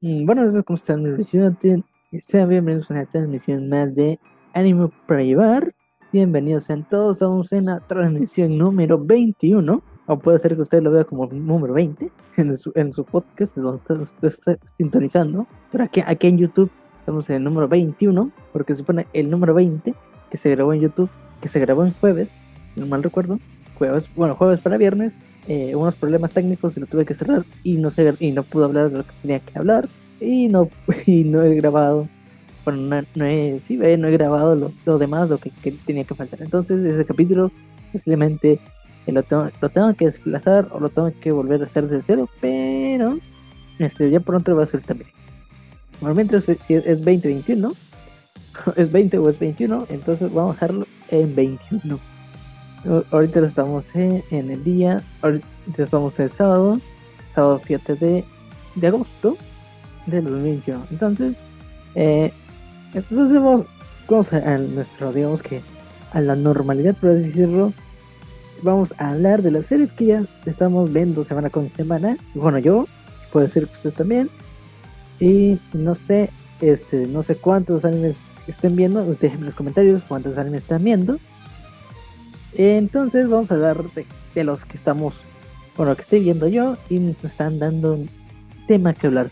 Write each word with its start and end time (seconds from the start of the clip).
Mm, 0.00 0.26
Bueno, 0.26 0.44
eso 0.44 0.58
es 0.58 0.64
como 0.64 0.76
están 0.76 1.02
mis 1.02 1.16
visitantes. 1.16 1.80
Sean 2.22 2.48
bienvenidos 2.48 2.90
a 2.90 2.94
una 2.94 3.06
transmisión 3.06 3.68
más 3.68 3.94
de 3.94 4.18
Anime 4.54 4.90
Privar. 5.06 5.74
Bienvenidos 6.12 6.64
sean 6.64 6.88
todos. 6.88 7.16
Estamos 7.16 7.52
en 7.52 7.66
la 7.66 7.80
transmisión 7.80 8.56
número 8.56 8.98
21. 8.98 9.82
O 10.06 10.18
puede 10.18 10.38
ser 10.38 10.54
que 10.56 10.62
usted 10.62 10.82
lo 10.82 10.90
vea 10.90 11.04
como 11.04 11.26
número 11.26 11.74
20 11.74 12.10
en 12.36 12.56
su, 12.56 12.72
en 12.76 12.92
su 12.92 13.04
podcast, 13.04 13.54
donde 13.56 13.76
usted, 13.76 14.00
usted 14.00 14.28
está 14.28 14.58
sintonizando. 14.78 15.46
Pero 15.70 15.84
aquí, 15.84 16.02
aquí 16.06 16.28
en 16.28 16.38
YouTube 16.38 16.70
estamos 17.00 17.28
en 17.28 17.36
el 17.36 17.44
número 17.44 17.68
21, 17.68 18.30
porque 18.52 18.74
supone 18.74 19.06
el 19.12 19.28
número 19.28 19.52
20 19.52 19.94
que 20.30 20.36
se 20.38 20.50
grabó 20.50 20.72
en 20.72 20.80
YouTube, 20.80 21.10
que 21.42 21.48
se 21.48 21.60
grabó 21.60 21.84
en 21.84 21.92
jueves, 21.92 22.34
no 22.76 22.86
mal 22.86 23.02
recuerdo. 23.02 23.38
Jueves, 23.76 24.08
bueno, 24.14 24.34
jueves 24.34 24.60
para 24.60 24.78
viernes. 24.78 25.14
Eh, 25.48 25.74
unos 25.74 25.94
problemas 25.94 26.32
técnicos 26.32 26.76
y 26.76 26.80
lo 26.80 26.86
tuve 26.86 27.06
que 27.06 27.14
cerrar 27.14 27.42
y 27.64 27.78
no 27.78 27.90
sé 27.90 28.12
y 28.20 28.32
no 28.32 28.42
pude 28.42 28.64
hablar 28.64 28.90
de 28.90 28.98
lo 28.98 29.04
que 29.04 29.12
tenía 29.22 29.40
que 29.40 29.58
hablar 29.58 29.88
y 30.20 30.48
no 30.48 30.68
y 31.06 31.24
no 31.24 31.42
he 31.42 31.54
grabado. 31.54 32.06
Bueno 32.64 32.82
no, 32.82 33.06
no 33.14 33.24
he 33.24 33.60
sí, 33.66 33.78
no 33.78 34.08
he 34.08 34.12
grabado 34.12 34.54
lo, 34.54 34.72
lo 34.84 34.98
demás 34.98 35.30
lo 35.30 35.38
que, 35.38 35.50
tenía 35.86 36.04
que 36.04 36.14
faltar. 36.14 36.42
Entonces 36.42 36.84
ese 36.84 37.04
capítulo 37.06 37.50
posiblemente 37.92 38.60
eh, 39.06 39.12
lo, 39.12 39.22
tengo, 39.22 39.48
lo 39.60 39.68
tengo 39.70 39.94
que 39.94 40.06
desplazar 40.06 40.68
o 40.70 40.80
lo 40.80 40.90
tengo 40.90 41.10
que 41.18 41.32
volver 41.32 41.62
a 41.62 41.66
hacer 41.66 41.88
desde 41.88 42.02
cero 42.06 42.28
pero 42.40 43.18
este 43.78 44.10
ya 44.10 44.20
pronto 44.20 44.50
lo 44.50 44.56
voy 44.56 44.64
a 44.64 44.68
hacer 44.68 44.82
también 44.82 45.10
normalmente 46.02 46.36
es, 46.36 46.48
es 46.68 46.98
2021 46.98 47.72
es 48.76 48.92
20 48.92 49.18
o 49.18 49.30
es 49.30 49.38
21 49.38 49.86
entonces 49.88 50.32
vamos 50.32 50.50
a 50.50 50.54
dejarlo 50.54 50.86
en 51.08 51.34
21 51.34 51.98
ahorita 53.10 53.40
estamos 53.40 53.84
en, 53.94 54.22
el 54.30 54.62
día, 54.64 55.02
ahorita 55.22 55.46
estamos 55.78 56.18
el 56.20 56.30
sábado, 56.30 56.80
sábado 57.34 57.60
7 57.64 57.94
de, 57.96 58.24
de 58.74 58.86
agosto 58.86 59.36
del 60.06 60.24
2021. 60.24 60.86
Entonces, 60.90 61.36
eh, 61.94 62.32
entonces 62.94 63.40
vamos, 64.08 64.32
a, 64.32 64.58
nuestro, 64.58 65.12
digamos 65.12 65.42
que 65.42 65.62
a 66.12 66.20
la 66.20 66.36
normalidad, 66.36 66.96
por 66.96 67.12
decirlo. 67.12 67.72
Vamos 68.62 68.92
a 68.98 69.10
hablar 69.10 69.42
de 69.42 69.52
las 69.52 69.66
series 69.66 69.92
que 69.92 70.06
ya 70.06 70.24
estamos 70.44 70.92
viendo 70.92 71.24
semana 71.24 71.48
con 71.48 71.70
semana. 71.74 72.16
Bueno, 72.34 72.58
yo, 72.58 72.86
puede 73.32 73.48
ser 73.48 73.66
que 73.66 73.72
ustedes 73.72 73.94
también. 73.94 74.30
Y 75.20 75.60
no 75.72 75.94
sé, 75.94 76.30
este, 76.60 77.06
no 77.06 77.22
sé 77.22 77.36
cuántos 77.36 77.84
animes 77.84 78.16
estén 78.48 78.74
viendo. 78.74 79.04
Déjenme 79.04 79.40
en 79.40 79.46
los 79.46 79.54
comentarios 79.54 80.02
cuántos 80.08 80.36
animes 80.38 80.62
están 80.62 80.82
viendo. 80.82 81.18
Entonces 82.54 83.28
vamos 83.28 83.50
a 83.50 83.54
hablar 83.54 83.82
de, 83.92 84.06
de, 84.34 84.44
los 84.44 84.64
que 84.64 84.76
estamos, 84.76 85.14
bueno, 85.76 85.94
que 85.94 86.02
estoy 86.02 86.20
viendo 86.20 86.48
yo 86.48 86.76
y 86.88 86.98
nos 86.98 87.22
están 87.24 87.58
dando 87.58 87.94
un 87.94 88.08
tema 88.66 88.94
que 88.94 89.06
hablar. 89.06 89.28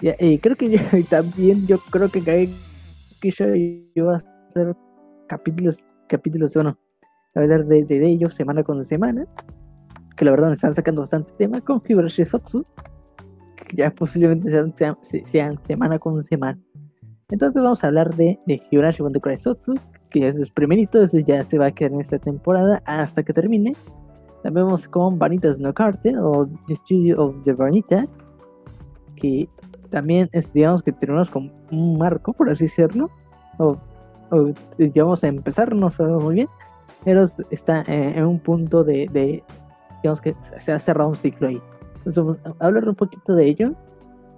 Y, 0.00 0.10
y 0.24 0.38
creo 0.38 0.56
que 0.56 0.78
también 1.10 1.66
yo 1.66 1.78
creo 1.78 2.08
que 2.08 2.20
que 2.20 3.30
yo, 3.94 4.04
voy 4.04 4.14
a 4.14 4.24
hacer 4.48 4.76
capítulos, 5.28 5.78
capítulos, 6.08 6.52
bueno, 6.54 6.76
hablar 7.34 7.64
de, 7.66 7.84
de, 7.84 8.00
de, 8.00 8.08
ellos 8.08 8.34
semana 8.34 8.62
con 8.64 8.84
semana. 8.84 9.26
Que 10.16 10.24
la 10.24 10.32
verdad 10.32 10.48
me 10.48 10.54
están 10.54 10.74
sacando 10.74 11.02
bastante 11.02 11.32
tema 11.38 11.60
con 11.60 11.80
Higurashi 11.86 12.24
Sotsu. 12.24 12.66
Que 13.56 13.76
ya 13.76 13.90
posiblemente 13.90 14.50
sean, 15.24 15.62
semana 15.62 15.98
con 15.98 16.22
semana. 16.22 16.60
Entonces 17.30 17.62
vamos 17.62 17.82
a 17.82 17.86
hablar 17.86 18.14
de, 18.14 18.38
de 18.46 18.60
Cry 19.22 19.38
Sotsu, 19.38 19.74
que 20.12 20.28
es 20.28 20.36
el 20.36 20.50
primerito, 20.52 21.02
ese 21.02 21.24
ya 21.24 21.44
se 21.44 21.58
va 21.58 21.66
a 21.66 21.70
quedar 21.72 21.92
en 21.92 22.00
esta 22.00 22.18
temporada 22.18 22.82
hasta 22.84 23.22
que 23.22 23.32
termine. 23.32 23.74
También 24.42 24.66
vamos 24.66 24.88
con 24.88 25.18
Vanitas 25.18 25.60
No 25.60 25.72
Cartel 25.72 26.18
o 26.18 26.48
The 26.66 26.74
Studio 26.76 27.22
of 27.22 27.44
the 27.44 27.52
Vanitas, 27.52 28.08
que 29.16 29.48
también 29.90 30.28
es, 30.32 30.52
digamos 30.52 30.82
que 30.82 30.92
tenemos 30.92 31.30
con 31.30 31.52
un 31.70 31.98
marco, 31.98 32.32
por 32.32 32.50
así 32.50 32.64
decirlo, 32.64 33.10
o, 33.58 33.76
o 34.30 34.48
ya 34.78 35.04
vamos 35.04 35.22
a 35.22 35.28
empezar, 35.28 35.74
no 35.74 35.90
sabemos 35.90 36.24
muy 36.24 36.34
bien, 36.34 36.48
pero 37.04 37.24
está 37.50 37.82
eh, 37.82 38.14
en 38.16 38.26
un 38.26 38.40
punto 38.40 38.84
de, 38.84 39.08
de, 39.12 39.44
digamos 40.02 40.20
que 40.20 40.34
se 40.58 40.72
ha 40.72 40.78
cerrado 40.78 41.10
un 41.10 41.16
ciclo 41.16 41.48
ahí. 41.48 41.60
Entonces 41.98 42.16
vamos 42.16 42.38
a 42.58 42.66
hablar 42.66 42.88
un 42.88 42.96
poquito 42.96 43.34
de 43.34 43.46
ello. 43.46 43.74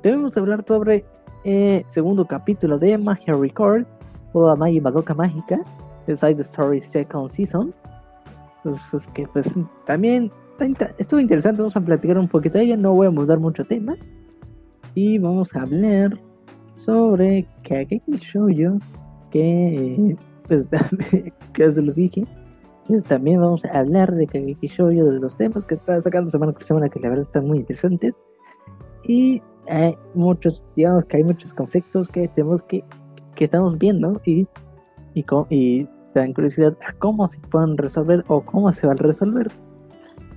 Debemos 0.03 0.37
hablar 0.37 0.65
sobre 0.67 1.05
eh, 1.45 1.85
segundo 1.87 2.27
capítulo 2.27 2.79
de 2.79 2.99
Magia 2.99 3.35
Record, 3.35 3.87
o 4.35 4.49
la 4.49 4.57
Magi 4.57 4.81
Madoka 4.81 5.15
Mágica, 5.15 5.61
de 6.07 6.17
Side 6.17 6.43
Story 6.43 6.83
Second 6.83 7.31
Season. 7.31 7.73
Pues, 8.63 8.81
pues, 8.91 9.07
que 9.09 9.27
pues 9.29 9.53
también 9.87 10.31
estuvo 10.99 11.21
interesante, 11.21 11.61
vamos 11.61 11.77
a 11.77 11.81
platicar 11.81 12.19
un 12.19 12.29
poquito 12.29 12.59
de 12.59 12.65
ella, 12.65 12.77
no 12.77 12.93
voy 12.93 13.07
a 13.07 13.11
mudar 13.11 13.39
mucho 13.39 13.65
tema. 13.65 13.97
Y 14.95 15.19
vamos 15.19 15.55
a 15.55 15.63
hablar 15.63 16.19
sobre 16.77 17.47
Kageki 17.69 18.17
Shoujo, 18.17 18.79
que 19.31 20.17
pues 20.49 20.67
que 21.55 21.71
se 21.71 21.83
los 21.83 21.95
dije. 21.95 22.27
Pues, 22.87 23.05
también 23.05 23.41
vamos 23.41 23.65
a 23.65 23.79
hablar 23.79 24.15
de 24.15 24.27
Kageki 24.27 24.67
Shoujo, 24.67 25.05
de 25.05 25.21
los 25.21 25.37
temas 25.37 25.65
que 25.65 25.75
está 25.75 26.01
sacando 26.01 26.31
semana 26.31 26.53
por 26.53 26.65
semana, 26.65 26.89
que 26.89 27.01
la 27.01 27.09
verdad 27.09 27.27
están 27.27 27.47
muy 27.47 27.59
interesantes. 27.59 28.23
Y 29.07 29.43
hay 29.69 29.97
muchos, 30.15 30.63
digamos 30.77 31.05
que 31.05 31.19
hay 31.19 31.25
muchos 31.25 31.55
conflictos 31.55 32.09
que 32.09 32.29
tenemos 32.29 32.63
que 32.63 32.85
que 33.35 33.47
estamos 33.47 33.79
viendo 33.79 34.21
y, 34.25 34.47
y, 35.15 35.89
dan 36.15 36.33
curiosidad 36.33 36.77
a 36.89 36.93
cómo 36.93 37.27
se 37.29 37.39
pueden 37.39 37.77
resolver 37.77 38.25
o 38.29 38.41
cómo 38.41 38.73
se 38.73 38.87
van 38.87 38.99
a 38.99 39.03
resolver. 39.03 39.51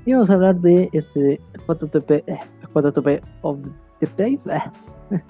Y 0.05 0.13
vamos 0.13 0.29
a 0.29 0.33
hablar 0.33 0.59
de 0.61 0.89
este 0.93 1.39
4TP, 1.67 2.23
4TP 2.73 3.21
of 3.41 3.59
the 3.99 4.07
Place, 4.07 4.39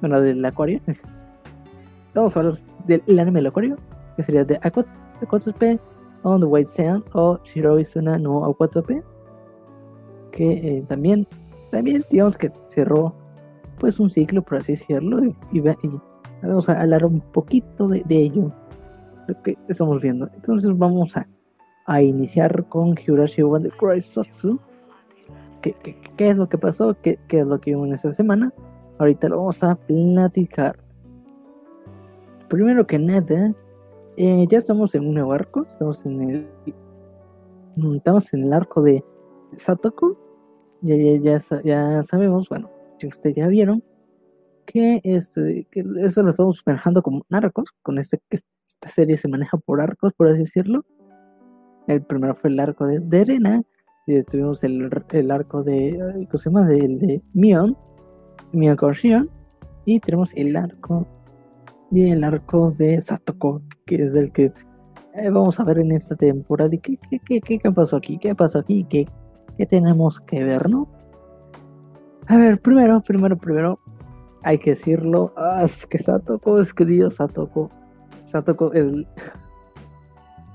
bueno, 0.00 0.20
del 0.20 0.44
Acuario. 0.44 0.80
Vamos 2.14 2.36
a 2.36 2.40
hablar 2.40 2.58
del 2.86 3.18
anime 3.18 3.38
del 3.38 3.46
Acuario, 3.46 3.76
que 4.16 4.24
sería 4.24 4.44
de 4.44 4.58
4TP 4.60 5.78
on 6.22 6.40
the 6.40 6.46
White 6.46 6.70
Sand 6.70 7.04
o 7.12 7.38
Shiroi 7.44 7.84
Suna 7.84 8.18
no 8.18 8.42
A4P, 8.42 9.02
que 10.32 10.52
eh, 10.52 10.84
también, 10.88 11.26
también 11.70 12.04
digamos 12.10 12.36
que 12.36 12.50
cerró 12.68 13.14
pues 13.78 14.00
un 14.00 14.10
ciclo, 14.10 14.42
por 14.42 14.58
así 14.58 14.72
decirlo, 14.72 15.24
y, 15.24 15.36
y, 15.52 15.60
y 15.60 16.00
Vamos 16.42 16.68
a 16.68 16.80
hablar 16.80 17.04
un 17.04 17.20
poquito 17.20 17.88
de, 17.88 18.02
de, 18.06 18.16
ello, 18.16 18.52
lo 19.26 19.42
que 19.42 19.58
estamos 19.68 20.00
viendo. 20.00 20.28
Entonces 20.34 20.76
vamos 20.76 21.16
a, 21.16 21.26
a 21.86 22.02
iniciar 22.02 22.64
con 22.68 22.94
Higurashi 22.98 23.42
Wonder 23.42 23.72
Cry 23.72 24.00
Sotsu. 24.00 24.58
¿Qué, 25.62 25.74
¿Qué, 25.82 26.00
qué, 26.16 26.30
es 26.30 26.36
lo 26.36 26.48
que 26.48 26.58
pasó? 26.58 26.96
¿Qué, 27.02 27.18
¿Qué, 27.26 27.40
es 27.40 27.46
lo 27.46 27.60
que 27.60 27.72
vimos 27.72 27.88
en 27.88 27.94
esta 27.94 28.14
semana? 28.14 28.52
Ahorita 28.98 29.28
lo 29.28 29.38
vamos 29.38 29.62
a 29.62 29.74
platicar. 29.74 30.78
Primero 32.48 32.86
que 32.86 32.98
nada, 32.98 33.52
eh, 34.16 34.46
ya 34.48 34.58
estamos 34.58 34.94
en 34.94 35.06
un 35.06 35.14
nuevo 35.14 35.32
arco. 35.32 35.64
Estamos 35.66 36.04
en 36.06 36.22
el. 36.22 36.48
Estamos 37.96 38.32
en 38.32 38.44
el 38.44 38.52
arco 38.52 38.82
de 38.82 39.04
Satoko. 39.56 40.16
Ya, 40.80 40.96
ya, 40.96 41.38
ya, 41.38 41.62
ya 41.62 42.02
sabemos, 42.04 42.48
bueno, 42.48 42.70
si 42.98 43.08
ustedes 43.08 43.36
ya 43.36 43.48
vieron, 43.48 43.82
que, 44.68 45.00
este, 45.02 45.66
que 45.70 45.82
eso 46.02 46.22
lo 46.22 46.30
estamos 46.30 46.62
manejando 46.66 47.02
como 47.02 47.24
arcos, 47.30 47.74
con 47.82 47.98
este, 47.98 48.20
que 48.28 48.36
esta 48.36 48.88
serie 48.90 49.16
se 49.16 49.26
maneja 49.26 49.56
por 49.56 49.80
arcos, 49.80 50.12
por 50.12 50.28
así 50.28 50.40
decirlo. 50.40 50.84
El 51.86 52.02
primero 52.02 52.34
fue 52.34 52.50
el 52.50 52.60
arco 52.60 52.86
de, 52.86 53.00
de 53.00 53.20
Arena, 53.22 53.62
y 54.06 54.22
tuvimos 54.24 54.62
el, 54.64 54.90
el 55.12 55.30
arco 55.30 55.62
de, 55.62 56.26
¿cómo 56.30 56.38
se 56.38 56.50
llama? 56.50 56.66
De, 56.66 56.76
de 56.76 57.22
Mion, 57.32 57.76
Mion 58.52 58.76
Korshion, 58.76 59.30
y 59.86 60.00
tenemos 60.00 60.32
el 60.34 60.54
arco 60.54 61.06
y 61.90 62.10
el 62.10 62.22
arco 62.22 62.70
de 62.70 63.00
Satoko, 63.00 63.62
que 63.86 63.94
es 63.94 64.14
el 64.14 64.32
que 64.32 64.52
eh, 65.14 65.30
vamos 65.30 65.58
a 65.58 65.64
ver 65.64 65.78
en 65.78 65.92
esta 65.92 66.14
temporada. 66.14 66.74
¿Y 66.74 66.78
qué, 66.78 66.98
qué, 67.08 67.40
qué, 67.40 67.58
qué, 67.58 67.72
pasó 67.72 67.96
aquí? 67.96 68.18
¿Qué 68.18 68.34
pasó 68.34 68.58
aquí? 68.58 68.84
¿Qué, 68.84 69.08
¿Qué 69.56 69.64
tenemos 69.64 70.20
que 70.20 70.44
ver, 70.44 70.68
no? 70.68 70.88
A 72.26 72.36
ver, 72.36 72.60
primero, 72.60 73.00
primero, 73.00 73.38
primero, 73.38 73.80
hay 74.42 74.58
que 74.58 74.70
decirlo. 74.70 75.32
Ah, 75.36 75.62
es 75.64 75.86
que 75.86 75.98
Satoko, 75.98 76.60
es 76.60 76.72
querido 76.72 77.10
Satoko. 77.10 77.70
Satoko 78.24 78.72
es. 78.72 79.06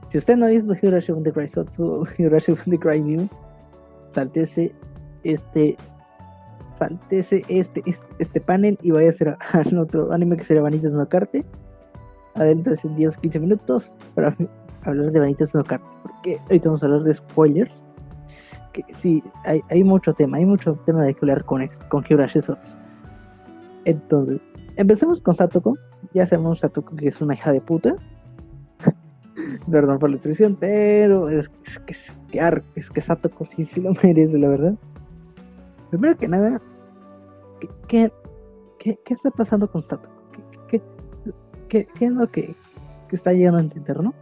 Si 0.10 0.18
usted 0.18 0.38
no 0.38 0.46
ha 0.46 0.50
visto 0.50 0.74
Hirashi 0.80 1.12
the 1.24 1.32
Cry 1.32 1.48
Sotsu, 1.48 2.06
Hirashi 2.18 2.56
the 2.70 2.78
Cry 2.78 3.02
New, 3.02 3.28
saltese 4.10 4.74
este. 5.24 5.78
Saltese 6.78 7.44
este, 7.50 7.84
este, 7.86 8.16
este 8.20 8.42
panel 8.42 8.78
y 8.82 8.92
vaya 8.92 9.08
a 9.08 9.10
hacer 9.10 9.38
al 9.54 9.78
otro 9.78 10.12
anime 10.12 10.38
que 10.38 10.44
sería 10.44 10.62
Vanitas 10.62 10.92
no 10.92 11.08
Carte. 11.08 11.46
En 12.36 12.64
10 12.64 13.18
15 13.18 13.40
minutos 13.40 13.94
para 14.16 14.36
hablar 14.84 15.12
de 15.12 15.20
Vanitas 15.20 15.54
no 15.54 15.64
Carte. 15.64 15.86
Porque 16.02 16.40
ahorita 16.44 16.70
vamos 16.70 16.84
a 16.84 16.88
hablar 16.88 17.04
de 17.04 17.14
spoilers. 17.14 17.86
Que 18.72 18.84
sí, 18.98 19.24
hay, 19.46 19.62
hay 19.70 19.84
mucho 19.84 20.16
tema, 20.16 20.38
hay 20.38 20.46
mucho 20.46 20.74
tema 20.84 21.04
de 21.04 21.14
que 21.14 21.20
hablar 21.22 21.46
con, 21.46 21.68
con 21.90 22.04
Hirashi 22.10 22.42
Sotsu. 22.42 22.83
Entonces, 23.86 24.42
empecemos 24.76 25.22
con 25.22 25.36
Satoko. 25.36 25.78
Ya 26.14 26.28
sabemos 26.28 26.60
Satoko 26.60 26.96
que 26.96 27.08
es 27.08 27.22
una 27.22 27.34
hija 27.34 27.52
de 27.52 27.62
puta. 27.62 27.96
Perdón 29.72 30.00
por 30.00 30.10
la 30.10 30.18
expresión, 30.18 30.58
pero 30.60 31.30
es, 31.30 31.50
que, 31.86 31.94
es, 31.94 32.14
que, 32.30 32.64
es 32.76 32.90
que 32.90 33.02
Satoko 33.02 33.46
sí, 33.46 33.66
sí 33.66 33.82
lo 33.82 33.94
merece, 34.04 34.38
la 34.38 34.50
verdad. 34.50 34.76
Primero 35.90 36.18
que 36.18 36.28
nada, 36.28 36.62
que 37.88 38.12
¿qué, 38.80 39.00
qué 39.04 39.14
está 39.14 39.32
pasando 39.32 39.70
con 39.70 39.82
Satoko? 39.82 40.14
¿Qué, 40.68 40.82
qué, 41.70 41.88
qué, 41.98 42.06
es 42.06 42.12
lo 42.12 42.30
que, 42.30 42.56
que, 43.08 43.16
está 43.16 43.32
llegando 43.34 43.60
a 43.60 43.62
entender, 43.62 44.02
no? 44.02 44.14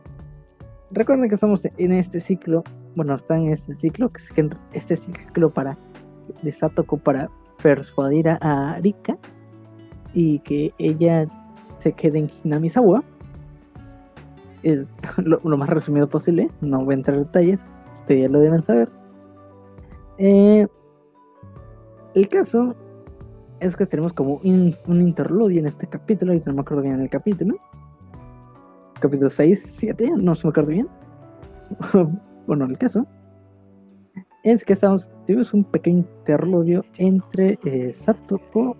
Recuerden 0.91 1.29
que 1.29 1.35
estamos 1.35 1.61
en 1.65 1.91
este 1.93 2.19
ciclo, 2.19 2.63
bueno, 2.95 3.15
está 3.15 3.37
en 3.37 3.47
este 3.47 3.73
ciclo, 3.75 4.09
que 4.09 4.21
es 4.21 4.51
este 4.73 4.95
ciclo 4.97 5.49
para 5.49 5.77
de 6.41 6.51
Satoko 6.51 6.97
para 6.97 7.29
persuadir 7.61 8.29
a 8.29 8.79
Rika 8.81 9.17
y 10.13 10.39
que 10.39 10.73
ella 10.77 11.27
se 11.79 11.93
quede 11.93 12.19
en 12.19 12.31
Hinamizawa. 12.43 13.03
Es 14.63 14.91
lo, 15.17 15.57
más 15.57 15.69
resumido 15.69 16.07
posible, 16.07 16.49
no 16.61 16.83
voy 16.85 16.93
a 16.93 16.97
entrar 16.97 17.17
en 17.17 17.23
detalles, 17.23 17.59
ustedes 17.93 18.23
ya 18.23 18.29
lo 18.29 18.39
deben 18.39 18.63
saber. 18.63 18.89
Eh, 20.17 20.67
el 22.13 22.27
caso 22.27 22.75
es 23.59 23.75
que 23.75 23.85
tenemos 23.85 24.13
como 24.13 24.41
un, 24.43 24.75
interludio 24.87 25.59
en 25.59 25.67
este 25.67 25.87
capítulo, 25.87 26.33
y 26.33 26.41
no 26.45 26.53
me 26.53 26.61
acuerdo 26.61 26.83
bien 26.83 26.99
el 26.99 27.09
capítulo. 27.09 27.55
Capítulo 28.99 29.29
6, 29.29 29.75
7, 29.77 30.11
no 30.17 30.35
se 30.35 30.45
me 30.45 30.51
acuerdo 30.51 30.71
bien. 30.71 30.87
bueno, 32.47 32.65
el 32.65 32.77
caso 32.77 33.07
es 34.43 34.65
que 34.65 34.73
estamos, 34.73 35.09
tuvimos 35.25 35.53
un 35.53 35.63
pequeño 35.63 35.99
interludio 35.99 36.83
entre 36.97 37.59
eh, 37.63 37.93
Satoko 37.93 38.75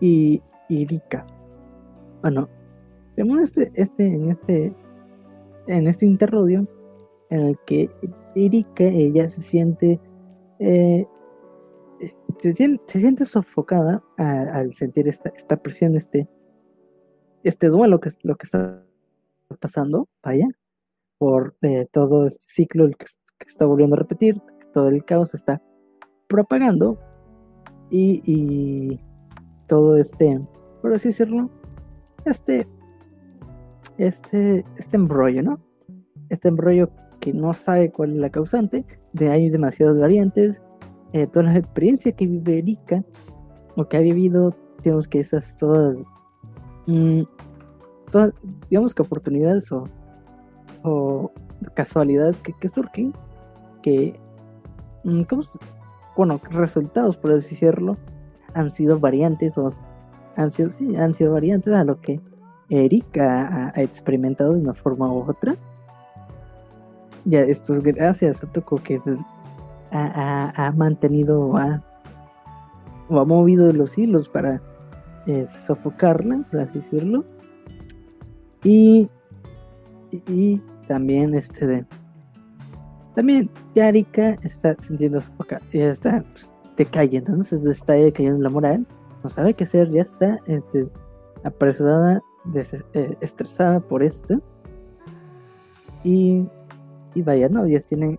y, 0.00 0.42
Rika. 0.68 1.26
Bueno, 2.22 2.48
tenemos 3.14 3.40
este, 3.40 3.70
este, 3.74 4.06
en 4.06 4.30
este, 4.30 4.74
en 5.66 5.86
este 5.86 6.06
interludio 6.06 6.66
en 7.30 7.40
el 7.40 7.58
que 7.66 7.90
Erika 8.34 8.84
ella 8.84 9.28
se 9.28 9.40
siente 9.40 10.00
eh, 10.58 11.06
se, 12.40 12.54
siente, 12.54 13.24
sofocada 13.24 14.02
al 14.18 14.74
sentir 14.74 15.08
esta, 15.08 15.30
esta 15.30 15.56
presión, 15.56 15.96
este, 15.96 16.28
este 17.42 17.68
duelo 17.68 18.00
que 18.00 18.10
lo 18.22 18.36
que 18.36 18.44
está 18.44 18.82
pasando, 19.60 20.08
vaya, 20.22 20.48
por 21.18 21.56
eh, 21.62 21.86
todo 21.90 22.26
este 22.26 22.44
ciclo 22.48 22.88
que, 22.90 23.06
está 23.46 23.64
volviendo 23.64 23.96
a 23.96 23.98
repetir, 24.00 24.40
todo 24.72 24.88
el 24.88 25.04
caos 25.04 25.34
está 25.34 25.62
propagando 26.28 26.98
y 27.90 28.98
todo 29.66 29.96
este, 29.96 30.40
por 30.82 30.94
así 30.94 31.08
decirlo, 31.08 31.50
este, 32.24 32.66
este, 33.98 34.64
este 34.76 34.96
embrollo, 34.96 35.42
¿no? 35.42 35.60
Este 36.28 36.48
embrollo 36.48 36.90
que 37.20 37.32
no 37.32 37.52
sabe 37.54 37.90
cuál 37.90 38.12
es 38.12 38.16
la 38.18 38.30
causante, 38.30 38.84
de 39.12 39.30
hay 39.30 39.48
demasiadas 39.48 39.98
variantes, 39.98 40.62
eh, 41.12 41.26
toda 41.26 41.46
la 41.46 41.56
experiencia 41.56 42.12
que 42.12 42.26
vive 42.26 42.58
Erika, 42.58 43.04
o 43.76 43.86
que 43.88 43.96
ha 43.96 44.00
vivido, 44.00 44.54
digamos 44.82 45.08
que 45.08 45.20
esas 45.20 45.56
todas, 45.56 45.98
mm, 46.86 47.22
todas 48.10 48.32
digamos 48.68 48.94
que 48.94 49.02
oportunidades 49.02 49.70
o, 49.72 49.84
o 50.82 51.30
casualidades 51.74 52.36
que, 52.38 52.52
que 52.52 52.68
surgen, 52.68 53.12
que, 53.82 54.18
mm, 55.04 55.22
¿cómo 55.22 55.42
bueno, 56.16 56.40
resultados, 56.50 57.16
por 57.16 57.32
así 57.32 57.50
decirlo, 57.50 57.96
han 58.56 58.70
sido 58.70 58.98
variantes 58.98 59.58
o 59.58 59.70
han 60.34 60.50
sido, 60.50 60.70
sí, 60.70 60.96
han 60.96 61.14
sido 61.14 61.32
variantes 61.32 61.74
a 61.74 61.84
lo 61.84 62.00
que 62.00 62.20
Erika 62.70 63.72
ha, 63.74 63.80
experimentado 63.80 64.54
de 64.54 64.60
una 64.60 64.74
forma 64.74 65.12
u 65.12 65.30
otra. 65.30 65.56
Ya 67.24 67.40
esto 67.40 67.74
es 67.74 67.82
gracias 67.82 68.42
a 68.42 68.50
Toko 68.50 68.76
que 68.76 68.98
pues, 69.00 69.18
ha, 69.92 70.72
mantenido 70.76 71.40
o 71.40 71.58
ha 71.58 73.24
movido 73.24 73.72
los 73.72 73.96
hilos 73.98 74.28
para 74.28 74.60
eh, 75.26 75.46
sofocarla, 75.66 76.44
por 76.50 76.60
así 76.60 76.78
decirlo. 76.78 77.24
Y, 78.64 79.10
y, 80.10 80.60
también 80.88 81.34
este 81.34 81.66
de 81.66 81.86
también 83.14 83.50
Yarika 83.74 84.30
está 84.42 84.74
sintiendo 84.74 85.20
sofocada, 85.20 85.62
ya 85.72 85.90
está 85.90 86.24
pues, 86.32 86.52
decayendo, 86.76 87.30
entonces 87.30 87.64
está 87.64 87.94
decayendo 87.94 88.42
la 88.42 88.50
moral, 88.50 88.86
no 89.22 89.30
sabe 89.30 89.54
qué 89.54 89.64
hacer, 89.64 89.90
ya 89.90 90.02
está 90.02 90.38
este, 90.46 90.88
apresurada, 91.44 92.22
eh, 92.54 93.16
estresada 93.20 93.80
por 93.80 94.02
esto. 94.02 94.40
Y, 96.04 96.46
y 97.14 97.22
vaya, 97.22 97.48
no, 97.48 97.66
ya 97.66 97.80
tiene 97.80 98.18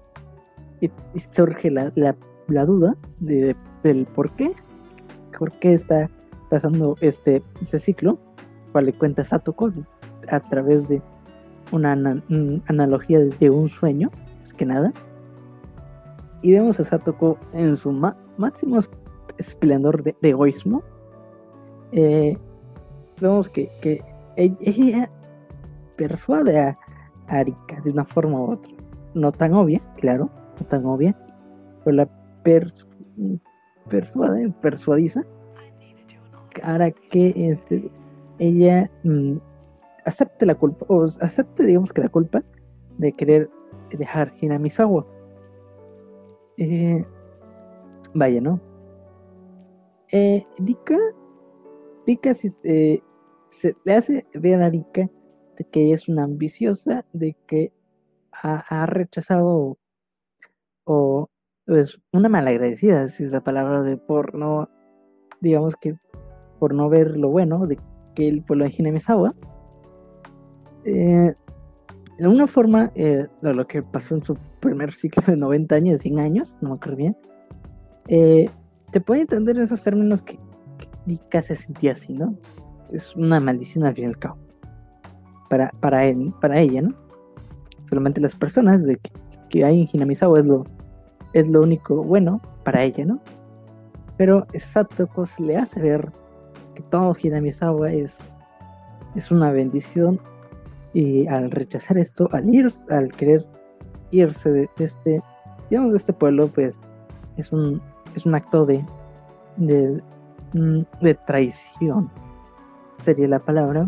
y, 0.82 0.92
surge 1.32 1.72
la, 1.72 1.92
la, 1.96 2.66
duda 2.66 2.96
de, 3.20 3.56
del 3.84 4.06
por 4.06 4.32
qué, 4.32 4.52
por 5.38 5.52
qué 5.54 5.74
está 5.74 6.10
pasando 6.50 6.98
este, 7.02 7.44
este 7.62 7.80
ciclo, 7.80 8.18
cual 8.72 8.86
le 8.86 8.94
cuenta 8.94 9.24
Satoko 9.24 9.72
a 10.30 10.40
través 10.40 10.88
de 10.88 11.02
una 11.72 11.92
analogía 12.68 13.20
de 13.20 13.50
un 13.50 13.70
sueño, 13.70 14.10
es 14.44 14.54
que 14.54 14.66
nada. 14.66 14.94
Y 16.42 16.54
vemos 16.54 16.80
a 16.80 16.86
Satoko 16.86 17.38
en 17.54 17.78
su 17.78 17.92
máximo 17.92 18.80
esplendor 19.38 20.04
de, 20.04 20.16
egoísmo. 20.22 20.84
Eh, 21.92 22.38
vemos 23.20 23.50
que, 23.50 23.70
que 23.82 24.04
ella 24.36 25.10
persuade 25.96 26.60
a 26.60 26.78
Arika 27.28 27.82
de 27.82 27.92
una 27.92 28.06
forma 28.06 28.40
u 28.40 28.52
otra. 28.54 28.72
No 29.14 29.32
tan 29.32 29.54
obvia, 29.54 29.82
claro, 29.98 30.30
tan 30.70 30.86
obvia, 30.86 31.16
pero 31.84 31.98
la 31.98 32.10
persuade, 32.44 33.40
persuadiza 34.62 35.24
para 36.62 36.92
que 36.92 37.52
este, 37.52 37.92
ella 38.40 38.90
mm, 39.04 39.38
acepte 40.06 40.46
la 40.46 40.56
culpa, 40.56 40.86
o 40.90 41.06
acepte, 41.06 41.66
digamos 41.66 41.94
que 41.94 42.02
la 42.02 42.10
culpa 42.10 42.44
de 42.98 43.12
querer 43.12 43.50
dejar 43.92 44.34
Hinamizawa. 44.42 45.06
Eh, 46.58 47.06
vaya, 48.14 48.42
¿no? 48.42 48.60
Eh, 50.12 50.46
Rika, 50.60 50.98
Rika 52.06 52.34
eh, 52.64 53.00
se, 53.50 53.76
le 53.84 53.94
hace 53.94 54.26
ver 54.34 54.62
a 54.62 54.70
Rika 54.70 55.10
de 55.58 55.64
que 55.66 55.94
es 55.94 56.08
una 56.08 56.24
ambiciosa, 56.24 57.06
de 57.14 57.36
que 57.48 57.72
ha, 58.32 58.64
ha 58.70 58.86
rechazado 58.86 59.78
o 60.86 61.30
pues 61.66 62.00
una 62.14 62.30
malagradecida, 62.30 63.10
si 63.10 63.26
es 63.26 63.32
la 63.32 63.44
palabra 63.44 63.82
de 63.84 63.98
por 63.98 64.34
no, 64.34 64.70
digamos 65.42 65.76
que 65.76 65.98
por 66.60 66.74
no 66.74 66.90
ver 66.90 67.18
lo 67.18 67.30
bueno 67.30 67.68
de 67.68 67.78
que 68.16 68.28
el 68.28 68.42
pueblo 68.44 68.66
de 68.66 68.74
Hinamizawa. 68.78 69.36
Eh, 70.86 71.36
de 72.18 72.28
una 72.28 72.48
forma, 72.48 72.92
eh, 72.96 73.28
lo 73.42 73.68
que 73.68 73.84
pasó 73.84 74.16
en 74.16 74.24
su 74.24 74.36
primer 74.60 74.92
ciclo 74.92 75.24
de 75.28 75.38
90 75.38 75.76
años, 75.76 75.92
de 75.94 76.00
100 76.00 76.20
años, 76.20 76.58
no 76.62 76.70
me 76.70 76.76
acuerdo 76.76 76.98
bien, 76.98 77.18
eh, 78.08 78.50
te 78.92 79.02
puede 79.02 79.22
entender 79.22 79.58
en 79.58 79.64
esos 79.64 79.84
términos 79.84 80.22
que, 80.22 80.40
que 81.30 81.42
se 81.42 81.56
sentía 81.56 81.92
así, 81.92 82.14
¿no? 82.14 82.36
Es 82.92 83.16
una 83.16 83.40
maldición 83.40 83.86
al 83.86 83.94
fin 83.94 84.06
y 84.06 84.08
al 84.08 84.18
cabo. 84.18 84.38
Para, 85.50 85.70
para, 85.80 86.06
él, 86.06 86.34
para 86.42 86.60
ella, 86.60 86.82
¿no? 86.82 86.96
Solamente 87.88 88.20
las 88.20 88.36
personas 88.36 88.84
de 88.84 88.98
que, 88.98 89.12
que 89.50 89.64
hay 89.64 89.82
en 89.82 89.90
Hinamizawa 89.92 90.40
es 90.40 90.46
lo, 90.46 90.66
es 91.34 91.48
lo 91.48 91.62
único 91.62 92.04
bueno 92.04 92.42
para 92.64 92.84
ella, 92.84 93.06
¿no? 93.06 93.22
Pero 94.18 94.48
Satoko 94.58 95.26
le 95.40 95.58
hace 95.58 95.80
ver 95.80 96.12
que 96.74 96.82
todo 96.84 97.16
Hinamizawa 97.22 97.94
es, 97.94 98.18
es 99.16 99.32
una 99.32 99.52
bendición 99.52 100.20
y 100.98 101.28
al 101.28 101.52
rechazar 101.52 102.00
esto, 102.00 102.28
al 102.32 102.52
ir, 102.52 102.74
al 102.90 103.12
querer 103.12 103.46
irse 104.10 104.52
de, 104.52 104.70
este, 104.80 105.22
digamos, 105.70 105.92
de 105.92 105.98
este 106.00 106.12
pueblo, 106.12 106.48
pues 106.48 106.74
es 107.38 107.52
un, 107.52 107.80
es 108.16 108.26
un 108.26 108.34
acto 108.34 108.66
de, 108.66 108.84
de, 109.58 110.02
mm, 110.54 110.82
traición, 111.28 112.10
sería 113.06 113.28
la 113.28 113.38
palabra, 113.38 113.88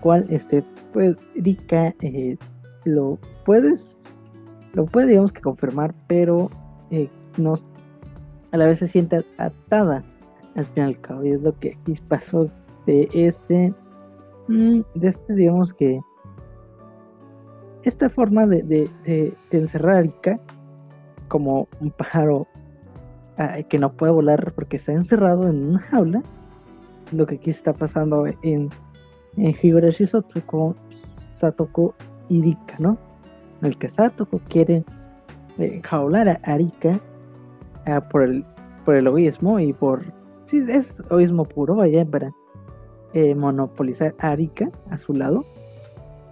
cual, 0.00 0.26
este, 0.30 0.64
pues, 0.92 1.16
Rika 1.36 1.94
eh, 2.00 2.36
lo 2.84 3.16
puedes 3.44 3.96
lo 4.72 4.84
puede 4.86 5.06
digamos 5.06 5.30
que 5.30 5.42
confirmar, 5.42 5.94
pero 6.08 6.50
eh, 6.90 7.08
no, 7.38 7.54
a 8.50 8.56
la 8.56 8.66
vez 8.66 8.80
se 8.80 8.88
siente 8.88 9.24
atada 9.38 10.04
al 10.56 10.64
fin 10.66 10.98
y 11.22 11.30
es 11.30 11.40
lo 11.40 11.56
que 11.56 11.78
aquí 11.80 11.94
pasó 12.08 12.50
de 12.84 13.08
este, 13.14 13.72
de 14.48 15.08
este 15.08 15.34
digamos 15.34 15.72
que, 15.72 16.00
esta 17.82 18.10
forma 18.10 18.46
de, 18.46 18.62
de, 18.62 19.34
encerrar 19.50 19.96
a 19.96 20.02
Rika 20.02 20.40
como 21.28 21.68
un 21.80 21.90
pájaro 21.90 22.46
que 23.68 23.78
no 23.78 23.92
puede 23.92 24.12
volar 24.12 24.52
porque 24.54 24.76
está 24.76 24.92
encerrado 24.92 25.48
en 25.48 25.68
una 25.68 25.78
jaula, 25.78 26.22
lo 27.12 27.26
que 27.26 27.36
aquí 27.36 27.50
está 27.50 27.72
pasando 27.72 28.26
en, 28.26 28.70
en 29.36 29.54
Higurashi 29.62 30.06
con 30.46 30.74
Satoko 30.90 31.94
y 32.28 32.42
Rika, 32.42 32.76
¿no? 32.78 32.98
el 33.62 33.76
que 33.78 33.88
Satoko 33.88 34.40
quiere 34.48 34.84
eh, 35.58 35.80
jaular 35.84 36.28
a 36.28 36.40
Arika 36.42 37.00
ah, 37.86 38.00
por, 38.00 38.22
el, 38.22 38.44
por 38.84 38.96
el 38.96 39.06
egoísmo 39.06 39.58
y 39.58 39.72
por 39.72 40.04
sí, 40.46 40.62
es 40.68 41.00
egoísmo 41.00 41.44
puro, 41.44 41.76
vaya, 41.76 42.04
para 42.04 42.32
eh, 43.16 43.34
monopolizar 43.34 44.14
a 44.18 44.34
Erika 44.34 44.70
a 44.90 44.98
su 44.98 45.14
lado, 45.14 45.46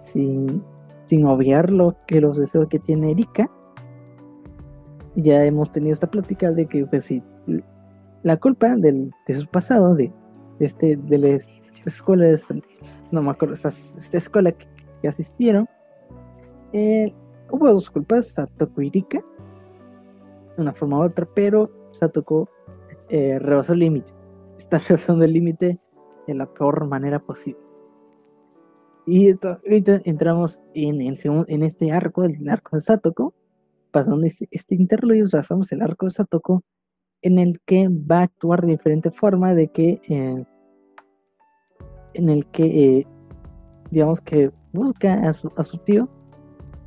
sin, 0.03 0.63
sin 1.07 1.25
obviar 1.25 1.71
lo 1.71 1.95
que 2.05 2.21
los 2.21 2.37
deseos 2.37 2.67
que 2.67 2.77
tiene 2.77 3.09
Erika. 3.09 3.49
Ya 5.15 5.43
hemos 5.45 5.71
tenido 5.71 5.95
esta 5.95 6.05
plática 6.05 6.51
de 6.51 6.67
que, 6.67 6.85
pues 6.85 7.05
sí, 7.05 7.23
la 8.21 8.37
culpa 8.37 8.75
de 8.75 9.09
sus 9.25 9.47
pasados, 9.47 9.97
de, 9.97 10.13
este, 10.59 10.95
de 10.95 11.17
las 11.17 11.49
escuelas, 11.87 12.45
no 13.09 13.23
me 13.23 13.31
acuerdo, 13.31 13.55
esta, 13.55 13.69
esta 13.69 14.17
escuela 14.19 14.51
que, 14.51 14.67
asistieron, 15.07 15.67
eh, 16.71 17.11
hubo 17.49 17.67
dos 17.67 17.89
culpas, 17.89 18.27
Satoko 18.27 18.83
y 18.83 18.91
Rika, 18.91 19.23
de 20.55 20.61
una 20.61 20.73
forma 20.73 20.99
u 20.99 21.03
otra, 21.03 21.27
pero 21.33 21.71
Satoko 21.89 22.47
eh, 23.09 23.39
rebasó 23.39 23.73
el 23.73 23.79
límite. 23.79 24.13
Está 24.59 24.77
rebasando 24.87 25.25
el 25.25 25.33
límite 25.33 25.79
de 26.27 26.35
la 26.35 26.45
peor 26.45 26.87
manera 26.87 27.19
posible. 27.19 27.59
Y 29.05 29.29
esto, 29.29 29.59
ahorita 29.63 30.01
entramos 30.05 30.59
en, 30.73 31.01
el 31.01 31.19
en 31.47 31.63
este 31.63 31.91
arco, 31.91 32.23
el 32.23 32.49
arco 32.49 32.75
de 32.75 32.81
Satoko, 32.81 33.33
pasando 33.91 34.25
este, 34.25 34.47
este 34.51 34.75
interludio, 34.75 35.27
pasamos 35.31 35.71
el 35.71 35.81
arco 35.81 36.07
de 36.07 36.11
Satoko, 36.11 36.63
en 37.21 37.37
el 37.37 37.61
que 37.65 37.87
va 37.87 38.19
a 38.19 38.23
actuar 38.23 38.61
de 38.61 38.73
diferente 38.73 39.11
forma, 39.11 39.53
de 39.53 39.67
que, 39.67 40.01
eh, 40.09 40.43
en 42.15 42.29
el 42.29 42.45
que, 42.47 42.63
eh, 42.99 43.07
digamos 43.91 44.21
que 44.21 44.51
busca 44.73 45.13
a 45.13 45.33
su, 45.33 45.51
a 45.55 45.63
su 45.63 45.77
tío, 45.77 46.09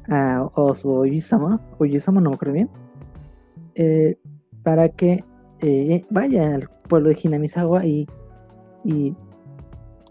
a, 0.09 0.49
o 0.55 0.75
su 0.75 0.91
Oyisama, 0.91 1.61
Oyisama 1.79 2.21
no 2.21 2.31
me 2.31 2.37
acuerdo 2.37 2.55
bien, 2.55 2.71
eh, 3.77 4.19
para 4.65 4.89
que 4.89 5.25
vaya 6.11 6.55
al 6.55 6.69
pueblo 6.89 7.09
de 7.11 7.19
Hinamizawa 7.23 7.87
y, 7.87 8.07
y 8.85 9.15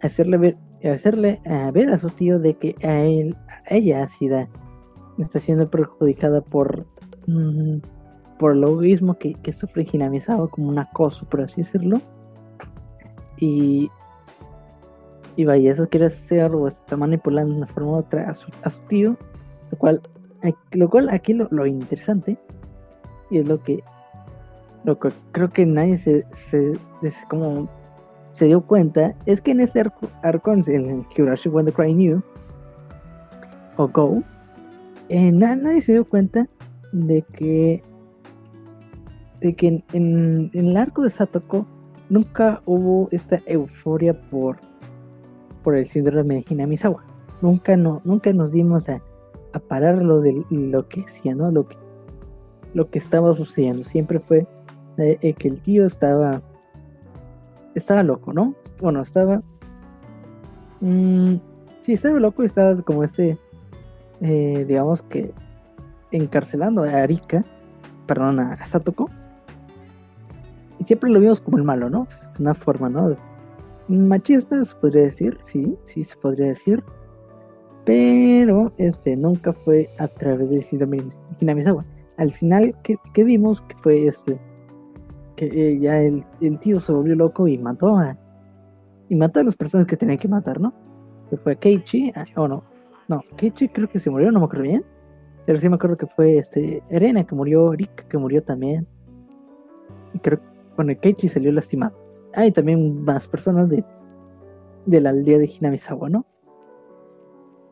hacerle 0.02 0.38
ver 0.38 0.58
hacerle 0.84 1.42
a 1.46 1.72
ver 1.72 1.90
a 1.90 1.98
su 1.98 2.10
tío 2.10 2.40
de 2.40 2.54
que 2.54 2.76
a 2.84 3.00
él 3.00 3.36
a 3.70 3.76
ella 3.76 4.08
está 5.18 5.40
siendo 5.40 5.70
perjudicada 5.70 6.42
por 6.42 6.86
mm, 7.26 7.78
por 8.38 8.52
el 8.54 8.64
egoísmo 8.64 9.18
que, 9.18 9.34
que 9.36 9.52
sufre 9.52 9.88
Hinamizawa 9.92 10.50
como 10.50 10.70
un 10.70 10.80
acoso 10.80 11.26
por 11.28 11.42
así 11.42 11.62
decirlo. 11.62 12.02
Y 13.40 13.90
y 15.36 15.46
vaya 15.46 15.72
eso 15.72 15.88
quiere 15.88 16.08
hacer 16.08 16.54
o 16.54 16.68
está 16.68 16.98
manipulando 16.98 17.54
de 17.54 17.58
una 17.60 17.68
forma 17.68 17.92
u 17.92 17.96
otra 17.96 18.30
a 18.30 18.34
su, 18.34 18.52
a 18.64 18.70
su 18.72 18.82
tío 18.84 19.18
lo 19.72 19.78
cual 19.78 20.02
lo 20.72 20.90
cual 20.90 21.10
aquí 21.10 21.34
lo, 21.34 21.48
lo 21.52 21.66
interesante 21.66 22.38
y 23.30 23.40
es 23.40 23.48
lo 23.48 23.62
que 23.62 23.84
lo 24.84 25.00
que 25.00 25.10
creo 25.32 25.50
que 25.50 25.66
nadie 25.66 25.98
se, 25.98 26.26
se, 26.32 26.72
como 27.30 27.70
se 28.38 28.46
dio 28.46 28.62
cuenta 28.62 29.16
es 29.26 29.42
que 29.42 29.52
en 29.52 29.62
este 29.62 29.80
arco, 30.24 30.54
en 30.54 30.64
el 30.68 31.06
Higurashi 31.16 31.50
When 31.50 31.66
the 31.66 31.72
Cry 31.72 31.94
New 31.94 32.22
o 33.78 33.88
Go 33.88 34.24
eh, 35.10 35.32
nadie 35.32 35.82
se 35.82 35.94
dio 35.94 36.06
cuenta 36.06 36.48
de 36.92 37.22
que 37.34 37.84
de 39.40 39.56
que 39.56 39.68
en, 39.68 39.84
en, 39.94 40.52
el 40.54 40.78
arco 40.78 41.04
de 41.04 41.10
Satoko 41.10 41.66
nunca 42.10 42.62
hubo 42.66 43.08
esta 43.12 43.42
euforia 43.46 44.20
por 44.30 44.58
por 45.64 45.76
el 45.76 45.88
síndrome 45.88 46.36
de 46.36 46.46
Hinamizawa 46.50 47.04
nunca 47.42 47.78
no 47.78 48.02
nunca 48.04 48.34
nos 48.34 48.52
dimos 48.52 48.88
a, 48.90 49.02
parar 49.68 50.04
lo 50.04 50.22
de 50.22 50.44
lo 50.52 50.88
que 50.88 51.02
hacía 51.02 51.34
no 51.34 51.50
lo 51.50 51.68
que 51.68 51.78
lo 52.74 52.90
que 52.90 53.00
estaba 53.00 53.34
sucediendo. 53.34 53.84
Siempre 53.84 54.20
fue 54.20 54.48
eh, 54.98 55.34
que 55.34 55.48
el 55.48 55.60
tío 55.62 55.86
estaba. 55.86 56.42
Estaba 57.78 58.04
loco, 58.04 58.34
¿no? 58.34 58.56
Bueno, 58.82 59.02
estaba. 59.02 59.42
Mmm, 60.82 61.36
sí, 61.82 61.94
estaba 61.94 62.20
loco 62.20 62.44
y 62.44 62.48
estaba 62.48 62.76
como 62.82 63.04
este. 63.04 63.38
Eh, 64.22 64.66
digamos 64.68 65.02
que. 65.04 65.34
Encarcelando 66.12 66.84
a 66.84 66.92
Arika. 66.92 67.44
Perdón, 68.06 68.40
a 68.40 68.66
Satoko. 68.66 69.10
Y 70.80 70.84
siempre 70.86 71.10
lo 71.10 71.20
vimos 71.20 71.42
como 71.42 71.58
el 71.58 71.64
malo, 71.64 71.90
¿no? 71.90 72.08
Es 72.10 72.40
una 72.40 72.54
forma, 72.54 72.90
¿no? 72.90 73.16
Machista 73.88 74.64
se 74.64 74.76
podría 74.76 75.04
decir, 75.04 75.38
sí, 75.44 75.78
sí 75.86 76.04
se 76.04 76.16
podría 76.18 76.48
decir. 76.48 76.84
Pero 77.86 78.74
este 78.78 79.16
nunca 79.16 79.54
fue 79.54 79.90
a 79.98 80.08
través 80.08 80.50
de 80.50 80.66
Hinamizawa 81.40 81.86
al 82.18 82.34
final, 82.34 82.76
¿qué, 82.84 83.24
vimos? 83.24 83.62
Que 83.62 83.76
fue 83.78 84.08
este. 84.08 84.38
Que 85.38 85.46
eh, 85.46 85.80
ya 85.80 86.02
el, 86.02 86.26
tío 86.60 86.82
se 86.82 86.92
volvió 86.92 87.16
loco 87.16 87.48
y 87.48 87.58
mató 87.58 87.98
a. 87.98 88.18
Y 89.08 89.16
mató 89.16 89.40
a 89.40 89.44
las 89.44 89.56
personas 89.56 89.88
que 89.88 89.96
tenía 89.96 90.18
que 90.18 90.28
matar, 90.28 90.60
¿no? 90.60 90.74
Que 91.30 91.38
fue 91.38 91.56
Keiichi, 91.56 92.12
ah, 92.14 92.26
o 92.36 92.50
no. 92.50 92.64
No, 93.08 93.24
Keiichi 93.38 93.70
creo 93.70 93.88
que 93.88 94.00
se 94.00 94.10
murió, 94.10 94.30
no 94.32 94.40
me 94.40 94.46
acuerdo 94.46 94.64
bien. 94.64 94.84
Pero 95.46 95.58
sí 95.60 95.70
me 95.70 95.76
acuerdo 95.76 95.96
que 95.96 96.08
fue 96.08 96.38
este. 96.38 96.84
Erena 96.90 97.24
que 97.24 97.36
murió, 97.36 97.72
Rick 97.72 98.10
que 98.10 98.18
murió 98.18 98.44
también. 98.44 98.86
Y 100.14 100.20
creo 100.20 100.40
que 100.40 100.46
bueno, 100.76 100.94
Keiichi 101.00 101.30
salió 101.30 101.54
lastimado. 101.54 101.98
Hay 102.34 102.52
también 102.52 103.04
más 103.04 103.28
personas 103.28 103.70
de, 103.70 103.86
de 104.86 105.02
la 105.02 105.12
aldea 105.12 105.38
de 105.38 105.50
Hinamizawa, 105.50 106.10
¿no? 106.10 106.26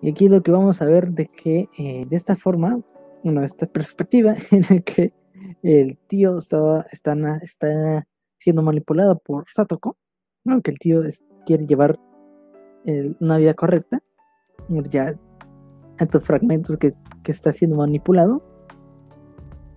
Y 0.02 0.12
aquí 0.12 0.30
lo 0.30 0.42
que 0.42 0.52
vamos 0.52 0.82
a 0.82 0.86
ver 0.86 1.12
de 1.12 1.28
que 1.28 1.68
eh, 1.78 2.06
de 2.08 2.16
esta 2.16 2.36
forma 2.36 2.80
bueno, 3.26 3.44
esta 3.44 3.66
perspectiva 3.66 4.36
en 4.52 4.62
la 4.70 4.80
que 4.82 5.12
el 5.66 5.98
tío 6.08 6.38
estaba, 6.38 6.86
está, 6.92 8.06
siendo 8.38 8.62
manipulado 8.62 9.18
por 9.18 9.46
Satoko, 9.50 9.98
aunque 10.46 10.70
el 10.70 10.78
tío 10.78 11.02
quiere 11.46 11.66
llevar 11.66 12.00
una 13.20 13.38
vida 13.38 13.56
correcta, 13.56 14.04
ya 14.92 15.16
estos 16.00 16.24
fragmentos 16.24 16.78
que, 16.78 16.94
que, 17.24 17.32
está 17.32 17.52
siendo 17.52 17.78
manipulado, 17.78 18.44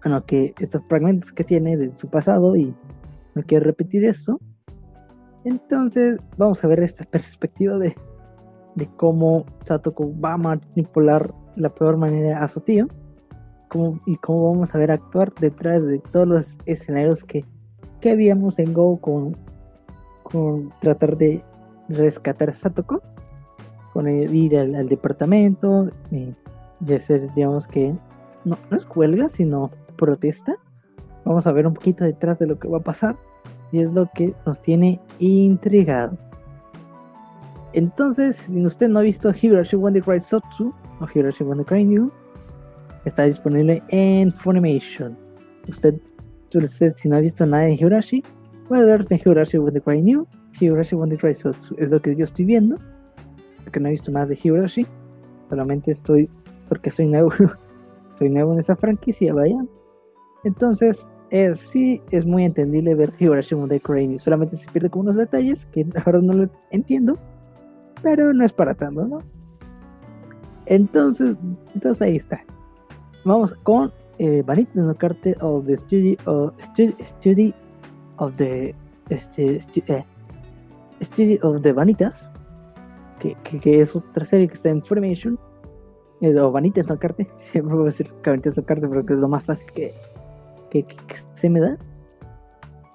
bueno, 0.05 0.27
que 0.27 0.53
estos 0.59 0.83
fragmentos 0.89 1.33
que 1.33 1.45
tiene 1.45 1.79
de 1.79 1.95
su 1.95 2.11
pasado 2.11 2.55
y 2.55 2.75
no 3.35 3.43
quiere 3.45 3.65
repetir 3.65 4.05
eso. 4.05 4.39
Entonces 5.45 6.21
vamos 6.37 6.63
a 6.63 6.69
ver 6.69 6.81
esta 6.81 7.05
perspectiva 7.05 7.79
de, 7.79 7.97
de 8.75 8.87
cómo 8.97 9.47
Satoko 9.65 10.13
va 10.21 10.35
a 10.35 10.37
manipular 10.37 11.33
la 11.57 11.71
peor 11.71 11.97
manera 11.97 12.45
a 12.45 12.49
su 12.49 12.61
tío 12.61 12.89
y 14.07 14.17
cómo 14.17 14.53
vamos 14.53 14.75
a 14.75 14.79
ver 14.79 14.91
actuar 14.91 15.33
detrás 15.35 15.85
de 15.85 15.99
todos 15.99 16.27
los 16.27 16.59
escenarios 16.67 17.25
que, 17.25 17.45
que 18.01 18.11
habíamos 18.11 18.59
en 18.59 18.73
Go 18.73 18.99
con, 19.01 19.37
con 20.23 20.73
tratar 20.81 21.17
de 21.17 21.43
rescatar 21.89 22.51
a 22.51 22.53
Satoko, 22.53 23.03
con 23.93 24.09
ir 24.09 24.59
al, 24.59 24.89
departamento 24.89 25.91
y, 26.11 26.35
hacer, 26.93 27.33
digamos 27.35 27.67
que, 27.67 27.95
no, 28.45 28.57
no 28.71 28.77
es 28.77 28.87
huelga, 28.95 29.29
sino 29.29 29.71
protesta. 29.97 30.57
Vamos 31.25 31.47
a 31.47 31.53
ver 31.53 31.67
un 31.67 31.75
poquito 31.75 32.05
detrás 32.05 32.39
de 32.39 32.47
lo 32.47 32.59
que 32.59 32.69
va 32.69 32.79
a 32.79 32.83
pasar 32.83 33.17
y 33.73 33.81
es 33.81 33.93
lo 33.93 34.09
que 34.15 34.35
nos 34.47 34.61
tiene 34.61 35.01
intrigado. 35.19 36.17
Entonces, 37.73 38.37
si 38.37 38.65
usted 38.65 38.89
no 38.89 39.01
ha 39.01 39.03
visto 39.03 39.31
Higurashi 39.31 39.77
Wonder 39.77 40.03
Cry 40.03 40.21
Sotsu 40.21 40.73
o 41.01 41.07
Higurashi 41.07 41.45
Wonder 41.45 41.67
Cry 41.67 41.85
New, 41.85 42.11
está 43.09 43.25
disponible 43.25 43.83
en 43.89 44.33
Funimation. 44.33 45.17
Usted, 45.69 45.95
usted 46.55 46.95
si 46.97 47.09
no 47.09 47.17
ha 47.17 47.21
visto 47.21 47.45
nada 47.45 47.65
de 47.65 47.75
Higurashi, 47.75 48.23
puede 48.69 48.85
ver 48.85 49.05
en 49.11 49.19
Higurashi 49.19 49.59
When 49.59 49.75
the 49.75 49.81
Cry 49.81 50.01
New, 50.01 50.27
Higurashi 50.61 50.95
When 50.95 51.11
the 51.11 51.19
Cry 51.19 51.31
es 51.33 51.91
lo 51.91 52.01
que 52.01 52.15
yo 52.15 52.25
estoy 52.25 52.45
viendo, 52.45 52.77
porque 53.65 53.81
no 53.81 53.89
he 53.89 53.93
visto 53.93 54.13
más 54.13 54.29
de 54.29 54.39
Higurashi, 54.43 54.87
solamente 55.49 55.91
estoy, 55.91 56.29
porque 56.69 56.91
soy 56.91 57.07
nuevo, 57.07 57.33
soy 58.19 58.31
nuevo 58.31 58.53
en 58.53 58.61
esa 58.61 58.77
franquicia, 58.77 59.35
vaya. 59.35 59.65
Entonces, 60.45 61.09
es, 61.31 61.59
sí, 61.59 62.01
es 62.11 62.25
muy 62.25 62.45
entendible 62.45 62.95
ver 62.95 63.13
Higurashi 63.19 63.55
When 63.55 63.69
the 63.69 63.81
Cry 63.81 64.07
New, 64.07 64.19
solamente 64.19 64.57
se 64.57 64.71
pierde 64.71 64.91
con 64.91 65.03
unos 65.03 65.17
detalles 65.17 65.67
que 65.73 65.87
ahora 66.05 66.21
no 66.21 66.33
lo 66.33 66.51
entiendo, 66.71 67.19
pero 68.03 68.33
no 68.33 68.45
es 68.45 68.53
para 68.53 68.75
tanto, 68.75 69.07
¿no? 69.07 69.23
Entonces, 70.67 71.35
entonces 71.75 72.03
ahí 72.03 72.17
está 72.17 72.45
vamos 73.29 73.55
con 73.63 73.93
eh, 74.19 74.43
Vanitas 74.45 74.75
no 74.75 74.95
Carte 74.97 75.37
of 75.41 75.67
the 75.67 75.77
Study, 75.77 76.17
of, 76.25 76.53
study, 76.61 77.55
of 78.17 78.37
the 78.37 78.75
este, 79.11 79.61
eh, 79.87 80.05
Study 81.03 81.39
of 81.43 81.63
the 81.63 81.73
Vanitas, 81.73 82.33
que, 83.21 83.37
que, 83.61 83.81
es 83.81 83.95
otra 83.95 84.25
serie 84.25 84.49
que 84.49 84.55
está 84.55 84.71
en 84.71 84.83
Formation, 84.83 85.39
eh, 86.21 86.37
o 86.37 86.51
Vanitas 86.51 86.89
no 86.89 86.99
Carte, 86.99 87.29
siempre 87.37 87.75
voy 87.75 87.85
a 87.85 87.87
decir 87.87 88.13
Vanitas 88.25 88.57
no 88.57 88.65
Carte 88.65 88.89
porque 88.89 89.13
es 89.13 89.19
lo 89.19 89.29
más 89.29 89.45
fácil 89.45 89.71
que, 89.73 89.95
que, 90.71 90.85
se 91.35 91.49
me 91.49 91.61
da. 91.61 91.77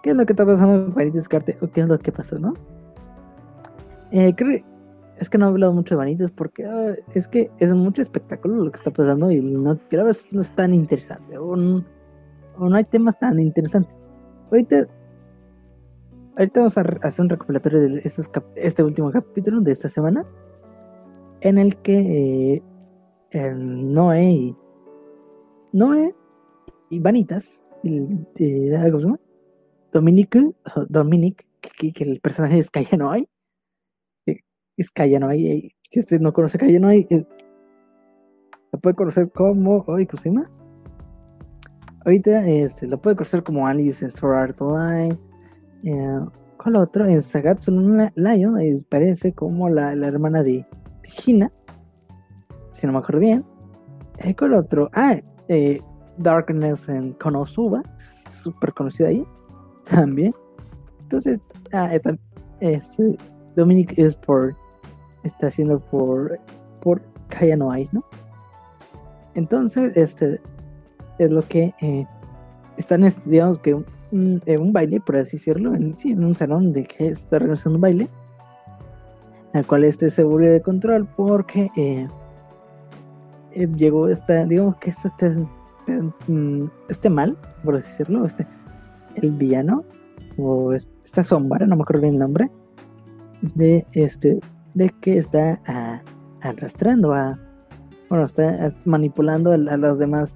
¿Qué 0.02 0.10
es 0.10 0.18
lo 0.18 0.26
que 0.26 0.34
está 0.34 0.46
pasando 0.46 0.76
en 0.76 0.94
Vanitas 0.94 1.30
Carte? 1.30 1.58
¿O 1.62 1.70
qué 1.70 1.82
es 1.82 1.88
lo 1.88 1.98
que 1.98 2.12
pasó, 2.12 2.38
no? 2.38 2.54
Eh, 4.12 4.34
creo, 4.36 4.62
es 5.24 5.30
que 5.30 5.38
no 5.38 5.46
he 5.46 5.50
hablado 5.50 5.74
mucho 5.74 5.96
de 5.96 6.00
Vanitas 6.00 6.32
porque 6.32 6.66
ah, 6.66 6.96
es 7.14 7.28
que 7.28 7.50
es 7.58 7.74
mucho 7.74 8.02
espectáculo 8.02 8.66
lo 8.66 8.72
que 8.72 8.78
está 8.78 8.92
pasando 8.92 9.32
y 9.32 9.42
no 9.42 9.80
creo 9.90 10.06
que 10.06 10.18
no 10.32 10.42
es 10.42 10.52
tan 10.52 10.74
interesante 10.74 11.38
o 11.38 11.56
no, 11.56 11.84
hay 12.76 12.84
temas 12.84 13.18
tan 13.18 13.40
interesantes. 13.40 13.96
Ahorita 14.52 14.88
ahorita 16.36 16.60
vamos 16.60 16.78
a 16.78 16.82
hacer 16.82 17.24
un 17.24 17.30
recopilatorio 17.30 17.80
de 17.80 18.02
estos 18.04 18.30
este 18.56 18.84
último 18.84 19.12
capítulo 19.12 19.62
de 19.62 19.72
esta 19.72 19.90
semana, 19.90 20.26
en 21.42 21.58
el 21.58 21.78
que 21.78 22.62
eh, 23.32 23.54
Noé 23.56 24.32
y 24.32 24.56
Noé 25.72 26.14
y 26.90 27.00
Vanitas, 27.00 27.64
el, 27.84 28.28
eh. 28.36 28.92
Dominique, 29.94 30.52
Dominic, 30.90 31.46
que, 31.62 31.94
el 32.04 32.20
personaje 32.20 32.58
es 32.58 32.70
Cayanoy, 32.70 33.28
es 34.78 34.92
Cayanoy, 34.92 35.74
si 35.90 36.00
usted 36.00 36.20
no 36.20 36.34
conoce 36.34 36.58
Cayanoy, 36.58 37.08
eh, 37.10 37.26
lo 38.72 38.80
puede 38.80 38.96
conocer 38.96 39.32
como, 39.32 39.86
¿cómo 39.86 39.98
se 40.00 40.30
llama? 40.30 40.50
Ahorita 42.06 42.46
este, 42.48 42.88
lo 42.88 43.00
puede 43.00 43.16
conocer 43.16 43.44
como 43.44 43.66
Alice 43.66 44.04
en 44.04 44.12
Sword 44.12 44.36
Art 44.36 44.62
Online. 44.62 45.18
Eh, 45.84 46.20
¿Cuál 46.58 46.76
otro? 46.78 47.06
En 47.06 47.22
Sagatsu 47.22 47.72
no 47.72 48.10
Lion 48.16 48.60
eh, 48.60 48.84
parece 48.90 49.34
como 49.34 49.70
la, 49.70 49.96
la 49.96 50.08
hermana 50.08 50.44
de, 50.44 50.66
de, 51.02 51.10
Hina. 51.26 51.52
Si 52.72 52.88
no 52.88 52.94
me 52.94 53.00
acuerdo 53.00 53.20
bien. 53.20 53.46
Eh, 54.18 54.36
¿Cuál 54.36 54.54
otro? 54.54 54.90
Ah, 54.94 55.18
eh, 55.48 55.82
Darkness 56.18 56.90
en 56.90 57.14
Konosuba. 57.14 57.84
Súper 58.42 58.74
conocida 58.74 59.10
ahí. 59.10 59.26
También. 59.86 60.34
Entonces, 61.02 61.40
ah, 61.72 61.94
este, 62.60 63.18
Dominic 63.56 63.98
es 63.98 64.16
por. 64.16 64.56
Está 65.24 65.48
haciendo 65.48 65.80
por. 65.80 66.40
Por 66.82 67.02
Kaya 67.30 67.56
no 67.56 67.72
Ai, 67.72 67.90
¿no? 67.92 68.04
Entonces, 69.36 69.98
este 69.98 70.40
es 71.18 71.32
lo 71.32 71.42
que 71.48 71.74
eh, 71.82 72.06
están 72.78 73.04
estudiando 73.04 73.62
que 73.62 73.74
un, 73.74 73.86
un, 74.12 74.74
baile, 74.74 75.00
por 75.00 75.16
así 75.16 75.38
decirlo, 75.38 75.74
en, 75.74 75.96
en 76.04 76.24
un 76.24 76.36
salón 76.36 76.74
de 76.74 76.86
que 76.86 77.08
está 77.08 77.40
realizando 77.40 77.78
un 77.78 77.82
baile, 77.82 78.10
al 79.54 79.66
cual 79.66 79.84
este 79.84 80.10
seguro 80.10 80.46
de 80.46 80.62
control 80.62 81.08
porque 81.16 81.72
eh, 81.76 82.08
eh, 83.52 83.68
llegó 83.76 84.08
esta, 84.08 84.46
digamos 84.46 84.76
que 84.78 84.92
este, 84.92 85.08
este, 85.08 85.48
este, 85.88 86.70
este, 86.90 87.10
mal, 87.10 87.38
por 87.64 87.76
así 87.76 87.88
decirlo, 87.90 88.26
este, 88.26 88.48
el 89.16 89.32
villano, 89.32 89.84
o 90.38 90.74
esta 90.74 91.24
sombra, 91.24 91.66
no 91.68 91.76
me 91.76 91.84
acuerdo 91.84 92.02
bien 92.02 92.16
el 92.16 92.20
nombre, 92.20 92.52
de 93.42 93.86
este, 93.94 94.40
de 94.74 94.90
que 95.02 95.18
está 95.18 95.62
a, 95.68 96.02
arrastrando 96.42 97.14
a, 97.14 97.40
bueno, 98.10 98.26
está 98.26 98.72
manipulando 98.86 99.52
a 99.52 99.58
los 99.58 100.00
demás 100.00 100.36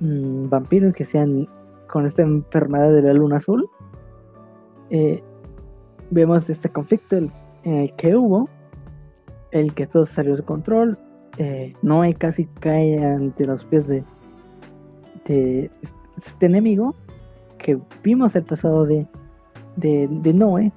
Mm, 0.00 0.50
vampiros 0.50 0.92
que 0.92 1.04
sean 1.04 1.48
con 1.90 2.04
esta 2.04 2.22
enfermedad 2.22 2.92
de 2.92 3.02
la 3.02 3.14
luna 3.14 3.36
azul. 3.36 3.68
Eh, 4.90 5.22
vemos 6.10 6.48
este 6.50 6.68
conflicto 6.68 7.16
en 7.16 7.32
el 7.64 7.94
que 7.94 8.14
hubo, 8.14 8.48
el 9.52 9.74
que 9.74 9.86
todo 9.86 10.04
salió 10.04 10.36
de 10.36 10.42
control. 10.42 10.98
Eh, 11.38 11.74
Noé 11.82 12.14
casi 12.14 12.46
cae 12.46 13.02
ante 13.04 13.44
los 13.44 13.64
pies 13.64 13.86
de, 13.86 14.04
de 15.26 15.70
este 16.16 16.46
enemigo 16.46 16.94
que 17.58 17.78
vimos 18.02 18.36
el 18.36 18.44
pasado 18.44 18.84
de, 18.84 19.06
de, 19.76 20.32
Noé, 20.34 20.72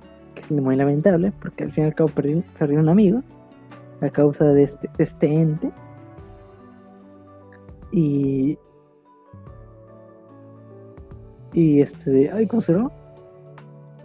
es 0.50 0.62
muy 0.62 0.76
lamentable 0.76 1.32
porque 1.42 1.66
al 1.66 1.72
fin 1.72 1.84
y 1.86 1.88
al 1.88 1.96
cabo 1.96 2.10
perdió, 2.10 2.44
un 2.80 2.90
amigo 2.90 3.22
a 4.02 4.10
causa 4.10 4.46
de 4.46 4.64
este, 4.64 4.90
de 4.98 5.04
este 5.04 5.34
ente. 5.34 5.72
Y 7.92 8.58
y 11.54 11.82
este, 11.82 12.30
ay, 12.32 12.48
¿cómo 12.48 12.62
se? 12.62 12.76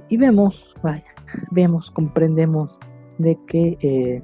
Y 0.08 0.16
vemos, 0.16 0.74
vaya, 0.82 1.04
vemos, 1.50 1.90
comprendemos 1.90 2.78
de 3.18 3.38
que 3.46 3.76
eh, 3.80 4.22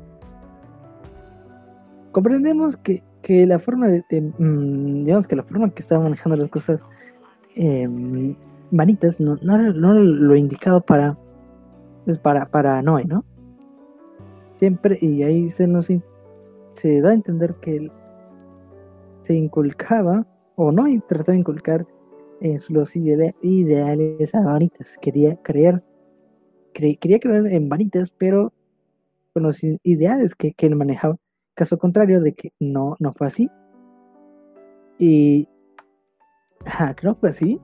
comprendemos 2.12 2.76
que, 2.78 3.02
que, 3.22 3.46
la 3.46 3.58
forma 3.58 3.88
de, 3.88 4.02
mm, 4.38 5.04
digamos 5.04 5.26
que 5.26 5.36
la 5.36 5.42
forma 5.42 5.70
que 5.70 5.82
estaba 5.82 6.02
manejando 6.02 6.36
las 6.36 6.48
cosas 6.48 6.80
eh, 7.56 7.88
vanitas 8.70 9.20
no, 9.20 9.36
no, 9.42 9.58
no, 9.58 9.94
lo 9.94 10.36
indicado 10.36 10.80
para 10.80 11.16
pues 12.10 12.18
para 12.18 12.50
para 12.50 12.82
Noé, 12.82 13.04
¿no? 13.04 13.24
Siempre 14.58 14.98
y 15.00 15.22
ahí 15.22 15.50
se 15.50 15.68
nos 15.68 15.86
se 15.86 17.00
da 17.00 17.10
a 17.10 17.14
entender 17.14 17.54
que 17.60 17.76
él 17.76 17.92
se 19.22 19.34
inculcaba 19.34 20.26
o 20.56 20.72
no 20.72 20.86
trataba 21.06 21.34
de 21.34 21.38
inculcar 21.38 21.86
los 22.68 22.96
ideales 22.96 24.34
a 24.34 24.40
Vanitas. 24.40 24.98
Quería 25.00 25.36
creer, 25.36 25.84
quería 26.72 27.20
creer 27.20 27.46
en 27.46 27.68
Vanitas, 27.68 28.10
pero 28.10 28.52
con 29.32 29.44
los 29.44 29.62
ideales 29.62 30.34
que, 30.34 30.52
que 30.52 30.66
él 30.66 30.74
manejaba. 30.74 31.16
Caso 31.54 31.78
contrario 31.78 32.20
de 32.20 32.32
que 32.32 32.50
no, 32.58 32.96
no 32.98 33.12
fue 33.12 33.28
así. 33.28 33.48
Y 34.98 35.46
ajá, 36.64 36.94
que 36.94 37.06
no 37.06 37.14
fue 37.14 37.30
así. 37.30 37.60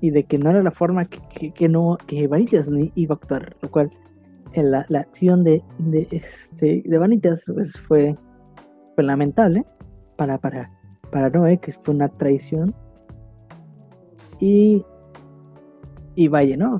Y 0.00 0.10
de 0.10 0.24
que 0.24 0.38
no 0.38 0.50
era 0.50 0.62
la 0.62 0.70
forma 0.70 1.06
que, 1.06 1.50
que, 1.52 1.68
no, 1.68 1.98
que 2.06 2.26
Vanitas 2.28 2.70
iba 2.94 3.14
a 3.14 3.18
actuar. 3.18 3.56
Lo 3.60 3.70
cual 3.70 3.90
en 4.52 4.70
la, 4.70 4.86
la 4.88 5.00
acción 5.00 5.44
de, 5.44 5.62
de, 5.78 6.06
este, 6.10 6.82
de 6.84 6.98
Vanitas 6.98 7.42
pues, 7.52 7.72
fue, 7.80 8.14
fue 8.94 9.04
lamentable 9.04 9.64
para, 10.16 10.38
para, 10.38 10.70
para 11.10 11.30
Noé, 11.30 11.58
que 11.58 11.72
fue 11.72 11.94
una 11.94 12.08
traición 12.08 12.74
y, 14.40 14.84
y 16.14 16.28
vaya, 16.28 16.56
¿no? 16.56 16.76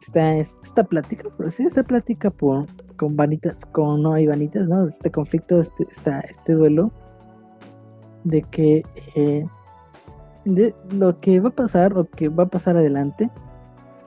Esta, 0.00 0.36
esta 0.36 0.84
plática, 0.84 1.28
pero 1.36 1.50
sí, 1.50 1.64
esta 1.64 1.82
plática 1.82 2.30
por, 2.30 2.66
con 2.96 3.16
vanitas, 3.16 3.64
con 3.66 4.02
no 4.02 4.14
hay 4.14 4.26
vanitas, 4.26 4.66
¿no? 4.68 4.86
Este 4.86 5.10
conflicto, 5.10 5.60
este, 5.60 5.86
este 5.90 6.52
duelo 6.52 6.90
de 8.24 8.42
que 8.42 8.82
eh, 9.14 9.46
lo 10.90 11.20
que 11.20 11.40
va 11.40 11.48
a 11.48 11.52
pasar 11.52 11.96
o 11.96 12.04
que 12.04 12.28
va 12.28 12.44
a 12.44 12.48
pasar 12.48 12.76
adelante, 12.76 13.30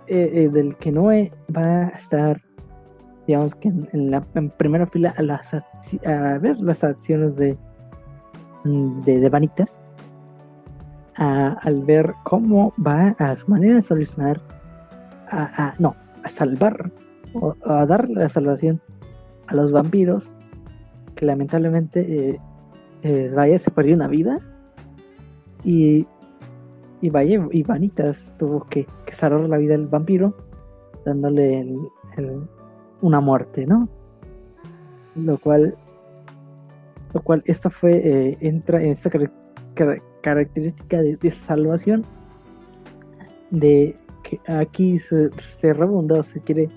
eh, 0.07 0.31
eh, 0.33 0.49
del 0.49 0.75
que 0.77 0.91
no 0.91 1.05
va 1.05 1.61
a 1.61 1.87
estar, 1.89 2.41
digamos 3.27 3.55
que 3.55 3.69
en, 3.69 4.11
la 4.11 4.21
primera 4.57 4.87
fila 4.87 5.13
a, 5.17 5.21
las, 5.21 5.53
a 5.53 6.37
ver 6.39 6.59
las 6.59 6.83
acciones 6.83 7.35
de, 7.35 7.57
de, 8.63 9.19
de 9.19 9.29
vanitas 9.29 9.79
al 11.15 11.83
ver 11.83 12.13
cómo 12.23 12.73
va 12.85 13.15
a 13.19 13.35
su 13.35 13.49
manera 13.49 13.75
de 13.75 13.81
solucionar, 13.81 14.41
a, 15.29 15.75
no, 15.77 15.95
a 16.23 16.29
salvar 16.29 16.91
o 17.33 17.55
a 17.63 17.85
dar 17.85 18.09
la 18.09 18.27
salvación 18.27 18.81
a 19.47 19.55
los 19.55 19.71
vampiros 19.71 20.29
que 21.15 21.25
lamentablemente 21.25 22.39
eh, 23.03 23.31
vaya 23.33 23.59
se 23.59 23.71
perdió 23.71 23.95
una 23.95 24.07
vida 24.07 24.39
y, 25.63 26.07
y 27.01 27.09
vaya 27.09 27.47
y 27.51 27.63
Vanitas 27.63 28.33
tuvo 28.37 28.67
que, 28.67 28.85
que 29.05 29.13
salvar 29.13 29.49
la 29.49 29.57
vida 29.57 29.73
del 29.73 29.87
vampiro 29.87 30.33
dándole 31.05 31.65
una 33.01 33.19
muerte, 33.19 33.65
¿no? 33.65 33.89
Lo 35.15 35.37
cual 35.37 35.75
lo 37.13 37.21
cual 37.21 37.43
esto 37.45 37.69
fue 37.69 37.97
eh, 37.97 38.37
entra 38.39 38.81
en 38.81 38.91
esta 38.91 39.09
característica 40.21 41.01
de, 41.01 41.31
salvación 41.31 42.03
de 43.49 43.97
que 44.23 44.39
aquí 44.47 44.99
se, 44.99 45.29
se 45.59 45.73
rebunda 45.73 46.23
se 46.23 46.39
quiere 46.39 46.69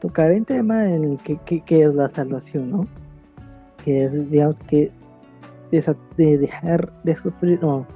tocar 0.00 0.30
el 0.32 0.44
tema 0.44 0.88
en 0.88 1.04
el 1.04 1.18
que, 1.18 1.62
es 1.66 1.94
la 1.94 2.08
salvación, 2.08 2.70
¿no? 2.70 2.86
Que 3.84 4.04
es, 4.04 4.30
digamos, 4.30 4.58
que 4.60 4.90
de, 5.70 6.38
dejar 6.38 6.92
de 7.04 7.16
sufrir 7.16 7.64
o, 7.64 7.86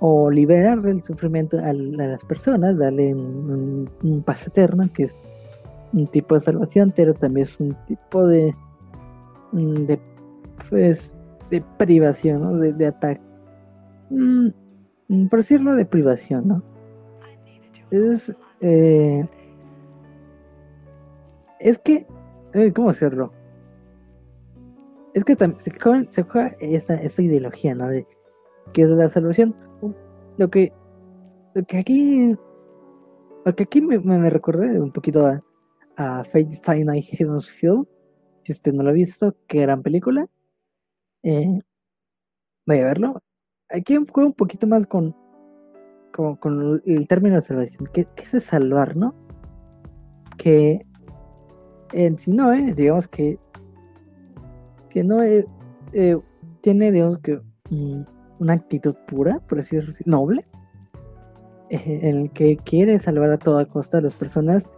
o 0.00 0.30
liberar 0.30 0.84
el 0.86 1.02
sufrimiento 1.02 1.58
a, 1.58 1.72
las 1.72 2.24
personas, 2.24 2.78
darle 2.78 3.14
un, 3.14 3.88
un, 4.02 4.22
paz 4.22 4.46
eterno, 4.46 4.90
que 4.92 5.04
es 5.04 5.18
un 5.92 6.06
tipo 6.06 6.34
de 6.34 6.40
salvación, 6.40 6.92
pero 6.96 7.14
también 7.14 7.46
es 7.46 7.60
un 7.60 7.76
tipo 7.86 8.26
de, 8.26 8.54
de 9.52 10.00
pues, 10.68 11.14
de 11.50 11.62
privación, 11.78 12.42
¿no? 12.42 12.56
de, 12.56 12.72
de 12.72 12.86
ataque 12.86 13.30
Mm, 14.10 14.48
mm, 15.08 15.28
por 15.28 15.38
decirlo, 15.38 15.74
de 15.74 15.86
privación, 15.86 16.48
¿no? 16.48 16.62
Es, 17.90 18.36
eh, 18.60 19.26
es 21.60 21.78
que, 21.78 22.06
eh, 22.54 22.72
¿cómo 22.72 22.90
hacerlo? 22.90 23.32
Es 25.14 25.24
que 25.24 25.34
se 25.34 25.70
juega, 25.80 26.06
se 26.10 26.22
juega 26.22 26.56
esa, 26.60 27.22
ideología, 27.22 27.74
¿no? 27.74 27.88
De 27.88 28.06
que 28.72 28.82
es 28.82 28.88
la 28.88 29.08
salvación. 29.08 29.54
Lo 30.40 30.48
que, 30.48 30.72
lo 31.54 31.64
que 31.66 31.76
aquí, 31.76 32.34
lo 33.44 33.54
que 33.54 33.62
aquí 33.62 33.82
me, 33.82 33.98
me, 33.98 34.30
recordé 34.30 34.80
un 34.80 34.90
poquito 34.90 35.26
a, 35.26 35.44
a 35.98 36.24
Fate 36.24 36.54
Stay 36.54 36.82
Night 36.82 37.04
Heaven's 37.10 37.50
Field. 37.50 37.86
Si 38.44 38.52
usted 38.52 38.72
no 38.72 38.82
lo 38.82 38.88
ha 38.88 38.94
visto, 38.94 39.36
qué 39.46 39.60
gran 39.60 39.82
película. 39.82 40.26
Eh, 41.22 41.60
voy 42.66 42.78
a 42.78 42.84
verlo 42.84 43.20
aquí 43.68 43.96
juego 43.96 44.28
un 44.28 44.34
poquito 44.34 44.66
más 44.66 44.86
con, 44.86 45.14
con, 46.12 46.82
el 46.86 47.06
término 47.06 47.36
de 47.36 47.42
salvación. 47.42 47.86
¿Qué, 47.92 48.08
es 48.32 48.44
salvar, 48.44 48.96
no? 48.96 49.14
que 50.38 50.86
en 51.92 52.18
si 52.18 52.30
no, 52.30 52.50
eh, 52.54 52.72
digamos 52.74 53.08
que 53.08 53.38
que 54.88 55.04
no 55.04 55.22
es, 55.22 55.46
eh, 55.92 56.18
tiene, 56.62 56.90
digamos 56.90 57.18
que 57.18 57.42
mm, 57.68 58.04
una 58.40 58.54
actitud 58.54 58.96
pura, 59.06 59.38
por 59.48 59.60
así 59.60 59.76
decirlo, 59.76 60.18
noble, 60.18 60.46
eh, 61.68 62.00
en 62.02 62.16
el 62.22 62.30
que 62.32 62.56
quiere 62.56 62.98
salvar 62.98 63.30
a 63.30 63.38
toda 63.38 63.66
costa 63.66 63.98
a 63.98 64.00
las 64.00 64.14
personas 64.14 64.68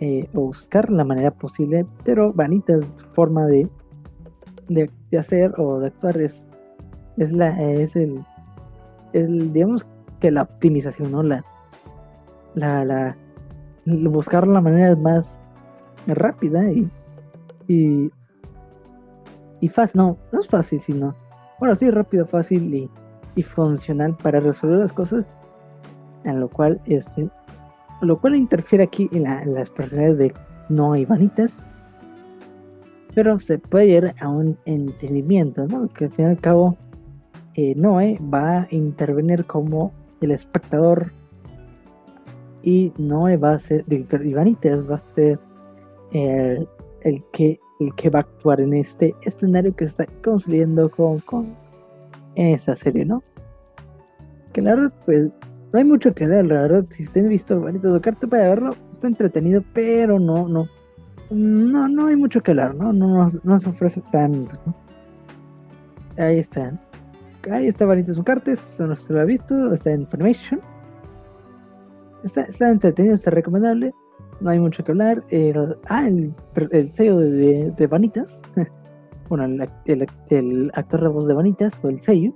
eh, 0.00 0.28
o 0.34 0.46
buscar 0.46 0.90
la 0.90 1.04
manera 1.04 1.30
posible, 1.30 1.86
pero 2.04 2.32
Vanita 2.32 2.80
forma 3.12 3.46
de, 3.46 3.68
de, 4.68 4.90
hacer 5.16 5.52
o 5.58 5.78
de 5.80 5.88
actuar 5.88 6.20
es, 6.20 6.48
es, 7.18 7.30
la, 7.30 7.50
es 7.62 7.94
el, 7.94 8.24
el, 9.12 9.52
digamos 9.52 9.86
que 10.18 10.30
la 10.30 10.42
optimización, 10.42 11.12
¿no? 11.12 11.22
La, 11.22 11.44
la, 12.54 12.84
la, 12.84 13.16
buscar 13.84 14.46
la 14.46 14.60
manera 14.60 14.96
más 14.96 15.38
rápida 16.06 16.70
y, 16.72 16.90
y, 17.66 18.10
y 19.60 19.68
fácil, 19.68 19.98
no, 19.98 20.16
no 20.32 20.40
es 20.40 20.48
fácil, 20.48 20.80
sino, 20.80 21.14
bueno, 21.58 21.74
sí, 21.74 21.90
rápido, 21.90 22.26
fácil 22.26 22.74
y, 22.74 22.90
y 23.34 23.42
funcional 23.42 24.16
para 24.16 24.40
resolver 24.40 24.78
las 24.78 24.92
cosas, 24.92 25.28
en 26.24 26.40
lo 26.40 26.48
cual, 26.48 26.80
este, 26.86 27.28
lo 28.00 28.20
cual 28.20 28.36
interfiere 28.36 28.84
aquí 28.84 29.08
en, 29.12 29.24
las 29.24 29.70
personalidades 29.70 30.18
de 30.18 30.34
no 30.68 30.96
y 30.96 31.04
vanitas, 31.04 31.56
pero 33.14 33.38
se 33.40 33.58
puede 33.58 33.86
llegar 33.86 34.14
a 34.20 34.28
un 34.28 34.56
entendimiento, 34.64 35.66
¿no? 35.66 35.88
Que 35.88 36.06
al 36.06 36.10
fin 36.12 36.26
y 36.26 36.28
al 36.28 36.40
cabo, 36.40 36.76
eh, 37.54 37.74
Noé 37.74 38.18
va 38.22 38.62
a 38.62 38.68
intervenir 38.70 39.44
como 39.44 39.92
el 40.20 40.30
espectador 40.30 41.12
y 42.62 42.92
Noé 42.98 43.36
va 43.36 43.52
a 43.52 43.58
ser, 43.58 43.84
y 43.88 44.34
Vanitas 44.34 44.88
va 44.88 44.96
a 44.96 45.14
ser 45.14 45.38
el, 46.12 46.68
el 47.02 47.24
que 47.32 47.58
el 47.80 47.94
que 47.94 48.10
va 48.10 48.20
a 48.20 48.22
actuar 48.22 48.60
en 48.60 48.74
este 48.74 49.14
escenario 49.22 49.74
que 49.74 49.84
se 49.86 49.90
está 49.90 50.06
construyendo 50.22 50.90
con, 50.90 51.18
con 51.20 51.56
en 52.34 52.54
esa 52.54 52.76
serie, 52.76 53.04
¿no? 53.04 53.22
Que 54.52 54.62
la 54.62 54.74
verdad, 54.74 54.92
pues, 55.04 55.30
no 55.72 55.78
hay 55.78 55.84
mucho 55.84 56.14
que 56.14 56.26
ver, 56.26 56.46
la 56.46 56.62
verdad, 56.62 56.86
si 56.90 57.06
han 57.18 57.28
visto 57.28 57.60
Vanito 57.60 57.88
Docarte 57.88 58.26
para 58.26 58.48
verlo, 58.48 58.74
está 58.90 59.06
entretenido, 59.06 59.62
pero 59.72 60.18
no, 60.18 60.48
no, 60.48 60.68
no, 61.30 61.88
no 61.88 62.06
hay 62.06 62.16
mucho 62.16 62.42
que 62.42 62.52
hablar, 62.52 62.74
¿no? 62.74 62.92
No, 62.92 63.30
no, 63.42 63.60
se 63.60 63.68
ofrece 63.68 64.02
tanto, 64.10 64.56
¿no? 64.66 64.74
Ahí 66.16 66.38
están. 66.38 66.80
Ahí 67.50 67.68
está 67.68 67.86
Vanito 67.86 68.12
Ducarte, 68.12 68.52
eso 68.52 68.86
no 68.86 68.96
se 68.96 69.12
lo 69.12 69.20
ha 69.20 69.24
visto, 69.24 69.72
está 69.72 69.90
en 69.92 70.06
Funimation. 70.06 70.60
Está, 72.24 72.42
está 72.42 72.70
entretenido, 72.70 73.14
está 73.14 73.30
recomendable 73.30 73.94
no 74.40 74.50
hay 74.50 74.60
mucho 74.60 74.84
que 74.84 74.92
hablar. 74.92 75.24
El, 75.30 75.76
ah, 75.88 76.08
el, 76.08 76.94
sello 76.94 77.18
de, 77.18 77.72
de, 77.76 77.86
Vanitas. 77.86 78.42
bueno, 79.28 79.44
el, 79.86 80.06
el, 80.30 80.70
actor 80.74 81.02
de 81.02 81.08
voz 81.08 81.26
de 81.26 81.34
Vanitas, 81.34 81.78
o 81.82 81.88
el 81.88 82.00
sello, 82.00 82.32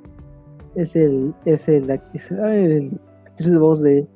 es 0.75 0.97
el, 0.97 1.35
es 1.45 1.69
el, 1.69 1.85
el 1.85 1.91
actriz 1.91 3.51
de 3.51 3.59
voz 3.59 3.83
de, 3.83 4.07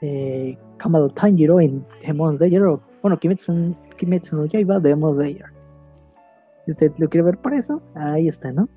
de 0.00 0.58
Kamado 0.76 1.08
Tanjiro 1.10 1.60
en 1.60 1.84
Demon 2.06 2.36
Slayer, 2.36 2.62
o 2.64 2.80
bueno, 3.02 3.18
Kimetsu, 3.18 3.74
Kimetsu 3.96 4.36
no 4.36 4.46
Yaiba 4.46 4.78
de 4.78 4.90
Demon 4.90 5.14
Slayer. 5.14 5.46
Si 6.64 6.72
usted 6.72 6.92
lo 6.98 7.08
quiere 7.08 7.24
ver 7.24 7.38
por 7.38 7.54
eso, 7.54 7.82
ahí 7.94 8.28
está, 8.28 8.52
¿no? 8.52 8.68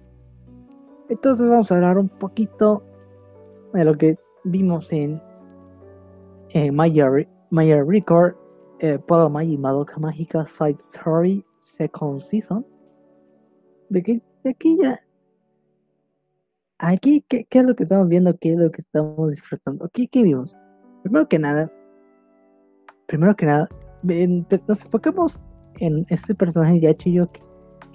Entonces 1.09 1.47
vamos 1.47 1.71
a 1.71 1.75
hablar 1.75 1.97
un 1.97 2.09
poquito 2.09 2.83
de 3.73 3.85
lo 3.85 3.97
que 3.97 4.17
vimos 4.45 4.91
en, 4.91 5.21
en 6.49 6.75
Maya 6.75 7.09
Maya 7.53 7.83
Record, 7.83 8.33
eh, 8.79 8.97
y 9.45 9.57
Madoka 9.59 9.99
Mágica 9.99 10.47
Side 10.47 10.79
Story 10.91 11.45
Second 11.59 12.21
Season. 12.21 12.65
De 13.89 14.01
que 14.01 14.21
de 14.43 14.49
aquí 14.49 14.75
ya. 14.81 14.99
Aquí, 16.79 17.23
¿qué, 17.29 17.45
es 17.47 17.63
lo 17.63 17.75
que 17.75 17.83
estamos 17.83 18.09
viendo? 18.09 18.35
¿Qué 18.39 18.53
es 18.53 18.57
lo 18.57 18.71
que 18.71 18.81
estamos 18.81 19.29
disfrutando? 19.29 19.85
Aquí, 19.85 20.07
¿qué 20.07 20.23
vimos? 20.23 20.55
Primero 21.03 21.29
que 21.29 21.37
nada, 21.37 21.71
primero 23.05 23.35
que 23.35 23.45
nada, 23.45 23.69
nos 24.67 24.83
enfocamos 24.83 25.39
en 25.75 26.07
este 26.09 26.33
personaje 26.33 26.79
Yachiyo, 26.79 27.31
que 27.31 27.41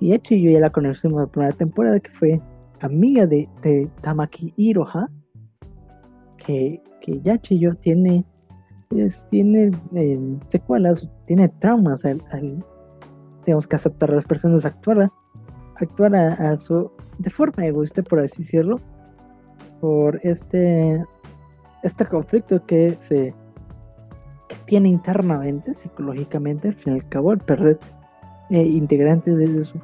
Yachiyo 0.07 0.53
ya 0.53 0.61
la 0.61 0.71
conocimos 0.71 1.19
en 1.19 1.25
la 1.25 1.33
primera 1.33 1.53
temporada, 1.53 1.99
que 1.99 2.13
fue 2.13 2.41
amiga 2.81 3.27
de, 3.27 3.49
de 3.63 3.91
Tamaki 4.03 4.55
Iroha, 4.57 5.11
que, 6.37 6.81
que 7.01 7.21
Yachiyo 7.23 7.75
tiene 7.75 8.25
tiene 9.31 9.71
eh, 9.95 10.39
secuelas, 10.49 11.09
tiene 11.27 11.49
traumas 11.49 12.05
al, 12.05 12.23
tenemos 13.45 13.67
que 13.67 13.77
aceptar 13.77 14.11
a 14.11 14.15
las 14.15 14.25
personas 14.25 14.65
actuar, 14.65 15.11
actuar 15.77 16.17
a, 16.17 16.57
su 16.57 16.91
de 17.19 17.31
forma 17.31 17.67
egoísta 17.67 18.03
por 18.03 18.21
así 18.21 18.43
decirlo, 18.43 18.77
por 19.81 20.19
este 20.23 21.05
este 21.83 22.07
conflicto 22.07 22.65
que 22.67 22.97
se 23.01 23.35
que 24.49 24.57
tiene 24.65 24.89
internamente, 24.89 25.75
psicológicamente, 25.75 26.69
al 26.69 26.75
fin 26.75 26.95
y 26.95 26.97
al 26.97 27.09
cabo, 27.09 27.33
al 27.33 27.39
perder 27.39 27.79
eh, 28.49 28.63
integrantes 28.63 29.37
de, 29.37 29.65
su 29.65 29.79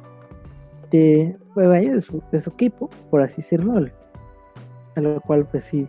de, 0.89 1.37
de, 1.55 2.01
su, 2.01 2.23
de 2.31 2.41
su 2.41 2.49
equipo, 2.49 2.89
por 3.11 3.21
así 3.21 3.37
decirlo, 3.37 3.85
a 4.95 5.01
lo 5.01 5.21
cual 5.21 5.45
pues 5.45 5.65
sí 5.65 5.87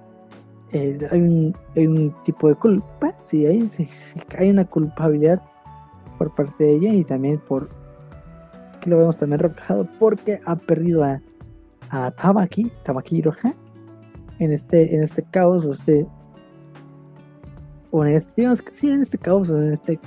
eh, 0.76 0.98
hay, 1.10 1.86
un, 1.86 2.14
tipo 2.24 2.48
de 2.48 2.54
culpa, 2.54 3.14
sí 3.24 3.46
hay, 3.46 3.68
hay 4.38 4.50
una 4.50 4.64
culpabilidad 4.64 5.42
por 6.18 6.34
parte 6.34 6.64
de 6.64 6.74
ella 6.76 6.94
y 6.94 7.04
también 7.04 7.38
por 7.38 7.68
que 8.80 8.90
lo 8.90 8.98
vemos 8.98 9.16
también 9.16 9.40
reflejado 9.40 9.88
porque 9.98 10.40
ha 10.44 10.56
perdido 10.56 11.04
a, 11.04 11.20
a 11.90 12.10
Tabaki, 12.10 12.70
Tabaki 12.84 13.16
Hiroha, 13.16 13.54
en 14.38 14.52
este, 14.52 14.94
en 14.94 15.02
este 15.02 15.22
caos, 15.22 15.64
o 15.64 15.72
este, 15.72 16.06
o 17.90 18.04
en 18.04 18.16
este, 18.16 18.32
digamos 18.36 18.62
que 18.62 18.74
sí, 18.74 18.90
en 18.90 19.02
este 19.02 19.18
caos, 19.18 19.50
en 19.50 19.72
este, 19.72 19.98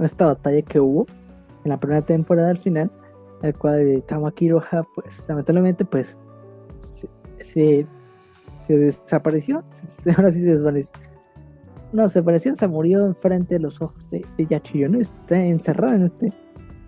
esta 0.00 0.26
batalla 0.26 0.62
que 0.62 0.80
hubo 0.80 1.06
en 1.64 1.70
la 1.70 1.78
primera 1.78 2.02
temporada 2.02 2.50
al 2.50 2.58
final, 2.58 2.90
el 3.42 3.54
cual 3.54 3.84
de 3.84 4.00
Tamaki 4.02 4.46
Hiroha, 4.46 4.84
pues 4.94 5.28
lamentablemente, 5.28 5.84
pues 5.84 6.16
se 7.38 7.86
desapareció, 8.74 9.64
ahora 10.16 10.32
sí 10.32 10.40
se 10.40 10.46
desvaneció. 10.46 10.98
No, 11.92 12.08
se 12.08 12.18
apareció, 12.18 12.54
se 12.54 12.66
murió 12.66 13.06
enfrente 13.06 13.54
de 13.54 13.60
los 13.60 13.80
ojos 13.80 14.10
de, 14.10 14.24
de 14.36 14.46
Yachiyo, 14.46 14.88
¿no? 14.88 15.00
Está 15.00 15.42
encerrada 15.42 15.94
en 15.94 16.02
este 16.04 16.32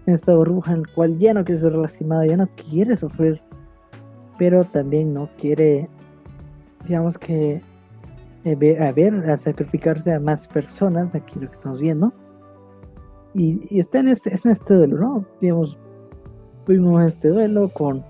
en 0.09 0.15
esta 0.15 0.35
burbuja 0.35 0.73
en 0.73 0.83
la 0.83 0.89
cual 0.95 1.19
ya 1.19 1.35
no 1.35 1.45
quiere 1.45 1.61
ser 1.61 1.75
lastimada, 1.75 2.25
ya 2.25 2.39
no 2.39 2.49
quiere 2.71 2.97
sufrir, 2.97 3.43
pero 4.39 4.65
también 4.65 5.13
no 5.13 5.29
quiere, 5.37 5.87
digamos 6.87 7.19
que, 7.19 7.61
eh, 8.45 8.55
ver, 8.55 8.83
a 8.83 8.91
ver, 8.93 9.15
a 9.29 9.37
sacrificarse 9.37 10.15
a 10.15 10.19
más 10.19 10.49
personas, 10.49 11.15
aquí 11.15 11.39
lo 11.39 11.51
que 11.51 11.57
estamos 11.57 11.81
viendo. 11.83 12.15
Y, 13.35 13.79
está 13.79 13.99
en 13.99 14.09
este, 14.09 14.31
en 14.31 14.51
este 14.51 14.75
duelo, 14.75 14.97
¿no? 14.97 15.27
Digamos, 15.43 15.77
vimos 16.67 17.05
este 17.05 17.29
duelo 17.29 17.69
con 17.69 18.03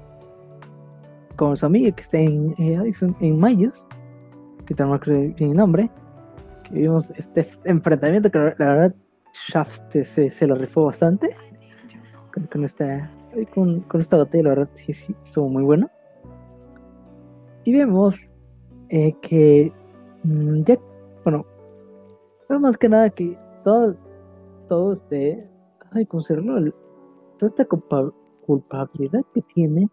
con 1.39 1.57
su 1.57 1.65
amiga 1.67 1.93
que 1.93 2.03
está 2.03 2.19
en, 2.19 2.53
eh, 2.59 2.93
en 3.21 3.39
Mayos, 3.39 3.87
que 4.67 4.75
tenemos 4.75 5.01
el 5.07 5.55
nombre, 5.55 5.89
que 6.65 6.75
vimos 6.75 7.11
este 7.11 7.49
enfrentamiento 7.65 8.29
que 8.29 8.39
la, 8.39 8.55
verdad 8.59 8.95
Shaft 9.47 9.93
se, 10.03 10.31
se, 10.33 10.47
lo 10.49 10.57
rifó 10.57 10.87
bastante 10.87 11.37
con, 12.51 12.65
esta 12.65 13.09
con, 13.55 13.81
con, 13.83 14.01
esta 14.01 14.17
batalla, 14.17 14.43
la 14.43 14.49
verdad 14.51 14.71
sí, 14.75 14.93
sí 14.93 15.15
estuvo 15.23 15.49
muy 15.49 15.63
bueno. 15.63 15.89
Y 17.65 17.73
vemos 17.73 18.17
eh, 18.89 19.15
que 19.23 19.73
mm, 20.25 20.63
ya, 20.65 20.77
bueno, 21.25 21.47
más 22.49 22.77
que 22.77 22.89
nada 22.89 23.11
que 23.11 23.39
todo, 23.63 23.97
todo 24.67 24.93
este, 24.93 25.49
ay, 25.93 26.05
¿cómo 26.07 26.25
toda 26.25 27.47
esta 27.47 27.65
culpabilidad 27.65 29.23
que 29.33 29.43
tiene 29.43 29.89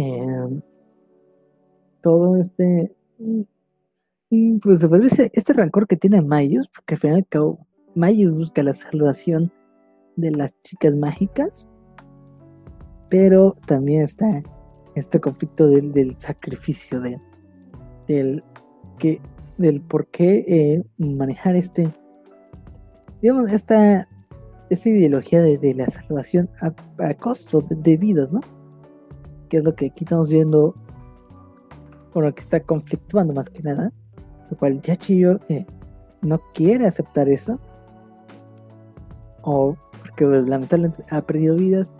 Em, 0.00 0.62
todo 2.00 2.38
este 2.38 2.96
pues 4.62 4.80
este 5.34 5.52
rancor 5.52 5.86
que 5.86 5.96
tiene 5.96 6.22
Mayus, 6.22 6.68
porque 6.68 6.94
al 6.94 7.00
final 7.00 7.16
y 7.18 7.20
al 7.20 7.26
cabo 7.26 7.66
Mayus 7.94 8.34
busca 8.34 8.62
la 8.62 8.72
salvación 8.72 9.52
de 10.16 10.30
las 10.30 10.54
chicas 10.62 10.96
mágicas, 10.96 11.68
pero 13.10 13.58
también 13.66 14.04
está 14.04 14.42
este 14.94 15.20
conflicto 15.20 15.66
del, 15.66 16.16
sacrificio, 16.16 17.00
de, 17.00 17.20
del, 18.08 18.42
que, 18.98 19.20
del 19.58 19.82
por 19.82 20.06
qué 20.06 20.44
eh, 20.48 20.84
manejar 20.96 21.56
este, 21.56 21.90
digamos, 23.20 23.52
esta, 23.52 24.08
esta 24.70 24.88
ideología 24.88 25.42
de, 25.42 25.74
la 25.74 25.86
salvación 25.86 26.48
a, 26.60 27.14
costo 27.14 27.60
de, 27.60 27.76
de 27.76 27.96
vidas, 27.98 28.32
¿no? 28.32 28.40
Que 29.50 29.58
es 29.58 29.64
lo 29.64 29.74
que 29.74 29.86
aquí 29.86 30.04
estamos 30.04 30.30
viendo, 30.30 30.74
bueno, 32.14 32.32
que 32.34 32.40
está 32.40 32.60
conflictuando 32.60 33.34
más 33.34 33.50
que 33.50 33.62
nada, 33.62 33.92
lo 34.50 34.56
cual 34.56 34.80
Yachiyo 34.80 35.40
eh, 35.48 35.66
no 36.22 36.40
quiere 36.54 36.86
aceptar 36.86 37.28
eso, 37.28 37.58
o 39.42 39.76
porque 40.00 40.24
pues, 40.24 40.48
lamentablemente 40.48 41.04
ha 41.10 41.20
perdido 41.20 41.56
vidas 41.56 41.90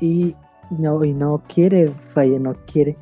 y 0.00 0.34
no, 0.70 1.02
y 1.04 1.12
no 1.12 1.42
quiere 1.48 1.88
falla, 2.12 2.38
no 2.38 2.54
quiere 2.66 2.96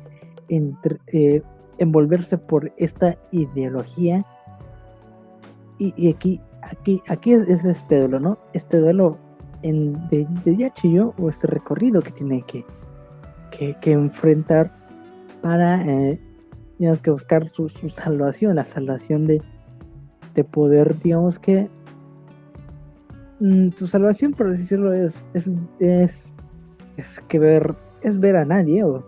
eh, 0.49 1.41
envolverse 1.79 2.37
por 2.37 2.71
esta 2.77 3.17
ideología. 3.31 4.25
Y, 5.77 6.11
aquí, 6.11 6.41
aquí, 6.61 7.01
aquí 7.07 7.31
es, 7.31 7.47
este 7.47 7.99
duelo, 7.99 8.19
¿no? 8.19 8.37
Este 8.51 8.79
duelo 8.79 9.17
de, 9.61 10.27
de 10.43 10.71
yo 10.83 11.13
o 11.17 11.29
este 11.29 11.47
recorrido 11.47 12.01
que 12.01 12.11
tiene 12.11 12.41
que, 12.41 12.65
que, 13.51 13.91
enfrentar 13.91 14.71
para 15.41 15.85
eh, 15.85 16.19
que 17.01 17.11
buscar 17.11 17.47
su, 17.49 17.69
salvación, 17.69 18.55
la 18.55 18.65
salvación 18.65 19.27
de, 19.27 19.41
de 20.35 20.43
poder, 20.43 20.99
digamos 21.01 21.39
que 21.39 21.69
mm, 23.39 23.69
su 23.75 23.87
salvación, 23.87 24.33
por 24.33 24.51
decirlo, 24.51 24.93
es, 24.93 25.13
es, 25.33 25.47
es, 26.97 27.19
que 27.27 27.39
ver, 27.39 27.75
es 28.01 28.19
ver 28.19 28.35
a 28.35 28.45
nadie 28.45 28.83
o, 28.83 29.05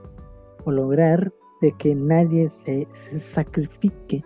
o 0.65 0.71
lograr 0.71 1.32
de 1.62 1.71
que 1.73 1.95
nadie 1.95 2.49
se, 2.49 2.88
sacrifique 3.19 4.23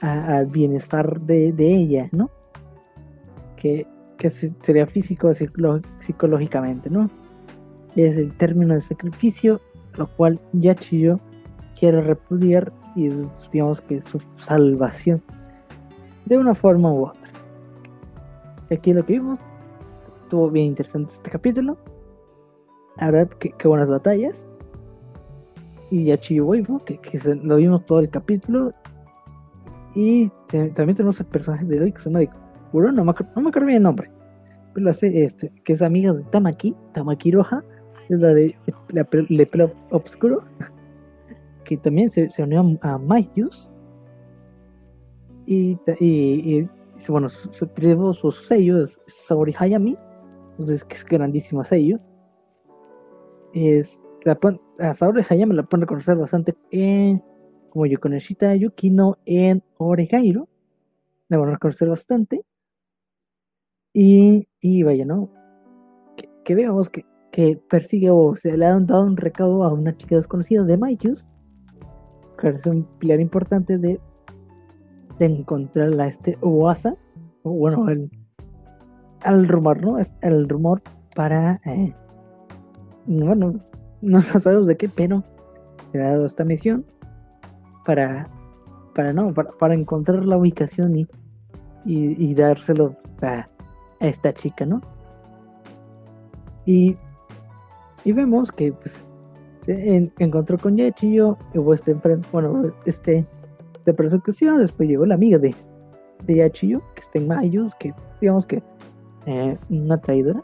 al 0.00 0.46
bienestar 0.46 1.20
de, 1.20 1.54
ella, 1.58 2.08
¿no? 2.12 2.30
Que, 3.56 3.86
sería 4.62 4.86
físico 4.86 5.30
psicológicamente, 6.00 6.90
¿no? 6.90 7.08
Es 7.96 8.16
el 8.16 8.32
término 8.36 8.74
de 8.74 8.80
sacrificio, 8.80 9.60
lo 9.96 10.06
cual 10.16 10.40
Yachiyo 10.52 11.20
quiere 11.78 12.00
repudiar 12.00 12.72
y 12.94 13.06
es, 13.06 13.50
digamos 13.52 13.80
que 13.82 14.00
su 14.00 14.20
salvación 14.36 15.22
de 16.26 16.38
una 16.38 16.54
forma 16.54 16.92
u 16.92 17.06
otra. 17.06 17.30
Aquí 18.70 18.92
lo 18.92 19.04
que 19.04 19.14
vimos 19.14 19.38
estuvo 20.22 20.50
bien 20.50 20.66
interesante 20.66 21.12
este 21.12 21.30
capítulo. 21.30 21.78
La 22.98 23.10
verdad, 23.10 23.30
qué 23.38 23.68
buenas 23.68 23.90
batallas 23.90 24.44
y 25.90 26.04
Yachiyo 26.04 26.46
Waifu, 26.46 26.78
que, 26.80 26.98
lo 27.42 27.56
vimos 27.56 27.84
todo 27.86 28.00
el 28.00 28.10
capítulo. 28.10 28.72
Y 29.94 30.30
también 30.48 30.94
tenemos 30.94 31.18
el 31.20 31.26
personaje 31.26 31.64
de 31.64 31.80
hoy 31.80 31.92
que 31.92 31.98
se 31.98 32.04
llama 32.04 32.20
de 32.20 32.30
Kuro, 32.70 32.92
no 32.92 33.04
me, 33.04 33.12
no 33.12 33.48
acuerdo 33.48 33.66
bien 33.66 33.78
el 33.78 33.82
nombre. 33.82 34.10
Pero 34.74 34.84
lo 34.84 34.90
hace, 34.90 35.24
este, 35.24 35.50
que 35.64 35.72
es 35.72 35.82
amiga 35.82 36.12
de 36.12 36.24
Tamaki, 36.24 36.76
Tamaki 36.92 37.30
Roja, 37.30 37.64
es 38.14 38.20
la 38.20 38.34
de 38.34 39.46
pelo 39.46 39.72
obscuro, 39.90 40.44
que 41.64 41.76
también 41.76 42.10
se, 42.10 42.30
se 42.30 42.42
unió 42.42 42.78
a 42.82 42.98
Mayus. 42.98 43.70
Y, 45.46 45.78
y, 46.00 46.60
y, 46.60 46.68
bueno, 47.08 47.28
su, 47.28 47.52
su, 47.52 48.12
su 48.14 48.30
sello 48.32 48.82
es 48.82 49.00
Saori 49.06 49.54
Hayami, 49.58 49.96
entonces 50.52 50.84
que 50.84 50.94
es 50.94 51.04
grandísimo 51.04 51.64
sello. 51.64 51.98
Es 53.54 54.00
la 54.24 54.38
hasta 54.78 55.06
ahora 55.06 55.24
Hayama 55.28 55.54
la 55.54 55.62
pueden 55.62 55.82
reconocer 55.82 56.16
bastante 56.16 56.54
en 56.70 57.22
como 57.70 57.86
Yokoneshita 57.86 58.54
Yukino 58.56 59.18
en 59.24 59.62
Oregairo. 59.78 60.48
La 61.28 61.38
van 61.38 61.50
a 61.50 61.52
reconocer 61.52 61.88
bastante. 61.88 62.44
Y, 63.92 64.46
y 64.60 64.82
vaya, 64.82 65.04
¿no? 65.04 65.30
Que, 66.44 66.54
veamos 66.54 66.88
que, 66.88 67.04
que, 67.32 67.60
persigue 67.68 68.10
o 68.10 68.34
se 68.36 68.56
le 68.56 68.66
han 68.66 68.86
dado 68.86 69.02
un 69.02 69.16
recado 69.16 69.64
a 69.64 69.72
una 69.72 69.96
chica 69.96 70.16
desconocida 70.16 70.64
de 70.64 70.76
Maikus. 70.76 71.24
Que 72.38 72.48
es 72.50 72.66
un 72.66 72.84
pilar 72.98 73.20
importante 73.20 73.78
de, 73.78 74.00
de 75.18 75.26
encontrar 75.26 76.00
a 76.00 76.06
este 76.06 76.38
Oasa. 76.40 76.96
O 77.42 77.50
bueno, 77.52 77.88
el, 77.88 78.10
el 79.24 79.48
rumor, 79.48 79.80
¿no? 79.82 79.96
El 80.22 80.48
rumor 80.48 80.82
para. 81.14 81.60
Eh, 81.64 81.94
bueno, 83.06 83.54
no, 84.02 84.22
sabemos 84.22 84.66
de 84.66 84.76
qué, 84.76 84.88
pero 84.88 85.24
se 85.92 86.00
ha 86.00 86.10
dado 86.10 86.26
esta 86.26 86.44
misión 86.44 86.84
para, 87.84 88.28
para 88.94 89.12
no, 89.12 89.32
para, 89.32 89.74
encontrar 89.74 90.24
la 90.24 90.36
ubicación 90.36 90.96
y, 90.96 91.08
y, 91.84 92.34
dárselo 92.34 92.96
a, 93.22 93.48
esta 94.00 94.32
chica, 94.32 94.66
¿no? 94.66 94.82
Y, 96.66 96.96
y 98.08 98.12
vemos 98.12 98.50
que 98.50 98.72
pues 98.72 99.04
se 99.66 100.10
encontró 100.18 100.56
con 100.56 100.78
Yachiyo, 100.78 101.36
hubo 101.54 101.74
este 101.74 101.92
bueno, 102.32 102.72
este 102.86 103.26
de 103.84 103.92
persecución, 103.92 104.56
después 104.56 104.88
llegó 104.88 105.04
la 105.04 105.16
amiga 105.16 105.36
de, 105.36 105.54
de 106.24 106.36
Yachiyo, 106.36 106.80
que 106.94 107.02
está 107.02 107.18
en 107.18 107.28
Mayus, 107.28 107.74
que 107.74 107.92
digamos 108.18 108.46
que 108.46 108.62
eh, 109.26 109.58
una 109.68 110.00
traidora, 110.00 110.40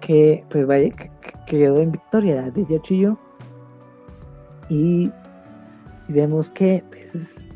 que 0.00 0.44
pues 0.50 0.66
vaya, 0.66 0.90
que, 0.90 1.12
quedó 1.46 1.80
en 1.80 1.92
victoria 1.92 2.50
de 2.50 2.66
Yachiyo. 2.66 3.16
Y, 4.68 5.12
vemos 6.08 6.50
que 6.50 6.82
pues, 6.90 7.48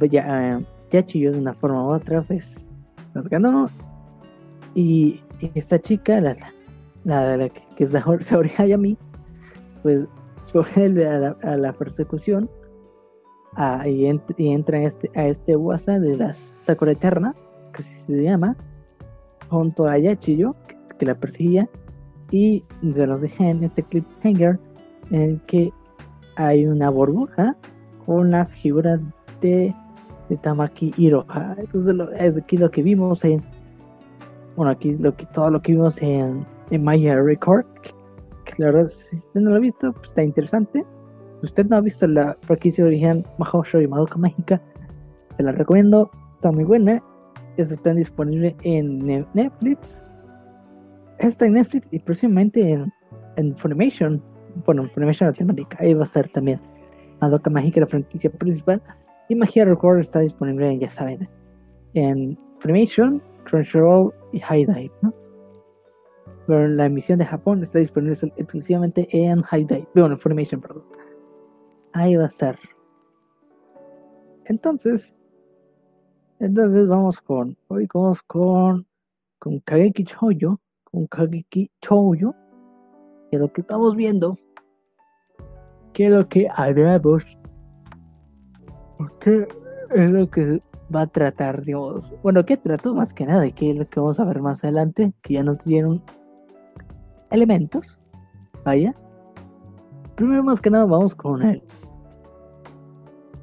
pues 0.00 0.10
ya, 0.10 0.60
Yachiyo 0.90 1.30
de 1.30 1.38
una 1.38 1.54
forma 1.54 1.86
u 1.86 1.92
otra 1.92 2.22
pues 2.22 2.66
nos 3.14 3.28
ganó. 3.28 3.70
Y, 4.74 5.20
esta 5.54 5.78
chica, 5.78 6.20
la, 6.20 6.34
la, 6.34 6.55
la, 7.06 7.48
que 7.48 7.88
Hayami, 8.58 8.96
pues 9.82 10.06
vuelve 10.52 11.08
a 11.08 11.56
la, 11.56 11.72
persecución 11.72 12.50
y, 13.84 14.06
entra 14.06 14.78
en 14.78 14.86
este, 14.86 15.10
a 15.14 15.26
este 15.26 15.56
WhatsApp 15.56 16.00
de 16.00 16.16
la 16.16 16.32
Sakura 16.32 16.92
Eterna, 16.92 17.34
que 17.72 17.82
se 17.82 18.22
llama, 18.22 18.56
junto 19.48 19.86
a 19.86 19.98
Yachiyo, 19.98 20.54
que 20.98 21.06
la 21.06 21.14
perseguía 21.14 21.68
y 22.30 22.64
se 22.92 23.06
los 23.06 23.20
dejé 23.20 23.50
en 23.50 23.64
este 23.64 23.82
cliffhanger 23.82 24.58
en 25.10 25.38
que 25.46 25.72
hay 26.36 26.66
una 26.66 26.90
burbuja 26.90 27.56
con 28.04 28.30
la 28.30 28.46
figura 28.46 28.98
de, 29.40 29.74
de 30.28 30.36
Tamaki 30.38 30.92
Hiroha. 30.96 31.54
Entonces 31.58 31.94
es 32.18 32.36
aquí 32.36 32.56
lo 32.56 32.70
que 32.70 32.82
vimos 32.82 33.24
en 33.24 33.44
bueno 34.56 34.70
aquí 34.72 34.96
lo 34.96 35.14
que 35.14 35.26
todo 35.26 35.50
lo 35.50 35.60
que 35.60 35.72
vimos 35.72 36.00
en, 36.00 36.46
en 36.70 36.84
Maya 36.84 37.20
Record 37.20 37.66
verdad 38.58 38.88
si 38.88 39.16
usted 39.16 39.40
no 39.40 39.50
lo 39.50 39.56
ha 39.56 39.60
visto 39.60 39.92
pues 39.92 40.06
está 40.06 40.22
interesante 40.22 40.84
si 41.40 41.46
usted 41.46 41.66
no 41.66 41.76
ha 41.76 41.80
visto 41.80 42.06
la 42.06 42.36
franquicia 42.42 42.84
original 42.84 43.24
Mahou 43.38 43.64
y 43.80 43.86
Madoka 43.86 44.16
Mágica 44.16 44.62
te 45.36 45.42
la 45.42 45.52
recomiendo 45.52 46.10
está 46.30 46.52
muy 46.52 46.64
buena 46.64 47.02
eso 47.56 47.74
está 47.74 47.92
disponible 47.92 48.56
en 48.62 49.26
Netflix 49.34 50.06
está 51.18 51.46
en 51.46 51.54
Netflix 51.54 51.88
y 51.90 51.98
próximamente 51.98 52.70
en, 52.70 52.92
en 53.36 53.56
Funimation. 53.56 54.22
Bueno, 54.64 54.88
Funimation 54.88 55.28
Latinoamérica. 55.28 55.78
Ahí 55.80 55.94
va 55.94 56.02
a 56.02 56.04
estar 56.04 56.28
también 56.28 56.60
Madoka 57.20 57.50
Mágica, 57.50 57.80
la 57.80 57.86
franquicia 57.86 58.30
principal. 58.30 58.82
Y 59.28 59.34
Magia 59.34 59.64
Record 59.64 59.98
está 59.98 60.20
disponible, 60.20 60.78
ya 60.78 60.90
saben, 60.90 61.28
en 61.94 62.38
Funimation, 62.60 63.20
Crunchyroll 63.44 64.12
y 64.32 64.38
High 64.38 64.66
Dive, 64.66 64.92
¿no? 65.02 65.12
Pero 66.46 66.68
la 66.68 66.86
emisión 66.86 67.18
de 67.18 67.26
Japón 67.26 67.62
está 67.62 67.78
disponible 67.78 68.16
exclusivamente 68.36 69.08
en 69.10 69.42
High 69.42 69.64
Dive. 69.64 69.88
Bueno, 69.94 70.14
en 70.14 70.20
Funimation, 70.20 70.60
perdón. 70.60 70.84
Ahí 71.92 72.14
va 72.14 72.24
a 72.24 72.28
estar. 72.28 72.58
Entonces, 74.44 75.12
entonces 76.38 76.86
vamos 76.86 77.20
con, 77.20 77.56
hoy 77.68 77.88
vamos 77.92 78.22
con, 78.22 78.86
con 79.38 79.58
Kageki 79.60 80.04
Choyo, 80.04 80.60
un 80.92 81.06
Kageki 81.06 81.70
Chouyo, 81.80 82.34
que 83.30 83.38
lo 83.38 83.52
que 83.52 83.62
estamos 83.62 83.96
viendo, 83.96 84.38
que 85.92 86.08
lo 86.10 86.28
que 86.28 86.46
haremos, 86.54 87.24
que 89.20 89.48
es 89.94 90.10
lo 90.10 90.30
que 90.30 90.62
va 90.94 91.02
a 91.02 91.06
tratar, 91.06 91.62
digamos, 91.62 92.12
bueno, 92.22 92.44
que 92.44 92.56
trató 92.56 92.94
más 92.94 93.12
que 93.12 93.26
nada, 93.26 93.50
que 93.50 93.70
es 93.70 93.76
lo 93.76 93.88
que 93.88 93.98
vamos 93.98 94.20
a 94.20 94.24
ver 94.24 94.40
más 94.42 94.62
adelante, 94.62 95.12
que 95.22 95.34
ya 95.34 95.42
nos 95.42 95.64
dieron 95.64 96.02
elementos, 97.30 97.98
vaya. 98.64 98.94
Primero 100.14 100.42
más 100.42 100.60
que 100.60 100.70
nada 100.70 100.84
vamos 100.84 101.14
con 101.14 101.42
él. 101.42 101.62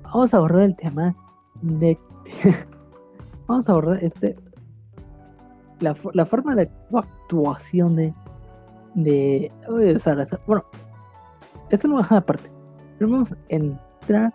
Vamos 0.04 0.34
a 0.34 0.38
abordar 0.38 0.63
el 0.63 0.76
tema 0.76 1.15
de... 1.62 1.98
vamos 3.48 3.67
a 3.67 3.72
abordar 3.72 4.04
este 4.04 4.36
la, 5.84 5.96
la 6.13 6.26
forma 6.26 6.56
de 6.56 6.69
actuación 6.93 7.96
de. 7.96 8.13
de. 8.96 9.52
bueno, 10.48 10.63
esto 11.69 11.88
lo 11.88 11.96
vamos 11.96 12.12
a 12.12 12.17
aparte. 12.17 12.50
Pero 12.98 13.12
vamos 13.12 13.32
a 13.32 13.38
entrar. 13.50 14.34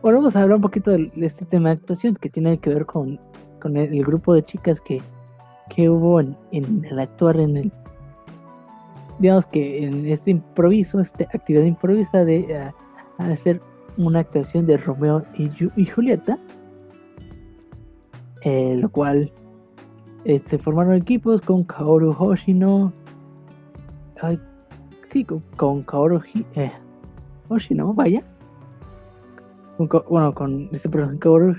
Bueno, 0.00 0.18
vamos 0.18 0.36
a 0.36 0.42
hablar 0.42 0.56
un 0.56 0.62
poquito 0.62 0.90
de, 0.90 1.10
este 1.16 1.44
tema 1.44 1.70
de 1.70 1.74
actuación 1.76 2.16
que 2.16 2.28
tiene 2.28 2.58
que 2.58 2.70
ver 2.70 2.86
con, 2.86 3.20
con 3.60 3.76
el, 3.76 4.04
grupo 4.04 4.34
de 4.34 4.44
chicas 4.44 4.80
que, 4.80 5.00
que 5.68 5.88
hubo 5.88 6.20
en, 6.20 6.36
en 6.52 6.84
el 6.84 6.98
actuar 6.98 7.38
en 7.38 7.56
el. 7.56 7.72
Digamos 9.18 9.46
que 9.46 9.84
en 9.84 10.06
este 10.06 10.30
improviso, 10.30 11.00
esta 11.00 11.24
actividad 11.24 11.64
improvisa 11.64 12.24
de 12.24 12.40
eh, 12.40 12.72
hacer 13.18 13.60
una 13.96 14.20
actuación 14.20 14.66
de 14.66 14.76
Romeo 14.76 15.24
y, 15.36 15.86
Julieta, 15.86 16.38
eh, 18.42 18.76
lo 18.76 18.90
cual 18.90 19.30
este, 20.24 20.58
formaron 20.58 20.94
equipos 20.94 21.42
con 21.42 21.64
Kaoru 21.64 22.14
Hoshino. 22.18 22.92
Sí, 25.10 25.24
con, 25.24 25.40
con 25.56 25.82
Kaoru 25.82 26.22
eh, 26.54 26.72
Hoshino, 27.48 27.92
vaya. 27.92 28.22
bueno, 29.78 30.34
con 30.34 30.68
este 30.72 30.88
personaje 30.88 31.18
Kaoru 31.18 31.56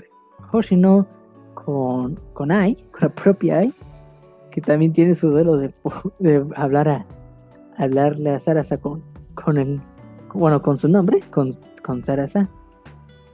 Hoshino, 0.50 1.06
con, 1.54 2.18
con 2.32 2.50
Ai, 2.50 2.74
con 2.90 3.02
la 3.02 3.08
propia 3.10 3.58
Ai, 3.58 3.72
que 4.50 4.60
también 4.60 4.92
tiene 4.92 5.14
su 5.14 5.30
duelo 5.30 5.56
de 5.56 6.46
hablar 6.56 6.88
a 6.88 7.06
hablarle 7.76 8.30
a 8.30 8.40
Sarasa 8.40 8.78
con, 8.78 9.02
con 9.34 9.58
el 9.58 9.80
bueno 10.32 10.62
con 10.62 10.78
su 10.78 10.88
nombre, 10.88 11.20
con, 11.30 11.56
con 11.82 12.04
Sarasa. 12.04 12.48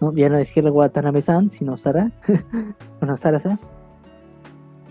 ¿no? 0.00 0.12
Ya 0.12 0.29
no 0.29 0.38
Hiro 0.40 0.72
Watanabe-san, 0.72 1.50
sino 1.50 1.76
Sara. 1.76 2.11
bueno, 3.00 3.16
Sarasa. 3.16 3.59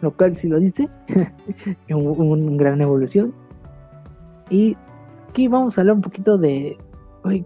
Lo 0.01 0.11
cual 0.15 0.35
si 0.35 0.47
lo 0.47 0.59
dice, 0.59 0.89
un, 1.89 2.57
gran 2.57 2.81
evolución. 2.81 3.33
Y 4.49 4.77
aquí 5.29 5.47
vamos 5.47 5.77
a 5.77 5.81
hablar 5.81 5.95
un 5.95 6.01
poquito 6.01 6.37
de. 6.37 6.77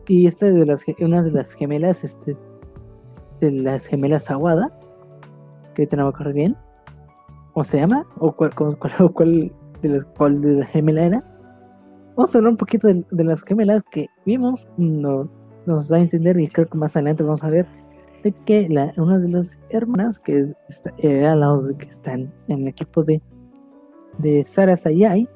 Y 0.08 0.28
esta 0.28 0.48
es 0.48 0.54
de 0.54 0.66
las, 0.66 0.82
una 1.00 1.24
de 1.24 1.32
las 1.32 1.52
gemelas, 1.54 2.04
este, 2.04 2.38
de 3.40 3.52
las 3.52 3.86
gemelas 3.88 4.30
Aguada, 4.30 4.72
que 5.74 5.82
ahorita 5.82 5.98
no 5.98 6.04
me 6.04 6.10
acuerdo 6.10 6.34
bien. 6.34 6.56
¿O 7.54 7.64
se 7.64 7.80
llama? 7.80 8.06
¿O 8.18 8.34
cuál, 8.34 8.54
cuál, 9.14 9.52
de 9.82 9.90
las 9.90 10.06
cuál 10.06 10.42
de 10.42 10.54
la 10.54 10.66
gemela 10.68 11.06
era? 11.06 11.33
Vamos 12.16 12.34
a 12.34 12.38
hablar 12.38 12.52
un 12.52 12.58
poquito 12.58 12.88
de, 12.88 13.24
las 13.24 13.44
gemelas 13.44 13.84
que 13.92 14.08
vimos. 14.26 14.68
No, 14.78 15.30
nos 15.66 15.88
da 15.88 15.98
a 15.98 16.02
entender, 16.02 16.40
y 16.40 16.48
creo 16.48 16.68
que 16.68 16.78
más 16.78 16.96
adelante 16.96 17.24
vamos 17.24 17.44
a 17.44 17.50
ver, 17.50 17.66
de 18.24 18.32
que 18.46 18.68
una 18.98 19.20
de 19.20 19.30
las 19.30 19.58
hermanas 19.70 20.20
que 20.20 20.54
está, 20.70 20.94
eh, 20.98 21.26
al 21.26 21.40
lado 21.40 21.64
de 21.64 21.78
que 21.78 21.90
están 21.90 22.34
en 22.48 22.62
el 22.62 22.68
equipo 22.68 23.04
de, 23.04 23.22
de 24.20 24.46
Sara 24.46 24.78
Sayai, 24.78 25.28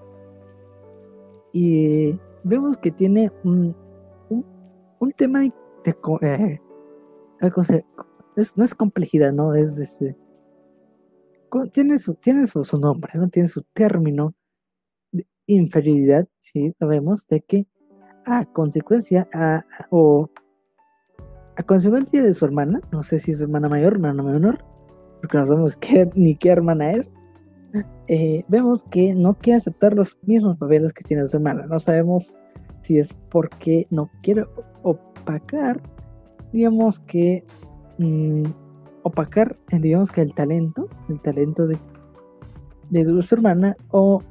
y 1.54 2.20
vemos 2.44 2.78
que 2.78 2.92
tiene 2.92 3.32
un, 3.44 3.76
un, 5.00 5.12
tema 5.14 5.40
de, 5.40 5.52
eh, 6.22 6.60
no 8.56 8.66
es 8.66 8.76
complejidad, 8.76 9.32
no 9.32 9.56
es 9.56 9.80
este 9.80 10.16
tiene 11.72 12.00
su 12.00 12.16
tiene 12.16 12.48
su, 12.48 12.64
nombre, 12.80 13.12
no 13.16 13.30
tiene 13.30 13.48
su 13.48 13.64
término 13.74 14.34
inferioridad, 15.48 16.28
sí 16.40 16.74
sabemos 16.80 17.26
de 17.28 17.42
que 17.42 17.68
a 18.26 18.46
consecuencia 18.46 19.28
a, 19.34 19.66
o 19.90 20.30
a 21.56 21.64
consecuencia 21.64 22.22
de 22.22 22.34
su 22.34 22.46
hermana, 22.46 22.82
no 22.92 23.02
sé 23.04 23.20
si 23.20 23.32
es 23.32 23.42
hermana 23.42 23.70
mayor 23.70 23.94
hermana 23.94 24.22
menor, 24.22 24.64
porque 25.22 25.38
no 25.38 25.46
sabemos 25.46 25.78
qué, 25.82 26.10
ni 26.14 26.36
qué 26.36 26.50
hermana 26.50 26.92
es, 26.92 27.14
eh, 28.08 28.44
vemos 28.48 28.84
que 28.86 29.14
no 29.14 29.34
quiere 29.36 29.58
aceptar 29.58 29.94
los 29.94 30.18
mismos 30.24 30.58
papeles 30.58 30.94
que 30.94 31.04
tiene 31.04 31.28
su 31.28 31.38
hermana. 31.38 31.66
No 31.68 31.80
sabemos 31.80 32.34
si 32.84 33.00
es 33.00 33.14
porque 33.30 33.88
no 33.90 34.10
quiere 34.22 34.46
opacar, 34.84 35.82
digamos 36.54 37.00
que, 37.02 37.44
mm, 37.98 38.44
opacar, 39.04 39.58
digamos 39.72 40.12
que 40.12 40.22
el 40.22 40.34
talento, 40.34 40.88
el 41.10 41.20
talento 41.22 41.68
de, 41.68 41.78
de 42.90 43.22
su 43.22 43.36
hermana, 43.36 43.76
o, 43.90 44.22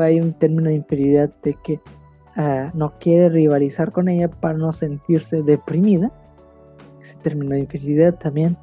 hay 0.00 0.20
un 0.20 0.32
término 0.32 0.68
de 0.68 0.76
inferioridad 0.76 1.30
de 1.42 1.54
que 1.62 1.80
ah, 2.36 2.70
no 2.74 2.98
quiere 2.98 3.28
rivalizar 3.28 3.92
con 3.92 4.08
ella 4.08 4.28
para 4.28 4.58
no 4.58 4.72
sentirse 4.72 5.42
deprimida. 5.42 6.10
Ese 7.00 7.16
término 7.18 7.52
de 7.52 7.60
inferioridad 7.60 8.14
también 8.14 8.56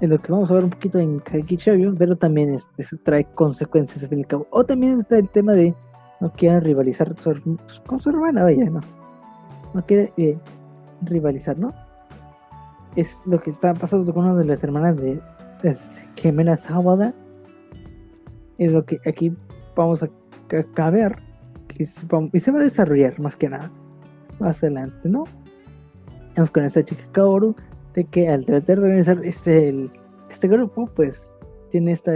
en 0.00 0.10
lo 0.10 0.18
que 0.18 0.30
vamos 0.30 0.50
a 0.50 0.54
ver 0.54 0.64
un 0.64 0.70
poquito 0.70 0.98
en 0.98 1.18
Kaiki 1.18 1.56
Shoujo, 1.56 1.96
pero 1.98 2.16
también 2.16 2.56
trae 3.02 3.24
consecuencias 3.34 4.02
al 4.02 4.08
fin 4.08 4.18
y 4.18 4.22
al 4.22 4.28
cabo. 4.28 4.46
O 4.50 4.64
también 4.64 5.00
está 5.00 5.18
el 5.18 5.28
tema 5.28 5.52
de 5.52 5.74
no 6.20 6.32
quieren 6.32 6.62
rivalizar 6.62 7.14
con 7.86 8.00
su 8.00 8.10
hermana, 8.10 8.44
vaya, 8.44 8.70
no. 8.70 8.80
No 9.74 9.84
quiere 9.84 10.12
eh, 10.16 10.38
rivalizar, 11.02 11.58
¿no? 11.58 11.72
Es 12.96 13.22
lo 13.26 13.40
que 13.40 13.50
está 13.50 13.74
pasando 13.74 14.12
con 14.12 14.24
una 14.24 14.34
de 14.34 14.44
las 14.44 14.62
hermanas 14.64 14.96
de 14.96 15.20
gemelas 16.16 16.68
Hawada. 16.70 17.14
Es 18.56 18.72
lo 18.72 18.84
que 18.84 19.00
aquí 19.06 19.36
vamos 19.76 20.02
a, 20.02 20.08
ver. 20.48 21.18
y 21.78 21.84
se 22.40 22.50
va 22.50 22.60
a 22.60 22.64
desarrollar 22.64 23.20
más 23.20 23.36
que 23.36 23.48
nada. 23.48 23.70
Más 24.38 24.62
adelante, 24.62 25.08
¿no? 25.08 25.24
Vamos 26.36 26.50
con 26.50 26.64
esta 26.64 26.84
chica 26.84 27.04
Kaoru 27.12 27.54
que 28.04 28.28
al 28.28 28.44
tratar 28.44 28.78
de 28.78 28.84
organizar 28.84 29.24
este, 29.24 29.90
este 30.30 30.48
grupo, 30.48 30.88
pues 30.94 31.32
tiene 31.70 31.92
esta, 31.92 32.12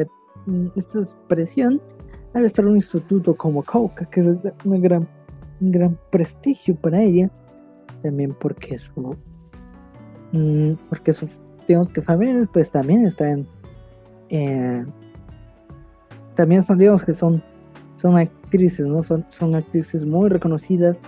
mm, 0.47 0.69
esta 0.77 1.01
expresión 1.01 1.81
al 2.35 2.45
estar 2.45 2.65
en 2.65 2.73
un 2.73 2.77
instituto 2.77 3.35
como 3.35 3.63
Kauka, 3.63 4.07
que 4.07 4.21
es 4.21 4.27
una 4.65 4.79
gran, 4.79 5.07
un 5.61 5.73
gran 5.73 5.99
prestigio 6.11 6.75
para 6.77 7.03
ella, 7.03 7.31
también 8.03 8.35
porque 8.41 8.79
su, 8.79 9.17
mm, 10.33 10.73
porque 10.89 11.13
su, 11.13 11.29
digamos 11.67 11.91
que 11.91 12.01
familiares, 12.01 12.49
pues 12.53 12.71
también 12.71 13.07
están, 13.07 13.47
eh, 14.31 14.85
también 16.35 16.63
son, 16.63 16.79
digamos 16.79 17.05
que 17.05 17.13
son, 17.13 17.43
son 18.03 18.19
actrices, 18.19 18.85
¿no? 18.85 19.03
Son, 19.05 19.25
son 19.29 19.55
actrices 19.55 20.05
muy 20.05 20.29
reconocidas 20.29 21.01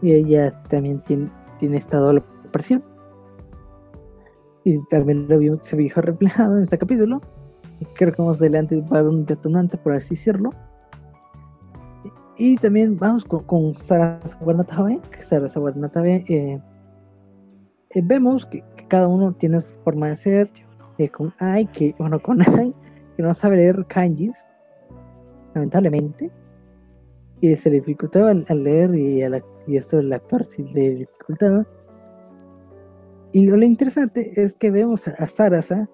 y 0.00 0.12
ella 0.12 0.50
también 0.70 1.00
tiene, 1.00 1.28
tiene 1.58 1.76
esta 1.76 1.98
doble 1.98 2.22
presión 2.50 2.82
y 4.64 4.82
también 4.86 5.28
lo 5.28 5.38
vio, 5.38 5.58
se 5.62 5.76
vio 5.76 5.94
reflejado 5.96 6.56
en 6.56 6.62
este 6.62 6.78
capítulo. 6.78 7.20
Creo 7.94 8.12
que 8.12 8.22
más 8.22 8.38
adelante 8.38 8.80
va 8.80 8.98
a 8.98 9.00
haber 9.00 9.12
un 9.12 9.26
detonante, 9.26 9.76
por 9.76 9.92
así 9.92 10.14
decirlo. 10.14 10.50
Y, 12.36 12.56
también 12.56 12.96
vamos 12.98 13.24
con, 13.24 13.44
con 13.44 13.74
Sara 13.82 14.20
Sawarnatabe, 14.26 15.00
que 15.10 15.22
Sara 15.22 15.46
eh, 16.04 16.60
eh, 17.90 18.02
vemos 18.02 18.46
que, 18.46 18.64
cada 18.88 19.08
uno 19.08 19.32
tiene 19.32 19.60
su 19.60 19.68
forma 19.84 20.08
de 20.08 20.16
ser. 20.16 20.50
Eh, 20.98 21.08
con 21.08 21.32
Ai, 21.38 21.66
que, 21.66 21.94
bueno, 21.98 22.20
con 22.20 22.42
Ai, 22.42 22.74
que 23.16 23.22
no 23.22 23.32
sabe 23.34 23.56
leer 23.56 23.86
kanjis, 23.86 24.36
lamentablemente. 25.54 26.30
Y 27.40 27.56
se 27.56 27.70
le 27.70 27.76
dificultaba 27.76 28.30
al, 28.30 28.64
leer 28.64 28.94
y, 28.94 29.22
y 29.66 29.76
esto 29.76 29.96
del 29.96 30.12
actuar 30.12 30.44
se 30.44 30.62
le 30.62 30.90
dificultaba 30.90 31.66
y 33.32 33.46
lo 33.46 33.62
interesante 33.64 34.42
es 34.42 34.56
que 34.56 34.70
vemos 34.70 35.06
a 35.06 35.28
Sarasa 35.28 35.88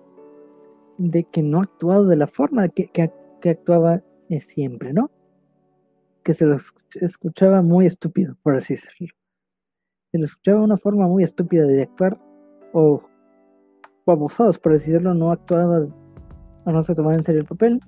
de 0.96 1.24
que 1.24 1.42
no 1.42 1.60
ha 1.60 1.64
actuado 1.64 2.06
de 2.06 2.16
la 2.16 2.26
forma 2.26 2.68
que, 2.68 2.88
que, 2.88 3.50
actuaba 3.50 4.02
siempre, 4.40 4.92
¿no? 4.94 5.10
Que 6.22 6.32
se 6.32 6.46
lo 6.46 6.56
escuchaba 6.94 7.60
muy 7.60 7.86
estúpido, 7.86 8.36
por 8.42 8.56
así 8.56 8.74
decirlo. 8.74 9.14
Se 10.10 10.18
lo 10.18 10.24
escuchaba 10.24 10.62
una 10.62 10.78
forma 10.78 11.06
muy 11.06 11.24
estúpida 11.24 11.64
de 11.64 11.82
actuar, 11.82 12.18
o, 12.72 13.02
abusados, 14.06 14.58
por 14.58 14.72
decirlo, 14.72 15.12
no 15.12 15.30
actuaba 15.30 15.86
o 16.64 16.72
no 16.72 16.82
se 16.82 16.94
tomaba 16.94 17.16
en 17.16 17.24
serio 17.24 17.42
el 17.42 17.46
papel. 17.46 17.80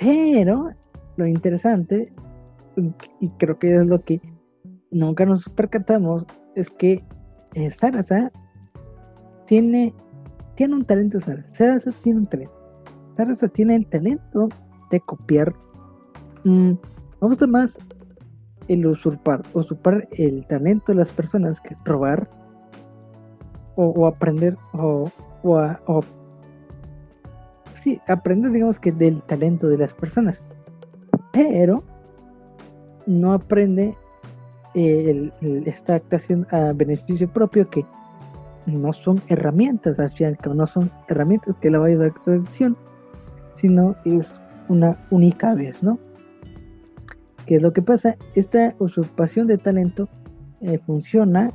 Pero 0.00 0.70
lo 1.16 1.26
interesante, 1.26 2.10
y 3.20 3.28
creo 3.38 3.58
que 3.58 3.76
es 3.76 3.86
lo 3.86 4.02
que 4.02 4.20
nunca 4.90 5.26
nos 5.26 5.44
percatamos, 5.50 6.24
es 6.54 6.70
que 6.70 7.04
eh, 7.54 7.70
Sarasa 7.70 8.32
tiene, 9.46 9.94
tiene 10.56 10.74
un 10.74 10.84
talento, 10.84 11.20
Sarasa. 11.20 11.90
tiene 12.02 12.20
un 12.20 12.26
talento. 12.26 12.54
Sarasa 13.16 13.48
tiene 13.48 13.76
el 13.76 13.86
talento 13.86 14.48
de 14.90 15.00
copiar. 15.00 15.54
Mm, 16.44 16.70
me 17.20 17.28
gusta 17.28 17.46
más 17.46 17.76
el 18.68 18.86
usurpar, 18.86 19.42
usurpar 19.52 20.08
el 20.12 20.46
talento 20.46 20.92
de 20.92 20.94
las 20.94 21.12
personas 21.12 21.60
que 21.60 21.76
robar 21.84 22.30
o, 23.76 24.06
aprender 24.06 24.56
o, 24.72 25.10
sí, 27.80 28.00
aprender 28.06 28.52
digamos 28.52 28.78
que 28.78 28.92
del 28.92 29.22
talento 29.22 29.68
de 29.68 29.78
las 29.78 29.94
personas. 29.94 30.46
Pero 31.32 31.82
no 33.06 33.32
aprende 33.32 33.96
esta 34.74 35.96
actuación 35.96 36.46
a 36.50 36.72
beneficio 36.72 37.28
propio 37.28 37.68
que 37.68 37.84
no 38.66 38.92
son 38.92 39.20
herramientas 39.26 39.98
al 39.98 40.12
final 40.12 40.38
que 40.38 40.48
no 40.50 40.64
son 40.64 40.92
herramientas 41.08 41.56
que 41.60 41.72
la 41.72 41.80
va 41.80 41.86
a 41.86 41.90
a 41.90 42.12
su 42.22 42.76
sino 43.56 43.96
es 44.04 44.40
una 44.68 44.96
única 45.10 45.54
vez 45.54 45.82
no 45.82 45.98
¿Qué 47.50 47.56
es 47.56 47.62
lo 47.62 47.72
que 47.72 47.82
pasa? 47.82 48.16
Esta 48.36 48.76
usurpación 48.78 49.48
de 49.48 49.58
talento 49.58 50.08
eh, 50.60 50.78
funciona 50.86 51.50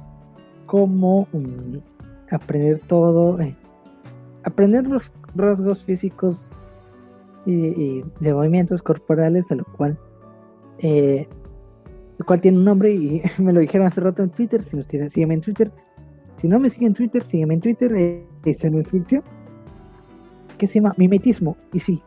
como 0.66 1.26
aprender 2.30 2.82
todo, 2.86 3.40
eh, 3.40 3.56
aprender 4.44 4.88
los 4.88 5.10
rasgos 5.36 5.84
físicos 5.84 6.46
y, 7.46 8.04
de 8.20 8.34
movimientos 8.34 8.82
corporales, 8.82 9.46
a 9.52 9.56
lo 9.56 9.66
cual 9.66 9.98
eh, 10.80 11.28
el 12.18 12.26
cual 12.26 12.42
tiene 12.42 12.58
un 12.58 12.66
nombre 12.66 12.94
y 12.94 13.22
me 13.38 13.54
lo 13.54 13.60
dijeron 13.60 13.88
hace 13.88 14.02
rato 14.02 14.24
en 14.24 14.30
Twitter. 14.30 14.64
Si 14.64 14.76
nos 14.76 14.88
tienen, 14.88 15.10
sígueme 15.10 15.36
en 15.36 15.42
Twitter. 15.42 15.72
Si 16.38 16.48
no 16.48 16.60
me 16.60 16.70
siguen 16.70 16.90
en 16.90 16.94
Twitter, 16.96 17.24
sígueme 17.24 17.56
en 17.56 17.62
Twitter. 17.62 17.94
Eh, 17.96 18.26
está 18.46 18.68
en 18.68 18.74
la 18.74 18.80
descripción. 18.80 19.24
Que 20.58 20.68
se 20.68 20.76
llama 20.76 20.94
mimetismo. 20.98 21.58
Y 21.74 21.80
sí, 21.80 22.02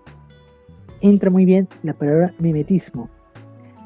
entra 1.00 1.30
muy 1.30 1.44
bien 1.44 1.68
la 1.82 1.92
palabra 1.92 2.32
mimetismo. 2.38 3.08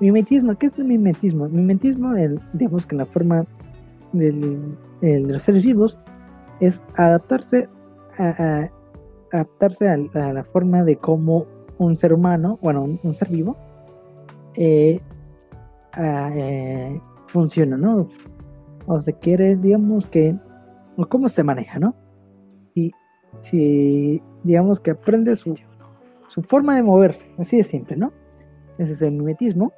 Mimetismo, 0.01 0.57
¿qué 0.57 0.66
es 0.66 0.78
el 0.78 0.84
mimetismo? 0.84 1.49
Mimetismo, 1.49 2.16
el, 2.16 2.40
digamos 2.53 2.86
que 2.86 2.97
la 2.97 3.07
forma 3.07 3.45
del, 4.12 4.76
de 5.01 5.20
los 5.20 5.43
seres 5.43 5.64
vivos 5.64 5.99
es 6.61 6.82
adaptarse 6.97 7.68
a, 8.18 8.68
adaptarse 9.33 9.89
a, 9.89 9.97
la 9.97 10.45
forma 10.45 10.85
de 10.85 10.97
cómo 10.97 11.47
un 11.78 11.97
ser 11.97 12.12
humano, 12.12 12.59
bueno, 12.62 12.99
un, 13.03 13.14
ser 13.16 13.28
vivo, 13.28 13.57
eh, 14.57 15.01
eh, 15.99 17.01
funciona, 17.26 17.76
¿no? 17.76 18.07
O 18.87 19.01
se 19.01 19.14
quiere, 19.14 19.57
digamos 19.57 20.07
que, 20.07 20.37
o 20.97 21.07
cómo 21.07 21.28
se 21.28 21.43
maneja, 21.43 21.78
¿no? 21.78 21.95
Y 22.74 22.93
si, 23.41 24.22
digamos 24.45 24.80
que 24.80 24.93
aprende 24.93 25.35
su, 25.37 25.57
su 26.28 26.43
forma 26.43 26.76
de 26.76 26.83
moverse, 26.83 27.26
así 27.39 27.57
de 27.57 27.62
simple, 27.62 27.97
¿no? 27.97 28.12
Ese 28.78 28.93
es 28.93 29.03
el 29.03 29.12
mimetismo. 29.12 29.72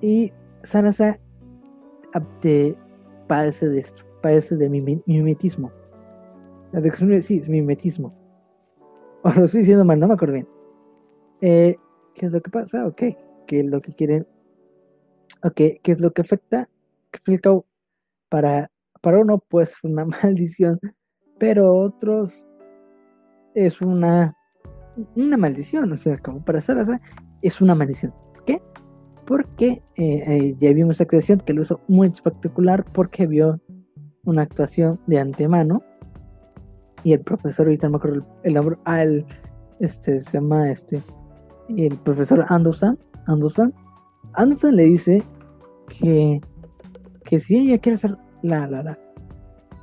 Y 0.00 0.32
Sarasa 0.62 1.18
padece 3.26 3.68
de 3.68 3.80
esto, 3.80 4.02
padece 4.22 4.56
de 4.56 4.68
mimetismo. 5.06 5.70
La 6.72 6.80
traducción 6.80 7.22
sí, 7.22 7.38
es 7.38 7.48
mimetismo. 7.48 8.25
Lo 9.34 9.44
estoy 9.46 9.60
diciendo 9.60 9.84
mal, 9.84 9.98
no 9.98 10.08
me 10.08 10.14
acuerdo 10.14 10.34
bien. 10.34 10.48
Eh, 11.40 11.76
¿Qué 12.14 12.26
es 12.26 12.32
lo 12.32 12.40
que 12.40 12.50
pasa? 12.50 12.86
Ok, 12.86 13.02
¿qué 13.46 13.60
es 13.60 13.66
lo 13.66 13.80
que 13.80 13.92
quieren? 13.92 14.26
Ok, 15.42 15.56
¿qué 15.82 15.92
es 15.92 16.00
lo 16.00 16.12
que 16.12 16.22
afecta? 16.22 16.68
Que 17.10 17.38
para, 18.28 18.70
para 19.00 19.18
uno, 19.18 19.38
pues 19.38 19.74
una 19.82 20.04
maldición, 20.04 20.78
pero 21.38 21.74
otros 21.74 22.46
es 23.54 23.80
una, 23.80 24.36
una 25.14 25.36
maldición. 25.36 25.92
O 25.92 25.96
sea, 25.98 26.18
como 26.18 26.44
para 26.44 26.60
Sarasa 26.60 27.00
es 27.42 27.60
una 27.60 27.74
maldición. 27.74 28.14
¿Por 28.34 28.44
qué? 28.44 28.62
Porque 29.26 29.82
eh, 29.96 30.24
eh, 30.26 30.56
ya 30.60 30.72
vimos 30.72 30.96
esa 30.96 31.06
creación 31.06 31.40
que 31.40 31.52
lo 31.52 31.62
hizo 31.62 31.80
muy 31.88 32.08
espectacular 32.08 32.84
porque 32.92 33.26
vio 33.26 33.60
una 34.24 34.42
actuación 34.42 35.00
de 35.06 35.18
antemano 35.18 35.82
y 37.06 37.12
el 37.12 37.20
profesor, 37.20 37.66
ahorita 37.66 37.86
no 37.86 37.92
me 37.92 37.96
acuerdo 37.98 38.26
el, 38.42 38.54
nombre, 38.54 38.76
ah, 38.84 39.04
este, 39.78 40.18
se 40.18 40.32
llama 40.32 40.72
este, 40.72 41.00
el 41.68 41.96
profesor 41.98 42.44
Anderson, 42.48 42.98
Anderson, 43.28 43.72
Anderson 44.32 44.74
le 44.74 44.82
dice 44.86 45.22
que, 45.86 46.40
que 47.22 47.38
si 47.38 47.58
ella 47.58 47.78
quiere 47.78 47.96
ser 47.96 48.16
la, 48.42 48.66
la, 48.66 48.82
la, 48.82 48.98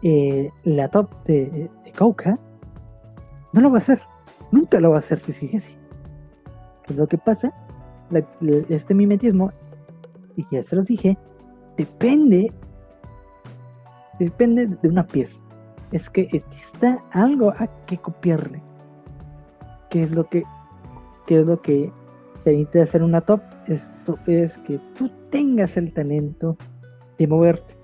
eh, 0.01 0.49
la 0.65 0.89
top 0.89 1.23
de, 1.23 1.69
de 1.85 1.91
Kauka, 1.93 2.37
no 3.53 3.61
lo 3.61 3.69
va 3.69 3.77
a 3.77 3.79
hacer, 3.79 4.01
nunca 4.51 4.81
lo 4.81 4.89
va 4.89 4.97
a 4.97 4.99
hacer 4.99 5.19
si 5.21 5.31
sigue 5.31 5.59
así. 5.59 5.77
¿Qué 6.83 6.91
es 6.91 6.99
lo 6.99 7.07
que 7.07 7.17
pasa? 7.17 7.53
este 8.67 8.93
mimetismo, 8.93 9.53
y 10.35 10.45
ya 10.51 10.61
se 10.61 10.75
los 10.75 10.83
dije, 10.83 11.17
depende, 11.77 12.51
depende 14.19 14.67
de 14.67 14.89
una 14.89 15.07
pieza 15.07 15.42
es 15.93 16.09
que 16.09 16.27
está 16.31 17.03
algo 17.11 17.51
a 17.51 17.67
que 17.85 17.99
copiarle. 17.99 18.61
¿Qué 19.91 20.03
es 20.03 20.11
lo 20.11 20.27
que, 20.27 20.43
qué 21.27 21.41
es 21.41 21.45
lo 21.45 21.61
que 21.61 21.91
permite 22.43 22.81
hacer 22.81 23.03
una 23.03 23.21
top? 23.21 23.41
Esto 23.67 24.17
es 24.25 24.57
que 24.59 24.79
tú 24.97 25.11
tengas 25.29 25.77
el 25.77 25.93
talento 25.93 26.57
de 27.19 27.27
moverte. 27.27 27.77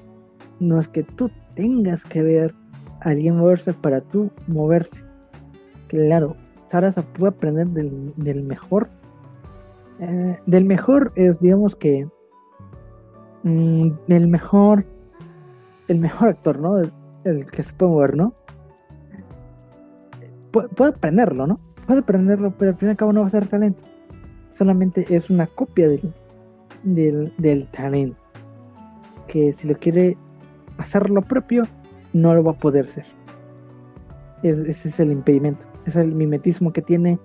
No 0.59 0.79
es 0.79 0.87
que 0.87 1.03
tú 1.03 1.29
tengas 1.53 2.03
que 2.03 2.23
ver 2.23 2.55
a 3.01 3.09
alguien 3.09 3.37
moverse 3.37 3.73
para 3.73 4.01
tú 4.01 4.31
moverse. 4.47 5.05
Claro, 5.87 6.35
Sarasa 6.67 7.03
puede 7.03 7.29
aprender 7.29 7.67
del, 7.67 8.43
mejor. 8.43 8.89
Eh, 9.99 10.35
del 10.47 10.65
mejor 10.65 11.11
es, 11.15 11.39
digamos 11.39 11.75
que, 11.75 12.07
mm, 13.43 13.89
el 14.07 14.27
mejor, 14.27 14.83
el 15.87 15.99
mejor 15.99 16.29
actor, 16.29 16.57
¿no? 16.57 16.81
El 17.29 17.45
que 17.45 17.63
se 17.63 17.73
puede 17.73 17.91
mover, 17.91 18.17
¿no? 18.17 18.33
puede 20.51 20.91
aprenderlo, 20.91 21.47
¿no? 21.47 21.59
Puede 21.85 21.99
aprenderlo, 21.99 22.53
pero 22.57 22.71
al 22.71 22.77
fin 22.77 22.89
y 22.89 22.91
al 22.91 22.97
cabo 22.97 23.13
no 23.13 23.21
va 23.21 23.27
a 23.27 23.31
ser 23.31 23.47
talento. 23.47 23.83
Solamente 24.51 25.05
es 25.15 25.29
una 25.29 25.47
copia 25.47 25.87
del, 25.87 27.33
del, 27.37 27.67
talento. 27.71 28.19
Que 29.27 29.53
si 29.53 29.67
lo 29.67 29.75
quiere 29.75 30.17
hacer 30.77 31.09
lo 31.09 31.21
propio, 31.21 31.63
no 32.13 32.33
lo 32.33 32.43
va 32.43 32.51
a 32.51 32.57
poder 32.57 32.89
ser. 32.89 33.05
ese 34.43 34.89
es 34.89 34.99
el 34.99 35.11
impedimento. 35.11 35.65
Es 35.85 35.95
el 35.95 36.13
mimetismo 36.13 36.73
que 36.73 36.81
tiene. 36.81 37.19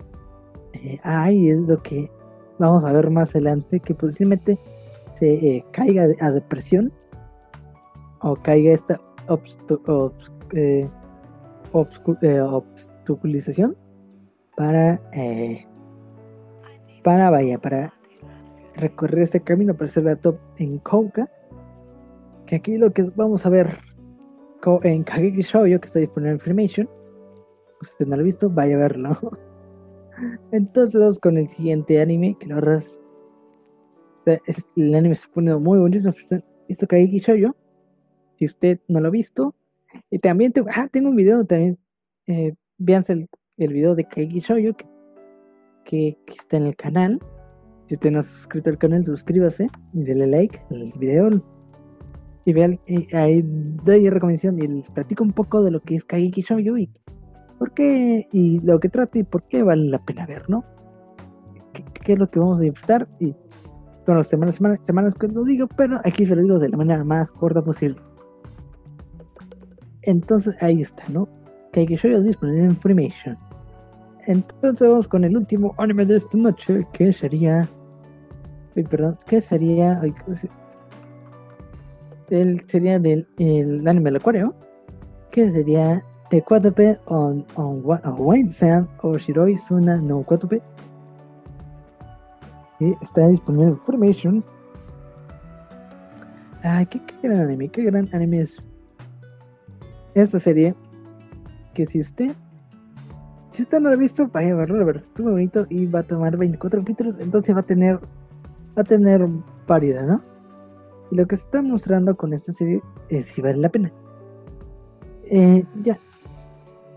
Eh, 0.72 1.00
es 1.04 1.58
lo 1.60 1.82
que 1.82 2.10
vamos 2.58 2.84
a 2.84 2.92
ver 2.92 3.10
más 3.10 3.30
adelante. 3.30 3.80
Que 3.80 3.94
posiblemente 3.94 4.58
se 5.18 5.32
eh, 5.32 5.64
caiga 5.72 6.06
a 6.20 6.30
depresión. 6.30 6.92
O 8.20 8.36
caiga 8.36 8.72
esta 8.72 9.00
eh, 9.28 10.88
eh, 12.22 12.40
obstaculización 12.40 13.76
para 14.56 15.00
eh, 15.12 15.66
para 17.02 17.30
vaya 17.30 17.58
para 17.58 17.92
recorrer 18.76 19.22
este 19.22 19.40
camino 19.40 19.74
para 19.74 19.86
hacer 19.86 20.04
la 20.04 20.16
top 20.16 20.36
en 20.58 20.78
Kouka 20.78 21.28
que 22.46 22.56
aquí 22.56 22.76
lo 22.76 22.92
que 22.92 23.02
vamos 23.16 23.44
a 23.46 23.50
ver 23.50 23.78
en 24.82 25.04
Kageki 25.04 25.42
Shoujo 25.42 25.80
que 25.80 25.86
está 25.86 25.98
disponible 25.98 26.30
en 26.30 26.36
Information 26.36 26.88
usted 27.80 28.06
no 28.06 28.16
lo 28.16 28.22
ha 28.22 28.24
visto 28.24 28.48
vaya 28.48 28.76
a 28.76 28.78
verlo. 28.78 29.18
Entonces 30.52 30.98
vamos 30.98 31.18
con 31.18 31.38
el 31.38 31.48
siguiente 31.48 32.00
anime 32.00 32.36
que 32.38 32.46
la 32.46 32.56
verdad 32.56 32.84
el 34.76 34.94
anime 34.94 35.16
se 35.16 35.28
pone 35.28 35.54
muy 35.56 35.78
bonito 35.78 36.14
esto 36.68 36.86
Kageki 36.86 37.18
Shoujo 37.18 37.54
si 38.36 38.44
usted 38.44 38.80
no 38.88 39.00
lo 39.00 39.08
ha 39.08 39.10
visto. 39.10 39.54
Y 40.10 40.18
también 40.18 40.52
ah, 40.74 40.88
tengo 40.90 41.08
un 41.10 41.16
video 41.16 41.44
también. 41.44 41.78
Eh, 42.26 42.54
véanse 42.78 43.12
el, 43.12 43.28
el, 43.58 43.72
video 43.72 43.94
de 43.94 44.04
Kaigi 44.04 44.40
Shoujo 44.40 44.76
que, 44.76 44.86
que, 45.84 46.34
está 46.38 46.56
en 46.56 46.64
el 46.64 46.76
canal. 46.76 47.20
Si 47.86 47.94
usted 47.94 48.10
no 48.10 48.20
ha 48.20 48.22
suscrito 48.22 48.70
al 48.70 48.78
canal, 48.78 49.04
suscríbase 49.04 49.68
y 49.92 50.02
dele 50.02 50.26
like 50.26 50.60
al 50.70 50.92
video. 50.96 51.30
Y 52.46 52.52
vean, 52.52 52.78
ahí 53.12 53.42
doy 53.84 54.08
recomendación 54.10 54.58
y 54.58 54.66
les 54.66 54.90
platico 54.90 55.24
un 55.24 55.32
poco 55.32 55.62
de 55.62 55.70
lo 55.70 55.80
que 55.80 55.94
es 55.94 56.04
Kaigi 56.04 56.42
Shoujo 56.42 56.76
y 56.76 56.90
por 57.58 57.72
qué 57.72 58.28
y 58.32 58.60
lo 58.60 58.80
que 58.80 58.88
trata 58.88 59.18
y 59.18 59.22
por 59.22 59.44
qué 59.44 59.62
vale 59.62 59.84
la 59.84 60.04
pena 60.04 60.26
ver, 60.26 60.48
¿no? 60.50 60.64
¿Qué, 61.72 62.12
es 62.12 62.18
lo 62.18 62.26
que 62.26 62.38
vamos 62.38 62.58
a 62.58 62.62
disfrutar? 62.62 63.08
Y 63.18 63.34
bueno, 64.06 64.22
semanas, 64.24 64.56
semanas, 64.56 64.80
semanas 64.82 65.14
que 65.14 65.28
lo 65.28 65.44
digo, 65.44 65.66
pero 65.76 66.00
aquí 66.04 66.26
se 66.26 66.36
lo 66.36 66.42
digo 66.42 66.58
de 66.58 66.68
la 66.68 66.76
manera 66.76 67.04
más 67.04 67.30
corta 67.30 67.62
posible. 67.62 68.00
Entonces 70.06 70.60
ahí 70.62 70.82
está, 70.82 71.04
¿no? 71.08 71.28
Que 71.72 71.80
hay 71.80 71.86
que 71.86 71.96
show 71.96 72.22
disponible 72.22 72.60
en 72.64 72.70
Information. 72.70 73.38
Entonces 74.26 74.88
vamos 74.88 75.08
con 75.08 75.24
el 75.24 75.36
último 75.36 75.74
anime 75.78 76.04
de 76.06 76.16
esta 76.16 76.36
noche, 76.36 76.86
que 76.92 77.12
sería. 77.12 77.68
Uy, 78.76 78.84
perdón, 78.84 79.18
¿qué 79.26 79.40
sería? 79.40 80.00
el 82.30 82.66
sería 82.66 82.98
del 82.98 83.28
el 83.38 83.86
anime 83.86 84.10
del 84.10 84.16
acuario, 84.16 84.54
que 85.30 85.50
sería 85.50 86.02
The 86.30 86.42
4P 86.42 87.00
on, 87.06 87.44
on, 87.56 87.82
on 87.84 88.14
White 88.18 88.52
Sand 88.52 88.88
o 89.02 89.16
Shiroi 89.18 89.58
Suna 89.58 89.98
no 89.98 90.24
4P. 90.24 90.60
Y 92.80 92.94
está 93.02 93.28
disponible 93.28 93.66
en 93.66 93.72
Information. 93.72 94.44
Ay, 96.62 96.86
qué, 96.86 97.00
qué 97.04 97.14
gran 97.28 97.40
anime, 97.40 97.68
qué 97.68 97.82
gran 97.84 98.08
anime 98.12 98.40
es 98.40 98.62
esta 100.14 100.38
serie 100.38 100.74
que 101.74 101.86
si 101.86 102.00
usted 102.00 102.32
si 103.50 103.62
usted 103.62 103.80
no 103.80 103.88
lo 103.88 103.94
ha 103.94 103.98
visto 103.98 104.28
vaya 104.28 104.52
a 104.52 104.56
verlo 104.56 104.78
la 104.78 104.84
verdad 104.84 105.02
estuvo 105.04 105.30
bonito 105.30 105.66
y 105.68 105.86
va 105.86 106.00
a 106.00 106.02
tomar 106.02 106.36
24 106.36 106.80
capítulos 106.80 107.16
entonces 107.20 107.54
va 107.54 107.60
a 107.60 107.64
tener 107.64 107.96
va 108.76 108.82
a 108.82 108.84
tener 108.84 109.26
variedad 109.66 110.06
no 110.06 110.34
y 111.10 111.16
lo 111.16 111.26
que 111.26 111.36
se 111.36 111.44
está 111.44 111.62
mostrando 111.62 112.16
con 112.16 112.32
esta 112.32 112.52
serie 112.52 112.80
es 113.08 113.26
si 113.26 113.40
vale 113.40 113.58
la 113.58 113.68
pena. 113.68 113.92
Eh, 115.24 115.64
ya. 115.82 115.98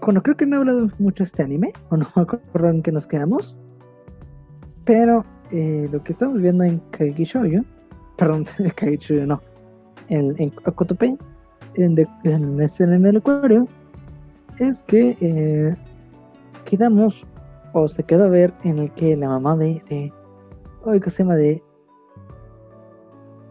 Bueno 0.02 0.22
creo 0.22 0.38
que 0.38 0.46
no 0.46 0.56
he 0.56 0.60
hablado 0.60 0.90
mucho 1.00 1.24
este 1.24 1.44
anime 1.44 1.74
o 1.90 1.98
no 1.98 2.08
me 2.16 2.22
acuerdo 2.22 2.70
en 2.70 2.82
que 2.82 2.92
nos 2.92 3.08
quedamos 3.08 3.58
pero 4.86 5.26
eh, 5.52 5.88
lo 5.92 6.02
que 6.04 6.14
estamos 6.14 6.42
viendo 6.42 6.64
en 6.64 6.80
Kaigi 6.92 7.26
Shoujo 7.26 7.66
perdón 8.16 8.46
Kaigi 8.76 8.98
Shoujo 8.98 9.26
no 9.26 9.42
en, 10.08 10.36
en 10.38 10.52
en, 11.78 12.08
en, 12.24 13.06
el 13.06 13.18
acuario 13.18 13.68
es 14.60 14.84
que 14.84 15.18
eh, 15.22 15.76
quedamos 16.66 17.26
o 17.74 17.88
se 17.88 18.04
quedó 18.04 18.26
a 18.26 18.30
ver 18.30 18.54
en 18.64 18.80
el 18.80 18.92
que 18.92 19.16
la 19.16 19.30
mamá 19.30 19.56
de, 19.56 19.82
de 19.90 20.14
uy, 20.86 21.00
¿qué 21.00 21.10
se 21.10 21.24
llama? 21.24 21.36
de 21.36 21.64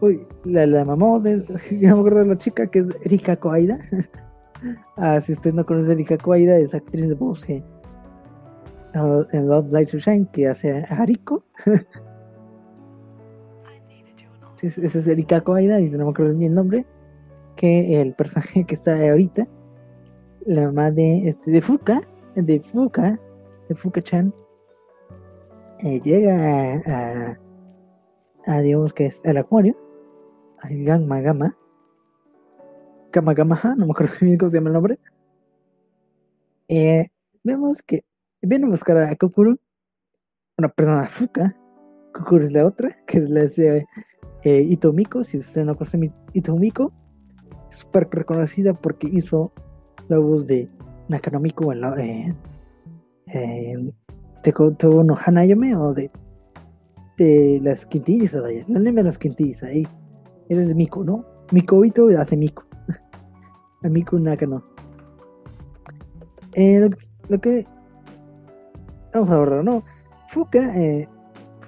uy, 0.01 0.25
la, 0.43 0.65
la 0.65 0.85
mamá 0.85 1.19
de 1.19 1.39
ya 1.79 1.93
me 1.93 1.99
acuerdo 1.99 2.19
de 2.19 2.25
la 2.25 2.37
chica 2.37 2.67
que 2.67 2.79
es 2.79 2.87
Erika 3.03 3.37
Koaida 3.37 3.79
ah, 4.97 5.21
si 5.21 5.33
usted 5.33 5.53
no 5.53 5.65
conoce 5.65 5.89
a 5.89 5.93
Erika 5.93 6.17
Koaida 6.17 6.57
es 6.57 6.73
actriz 6.73 7.07
de 7.07 7.15
voz 7.15 7.43
que 7.43 7.63
en 9.31 9.47
Love 9.47 9.71
Light 9.71 9.91
to 9.91 9.99
Shine 9.99 10.27
que 10.31 10.47
hace 10.47 10.71
a 10.71 10.83
Hariko. 10.95 11.43
ese 14.61 14.99
es 14.99 15.07
Erika 15.07 15.41
Koaida, 15.41 15.79
y 15.79 15.89
no 15.91 16.05
me 16.05 16.11
acuerdo 16.11 16.33
ni 16.33 16.45
el 16.45 16.53
nombre. 16.53 16.85
Que 17.57 18.01
el 18.01 18.13
personaje 18.13 18.63
que 18.65 18.75
está 18.75 18.93
ahorita, 18.93 19.47
la 20.45 20.61
mamá 20.67 20.91
de, 20.91 21.27
este, 21.27 21.51
de 21.51 21.61
Fuka, 21.61 22.01
de 22.35 22.59
Fuka, 22.61 23.19
de 23.67 23.75
Fuka-chan, 23.75 24.33
eh, 25.79 25.99
llega 26.01 26.79
a, 26.85 27.37
a, 28.45 28.61
digamos 28.61 28.93
que 28.93 29.07
es 29.07 29.19
el 29.25 29.37
acuario, 29.37 29.75
al 30.61 30.83
Gamma 30.83 31.19
Gamma, 31.19 31.57
Gamma 33.11 33.33
Gamma, 33.33 33.59
no 33.75 33.85
me 33.87 33.91
acuerdo 33.91 34.13
bien 34.21 34.37
cómo 34.37 34.49
se 34.49 34.57
llama 34.57 34.69
el 34.69 34.73
nombre. 34.73 34.99
Eh, 36.67 37.07
vemos 37.43 37.81
que 37.81 38.05
viene 38.41 38.67
a 38.67 38.69
buscar 38.69 38.97
a 38.97 39.15
Kokuru, 39.15 39.59
una 40.57 40.69
perdón, 40.69 40.99
a 40.99 41.09
Fuka, 41.09 41.55
Kokuru 42.13 42.45
es 42.45 42.53
la 42.53 42.65
otra, 42.65 42.95
que 43.05 43.17
es 43.17 43.29
la 43.29 43.45
de 43.45 43.85
eh, 44.43 44.61
Itomiko, 44.61 45.23
si 45.23 45.37
usted 45.37 45.65
no 45.65 45.75
conoce 45.75 46.11
Itomiko, 46.33 46.93
súper 47.69 48.07
reconocida 48.11 48.73
porque 48.73 49.07
hizo 49.11 49.51
la 50.07 50.17
voz 50.19 50.47
de 50.47 50.69
Nakanomiko 51.09 51.71
en, 51.71 51.81
la, 51.81 51.95
eh, 51.97 52.35
en 53.27 53.93
no 55.03 55.17
o 55.81 55.93
de, 55.93 56.11
de 57.17 57.59
las 57.61 57.85
quintillizas, 57.85 58.41
vaya, 58.41 58.63
no 58.67 58.79
le 58.79 58.91
las 59.03 59.17
quintillizas, 59.17 59.69
ahí, 59.69 59.87
ese 60.49 60.63
es 60.63 60.75
Miko, 60.75 61.03
¿no? 61.03 61.25
Miko 61.51 61.83
Ito 61.83 62.07
hace 62.17 62.37
Miko, 62.37 62.63
a 63.83 63.89
Miko 63.89 64.19
Nakano. 64.19 64.63
Eh, 66.53 66.89
lo, 67.29 67.39
que 67.39 67.65
vamos 69.13 69.29
a 69.29 69.35
ahorrar, 69.35 69.63
¿no? 69.63 69.83
Fuka, 70.29 70.75
eh, 70.79 71.07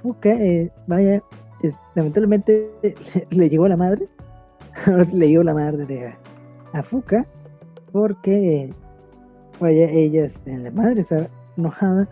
Fuka, 0.02 0.30
eh, 0.30 0.72
vaya, 0.88 1.22
lamentablemente 1.96 2.70
le, 3.30 3.50
llegó 3.50 3.68
la 3.68 3.78
madre, 3.78 4.08
le 5.14 5.28
llegó 5.28 5.44
la 5.44 5.54
madre 5.54 6.16
a, 6.74 6.84
Fuka, 6.84 7.26
porque 7.92 8.70
vaya, 9.60 9.90
ella 9.90 10.30
la 10.46 10.72
madre 10.72 11.02
está 11.02 11.28
enojada 11.58 12.08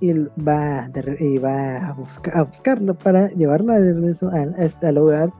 y 0.00 0.12
va, 0.12 0.84
a, 0.84 1.92
buscar, 1.94 2.36
a 2.36 2.42
buscarlo 2.42 2.94
para 2.94 3.28
llevarla 3.30 3.80
de 3.80 3.94
regreso 3.94 4.30
a, 4.30 4.42
este 4.62 4.92
lugar 4.92 5.32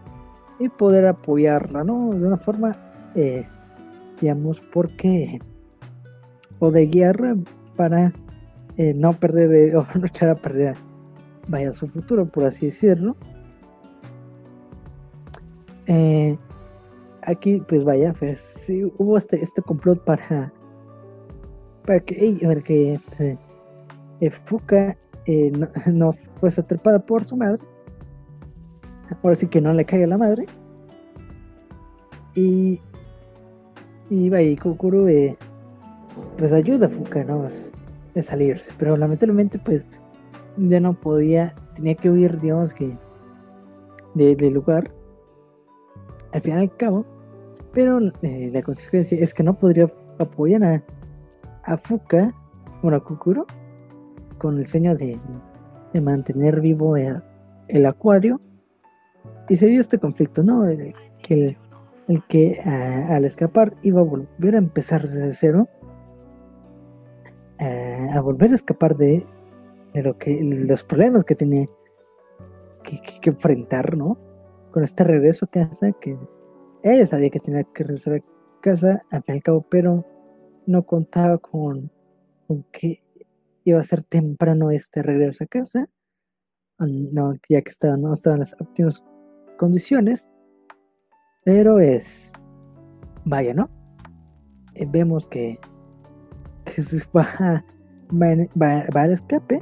y 0.58 0.68
poder 0.68 1.06
apoyarla, 1.06 1.84
¿no? 1.84 2.10
De 2.10 2.26
una 2.26 2.38
forma, 2.38 2.76
eh, 3.14 3.46
digamos, 4.20 4.60
porque 4.72 5.40
o 6.58 6.72
de 6.72 6.86
guiarla 6.86 7.36
para 7.76 8.12
eh, 8.76 8.92
no 8.94 9.12
perder 9.12 9.52
eh, 9.52 9.76
o 9.76 9.86
no 9.98 10.06
echar 10.06 10.30
a 10.30 10.34
perder 10.34 10.76
vaya 11.48 11.72
su 11.72 11.88
futuro, 11.88 12.26
por 12.26 12.44
así 12.44 12.66
decirlo. 12.66 13.16
Eh, 15.88 16.38
aquí, 17.22 17.62
pues 17.66 17.82
vaya, 17.82 18.14
pues 18.18 18.38
sí, 18.38 18.84
hubo 18.98 19.16
este, 19.16 19.42
este 19.42 19.62
complot 19.62 20.04
para, 20.04 20.52
para 21.84 22.00
que, 22.00 22.38
ver 22.42 22.62
que 22.62 22.94
este, 22.94 23.38
eh, 24.20 24.30
Fuka 24.30 24.96
eh, 25.26 25.50
no, 25.50 25.68
no 25.92 26.12
fuese 26.40 26.60
atrapada 26.60 26.98
por 27.00 27.26
su 27.26 27.36
madre. 27.36 27.62
Ahora 29.22 29.34
sí 29.34 29.46
que 29.46 29.62
no 29.62 29.72
le 29.72 29.86
caiga 29.86 30.06
la 30.06 30.18
madre. 30.18 30.44
Y, 32.34 32.80
y 34.10 34.28
vaya, 34.28 34.50
y 34.50 34.56
pues 36.36 36.52
ayuda 36.52 36.86
a 36.86 36.90
Fuka, 36.90 37.24
¿no? 37.24 37.48
De 38.14 38.22
salirse. 38.22 38.70
Pero 38.78 38.96
lamentablemente, 38.96 39.58
pues 39.58 39.82
ya 40.58 40.80
no 40.80 40.92
podía, 40.92 41.54
tenía 41.74 41.94
que 41.94 42.10
huir, 42.10 42.38
digamos 42.40 42.72
que, 42.74 42.96
del 44.14 44.52
lugar. 44.52 44.97
Al 46.32 46.40
fin 46.42 46.54
y 46.54 46.56
al 46.56 46.76
cabo, 46.76 47.04
pero 47.72 48.00
eh, 48.22 48.50
la 48.52 48.62
consecuencia 48.62 49.18
es 49.18 49.32
que 49.32 49.42
no 49.42 49.54
podría 49.54 49.86
apoyar 50.18 50.64
a, 50.64 50.82
a 51.64 51.76
Fuka, 51.76 52.34
bueno, 52.82 52.98
a 52.98 53.04
Kukuro, 53.04 53.46
con 54.38 54.58
el 54.58 54.66
sueño 54.66 54.96
de, 54.96 55.18
de 55.92 56.00
mantener 56.00 56.60
vivo 56.60 56.96
el, 56.96 57.86
acuario. 57.86 58.40
Y 59.48 59.56
se 59.56 59.66
dio 59.66 59.80
este 59.80 59.98
conflicto, 59.98 60.42
¿no? 60.42 60.64
que 61.22 61.34
el, 61.34 61.56
el 62.08 62.22
que 62.24 62.60
al 62.60 63.24
escapar 63.24 63.74
iba 63.82 64.00
a 64.00 64.04
volver 64.04 64.54
a 64.54 64.58
empezar 64.58 65.08
desde 65.08 65.34
cero, 65.34 65.68
a 67.58 68.20
volver 68.20 68.52
a 68.52 68.54
escapar 68.54 68.96
de, 68.96 69.24
de 69.94 70.02
lo 70.02 70.18
que 70.18 70.42
los 70.42 70.84
problemas 70.84 71.24
que 71.24 71.34
tiene 71.34 71.68
que, 72.82 73.00
que, 73.20 73.30
enfrentar, 73.30 73.96
¿no? 73.96 74.16
Con 74.78 74.84
este 74.84 75.02
regreso 75.02 75.44
a 75.44 75.50
casa, 75.50 75.90
que 76.00 76.16
ella 76.84 77.04
sabía 77.04 77.30
que 77.30 77.40
tenía 77.40 77.64
que 77.64 77.82
regresar 77.82 78.14
a 78.14 78.60
casa, 78.60 79.02
al 79.10 79.24
fin 79.24 79.34
y 79.34 79.38
al 79.38 79.42
cabo, 79.42 79.66
pero 79.68 80.06
no 80.68 80.86
contaba 80.86 81.36
con, 81.38 81.90
con 82.46 82.62
que 82.70 83.02
iba 83.64 83.80
a 83.80 83.82
ser 83.82 84.04
temprano 84.04 84.70
este 84.70 85.02
regreso 85.02 85.42
a 85.42 85.46
casa, 85.48 85.88
no, 86.78 87.34
ya 87.48 87.60
que 87.62 87.72
estaba, 87.72 87.96
no 87.96 88.12
estaba 88.12 88.34
en 88.34 88.40
las 88.40 88.54
óptimas 88.60 89.02
condiciones, 89.56 90.28
pero 91.44 91.80
es, 91.80 92.32
vaya, 93.24 93.54
¿no? 93.54 93.68
Eh, 94.74 94.86
vemos 94.88 95.26
que, 95.26 95.58
que 96.64 96.84
va, 97.16 97.64
va, 98.12 98.84
va 98.94 99.02
al 99.02 99.12
escape 99.14 99.60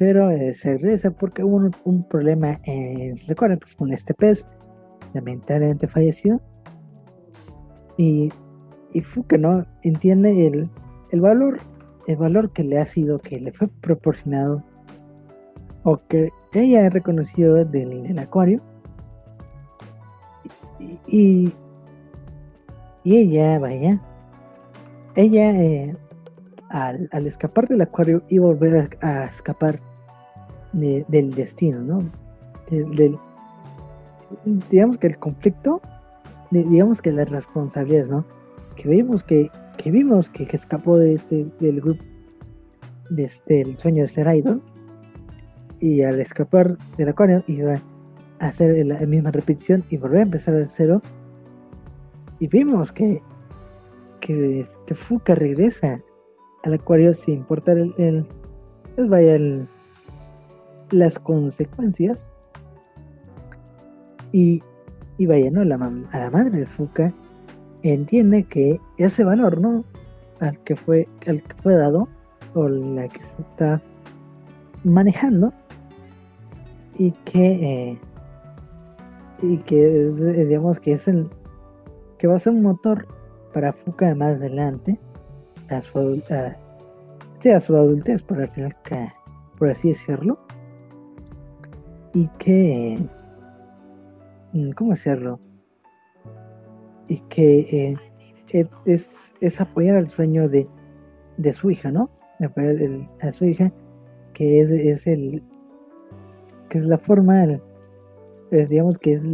pero 0.00 0.30
eh, 0.30 0.54
se 0.54 0.78
regresa 0.78 1.10
porque 1.10 1.44
hubo 1.44 1.68
un, 1.84 2.04
problema 2.04 2.58
en 2.64 3.18
recuerdan 3.28 3.58
pues, 3.58 3.74
con 3.74 3.92
este 3.92 4.14
pez 4.14 4.46
lamentablemente 5.12 5.86
falleció. 5.88 6.40
Y, 7.98 8.32
y 8.94 9.02
Fuka 9.02 9.36
no 9.36 9.66
entiende 9.82 10.46
el, 10.46 10.70
el 11.10 11.20
valor 11.20 11.60
el 12.06 12.16
valor 12.16 12.50
que 12.50 12.64
le 12.64 12.78
ha 12.78 12.86
sido 12.86 13.18
que 13.18 13.38
le 13.40 13.52
fue 13.52 13.68
proporcionado 13.68 14.64
o 15.82 15.98
que 16.08 16.30
ella 16.54 16.86
ha 16.86 16.88
reconocido 16.88 17.62
del, 17.66 18.18
acuario. 18.18 18.62
Y, 21.06 21.52
y, 23.04 23.16
ella 23.16 23.58
vaya 23.58 24.00
ella 25.14 25.50
eh, 25.50 25.94
al, 26.70 27.06
al, 27.12 27.26
escapar 27.26 27.68
del 27.68 27.82
acuario 27.82 28.22
y 28.30 28.38
volver 28.38 28.96
a 29.02 29.26
escapar 29.26 29.89
del 30.72 31.34
destino, 31.34 31.80
¿no? 31.80 31.98
Del, 32.70 33.18
digamos 34.70 34.98
que 34.98 35.08
el 35.08 35.18
conflicto, 35.18 35.80
digamos 36.50 37.02
que 37.02 37.12
las 37.12 37.28
responsabilidades, 37.28 38.08
¿no? 38.08 38.24
Que 38.76 38.88
vimos 38.88 39.22
que, 39.24 39.50
que 39.76 39.90
vimos 39.90 40.28
que, 40.30 40.44
escapó 40.44 40.96
de 40.98 41.14
este, 41.14 41.46
del 41.58 41.80
grupo, 41.80 42.02
de 43.10 43.24
este, 43.24 43.60
el 43.60 43.76
sueño 43.78 44.04
de 44.04 44.08
ser 44.08 44.34
idol, 44.34 44.62
y 45.80 46.02
al 46.02 46.20
escapar 46.20 46.76
del 46.96 47.08
acuario 47.08 47.42
iba 47.46 47.80
a 48.38 48.46
hacer 48.46 48.86
la 48.86 49.00
misma 49.00 49.30
repetición 49.30 49.84
y 49.90 49.96
volver 49.96 50.20
a 50.20 50.22
empezar 50.22 50.54
de 50.54 50.66
cero. 50.66 51.02
Y 52.38 52.46
vimos 52.46 52.92
que, 52.92 53.22
que, 54.20 54.66
que 54.86 54.94
Fuka 54.94 55.34
regresa 55.34 56.00
al 56.62 56.74
acuario 56.74 57.14
sin 57.14 57.38
importar 57.38 57.78
el, 57.78 57.94
el 57.98 58.26
pues 58.94 59.08
vaya 59.08 59.34
el 59.34 59.66
las 60.90 61.18
consecuencias. 61.18 62.28
Y, 64.32 64.62
y 65.18 65.26
vaya, 65.26 65.50
¿no? 65.50 65.64
La, 65.64 65.76
a 65.76 66.18
la 66.18 66.30
madre 66.30 66.60
de 66.60 66.66
Fuka 66.66 67.12
entiende 67.82 68.44
que 68.44 68.80
ese 68.98 69.24
valor, 69.24 69.60
¿no? 69.60 69.84
Al 70.40 70.58
que 70.60 70.76
fue, 70.76 71.08
al 71.26 71.42
que 71.42 71.54
fue 71.62 71.74
dado, 71.74 72.08
o 72.54 72.68
la 72.68 73.08
que 73.08 73.22
se 73.22 73.42
está 73.42 73.82
manejando, 74.84 75.52
y 76.96 77.12
que, 77.24 77.90
eh, 77.90 77.98
y 79.42 79.58
que 79.58 80.44
digamos 80.46 80.80
que 80.80 80.92
es 80.92 81.08
el 81.08 81.28
que 82.18 82.26
va 82.26 82.36
a 82.36 82.40
ser 82.40 82.52
un 82.52 82.62
motor 82.62 83.06
para 83.52 83.72
Fuka 83.72 84.14
más 84.14 84.36
adelante, 84.36 84.98
a 85.68 85.82
su, 85.82 86.22
a, 86.30 87.60
su 87.60 87.76
adultez, 87.76 88.22
por 88.22 88.40
al 88.40 88.48
final, 88.50 88.76
por 89.58 89.70
así 89.70 89.88
decirlo 89.88 90.38
y 92.12 92.28
que, 92.38 92.98
mm, 94.52 94.70
¿cómo 94.72 94.92
hacerlo? 94.92 95.40
Y 97.08 97.20
que 97.28 97.96
es, 98.48 99.34
es, 99.40 99.60
apoyar 99.60 99.96
al 99.96 100.08
sueño 100.08 100.48
de, 100.48 100.66
de 101.36 101.52
su 101.52 101.70
hija, 101.70 101.90
¿no? 101.90 102.10
a 103.20 103.32
su 103.32 103.44
hija, 103.44 103.72
que 104.32 104.60
es, 104.60 104.70
es 104.70 105.06
el, 105.06 105.42
que 106.68 106.78
es 106.78 106.84
la 106.86 106.98
forma, 106.98 107.60
digamos 108.50 108.96
que 108.96 109.14
es 109.14 109.24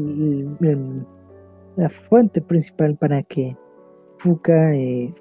la 1.77 1.89
fuente 1.89 2.41
principal 2.41 2.97
para 2.97 3.23
que 3.23 3.57
Fuka 4.19 4.75
eh, 4.75 5.15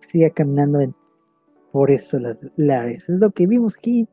siga 0.00 0.30
caminando 0.30 0.80
en, 0.80 0.94
por 1.70 1.90
eso 1.90 2.18
las 2.18 2.36
lares. 2.56 3.08
Es 3.08 3.18
lo 3.20 3.30
que 3.30 3.46
vimos 3.46 3.76
aquí. 3.78 4.08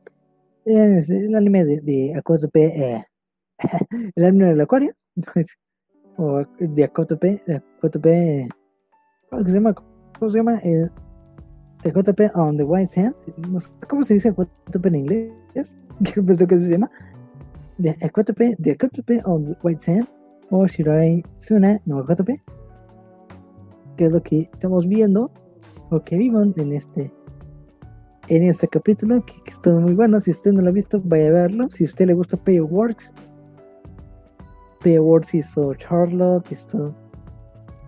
Es 0.72 1.10
el 1.10 1.34
anime 1.34 1.64
de, 1.64 1.80
de 1.80 2.14
Akotope, 2.14 2.64
eh, 2.64 3.04
el 4.14 4.24
anime 4.24 4.50
del 4.50 4.60
acuario, 4.60 4.92
o 6.16 6.44
de 6.60 6.84
Akotope, 6.84 7.42
Akotope, 7.78 8.48
¿cómo 9.28 9.44
se 9.44 9.50
llama? 9.50 9.74
¿Cómo 10.16 10.30
se 10.30 10.38
llama? 10.38 10.60
Eh, 10.62 10.88
Akotope 11.84 12.30
on 12.36 12.56
the 12.56 12.62
White 12.62 12.94
Sand. 12.94 13.16
No 13.50 13.58
sé 13.58 13.68
cómo 13.88 14.04
se 14.04 14.14
dice 14.14 14.28
Akotope 14.28 14.88
en 14.88 14.94
inglés. 14.94 15.32
¿Qué 16.04 16.22
pensé 16.22 16.46
que 16.46 16.58
se 16.60 16.70
llama? 16.70 16.88
De 17.78 17.96
Akotope, 18.02 18.54
de 18.56 18.70
Akotope 18.70 19.22
on 19.24 19.46
the 19.46 19.56
White 19.64 19.82
Sand, 19.82 20.08
o 20.50 20.68
Shirai 20.68 21.24
Tsuna 21.38 21.80
no 21.84 21.98
Akotope. 21.98 22.40
Que 23.96 24.04
es 24.04 24.12
lo 24.12 24.22
que 24.22 24.42
estamos 24.42 24.86
viendo, 24.86 25.32
o 25.90 25.98
que 25.98 26.16
vimos 26.16 26.56
en 26.58 26.74
este 26.74 27.12
en 28.30 28.44
este 28.44 28.68
capítulo, 28.68 29.24
que, 29.24 29.34
que 29.42 29.50
está 29.50 29.70
muy 29.70 29.92
bueno. 29.92 30.20
Si 30.20 30.30
usted 30.30 30.52
no 30.52 30.62
lo 30.62 30.68
ha 30.68 30.72
visto, 30.72 31.00
vaya 31.04 31.28
a 31.28 31.32
verlo. 31.32 31.68
Si 31.70 31.84
usted 31.84 32.06
le 32.06 32.14
gusta 32.14 32.36
Pay 32.36 32.60
Works, 32.60 33.12
Pay 34.82 34.98
Works 34.98 35.34
hizo 35.34 35.74
Charlotte, 35.74 36.50
hizo, 36.50 36.94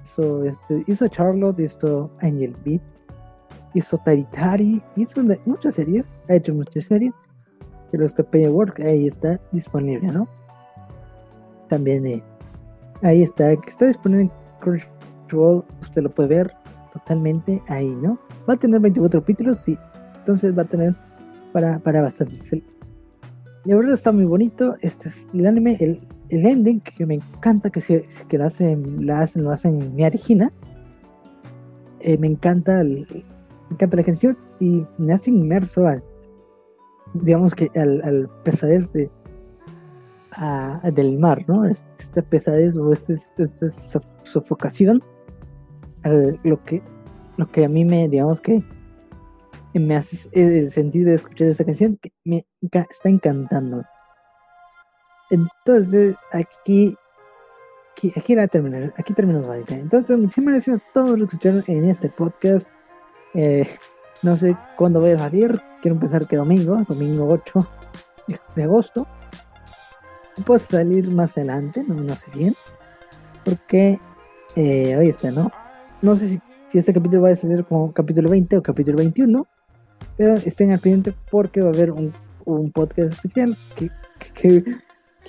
hizo, 0.02 0.44
este, 0.44 0.82
hizo 0.88 1.06
Charlotte, 1.08 1.60
hizo 1.60 2.10
Angel 2.20 2.54
Beat, 2.64 2.82
hizo 3.74 3.96
Taritari, 3.98 4.82
hizo 4.96 5.22
muchas 5.46 5.76
series, 5.76 6.12
ha 6.28 6.34
hecho 6.34 6.52
muchas 6.52 6.86
series. 6.86 7.14
Pero 7.92 8.06
este 8.06 8.24
Pay 8.24 8.48
Works 8.48 8.84
ahí 8.84 9.06
está 9.06 9.40
disponible, 9.52 10.10
¿no? 10.10 10.26
También 11.68 12.04
eh, 12.04 12.22
ahí 13.02 13.22
está, 13.22 13.52
está 13.52 13.86
disponible 13.86 14.24
en 14.24 14.32
Crunchyroll, 14.60 15.64
usted 15.80 16.02
lo 16.02 16.10
puede 16.10 16.28
ver 16.30 16.52
totalmente 16.92 17.62
ahí, 17.68 17.94
¿no? 18.02 18.18
Va 18.48 18.54
a 18.54 18.56
tener 18.56 18.80
24 18.80 19.20
capítulos, 19.20 19.58
sí, 19.60 19.78
entonces 20.22 20.56
va 20.56 20.62
a 20.62 20.66
tener 20.66 20.94
para, 21.52 21.80
para 21.80 22.00
bastante. 22.00 22.36
La 23.64 23.76
verdad 23.76 23.94
está 23.94 24.12
muy 24.12 24.24
bonito. 24.24 24.76
Este 24.80 25.08
es 25.08 25.26
el 25.34 25.46
anime, 25.46 25.76
el, 25.80 26.00
el 26.28 26.46
ending 26.46 26.80
que 26.80 27.04
me 27.06 27.14
encanta 27.14 27.70
que 27.70 27.80
se 27.80 28.04
que 28.28 28.38
lo 28.38 28.46
hacen, 28.46 29.04
la 29.04 29.20
hacen, 29.20 29.42
lo 29.42 29.50
hacen 29.50 29.94
mi 29.94 30.04
origina. 30.04 30.52
Eh, 32.00 32.18
me 32.18 32.28
encanta 32.28 32.82
encanta 32.82 33.96
la 33.96 34.02
canción 34.02 34.38
y 34.60 34.84
me 34.98 35.12
hace 35.12 35.30
inmerso 35.30 35.86
al 35.86 36.02
digamos 37.14 37.54
que 37.54 37.70
al, 37.74 38.02
al 38.02 38.28
pesadez 38.44 38.92
de 38.92 39.10
del 40.94 41.18
mar, 41.18 41.44
¿no? 41.46 41.66
Esta 41.66 42.22
pesadez 42.22 42.76
o 42.76 42.92
esta, 42.92 43.12
esta 43.12 43.68
sofocación 44.22 45.02
lo 46.42 46.62
que 46.64 46.82
lo 47.36 47.46
que 47.48 47.64
a 47.64 47.68
mí 47.68 47.84
me 47.84 48.08
digamos 48.08 48.40
que 48.40 48.62
me 49.78 49.96
hace 49.96 50.28
el 50.32 50.70
sentido 50.70 51.10
de 51.10 51.16
escuchar 51.16 51.48
esa 51.48 51.64
canción 51.64 51.96
que 51.96 52.12
me 52.24 52.46
está 52.60 53.08
encantando. 53.08 53.84
Entonces, 55.30 56.16
aquí, 56.30 56.96
aquí, 57.92 58.12
aquí 58.14 58.34
la 58.34 58.48
terminar, 58.48 58.92
aquí 58.98 59.14
terminamos 59.14 59.48
ahorita. 59.48 59.76
Entonces, 59.76 60.18
muchísimas 60.18 60.54
gracias 60.54 60.76
a 60.76 60.92
todos 60.92 61.18
los 61.18 61.28
que 61.28 61.36
escucharon 61.36 61.64
en 61.68 61.88
este 61.88 62.10
podcast. 62.10 62.68
Eh, 63.34 63.66
no 64.22 64.36
sé 64.36 64.56
cuándo 64.76 65.00
voy 65.00 65.12
a 65.12 65.18
salir, 65.18 65.58
quiero 65.80 65.94
empezar 65.94 66.26
que 66.26 66.36
domingo, 66.36 66.76
domingo 66.86 67.26
8 67.28 67.52
de 68.54 68.62
agosto. 68.62 69.06
Puedo 70.44 70.58
salir 70.58 71.10
más 71.10 71.36
adelante, 71.36 71.82
no, 71.86 71.94
no 71.94 72.14
sé 72.14 72.30
bien, 72.34 72.54
porque 73.44 73.98
eh, 74.54 74.94
ahí 74.94 75.08
está, 75.08 75.30
¿no? 75.30 75.50
No 76.02 76.16
sé 76.16 76.28
si, 76.28 76.40
si 76.68 76.78
este 76.78 76.92
capítulo 76.92 77.22
va 77.22 77.30
a 77.30 77.36
salir 77.36 77.64
como 77.64 77.92
capítulo 77.92 78.28
20 78.28 78.58
o 78.58 78.62
capítulo 78.62 78.98
21 78.98 79.46
pero 80.16 80.34
estén 80.34 80.72
al 80.72 80.78
pendiente 80.78 81.14
porque 81.30 81.60
va 81.60 81.70
a 81.70 81.72
haber 81.72 81.90
un, 81.90 82.12
un 82.44 82.70
podcast 82.72 83.12
especial 83.12 83.56
que, 83.76 83.90
que, 84.34 84.64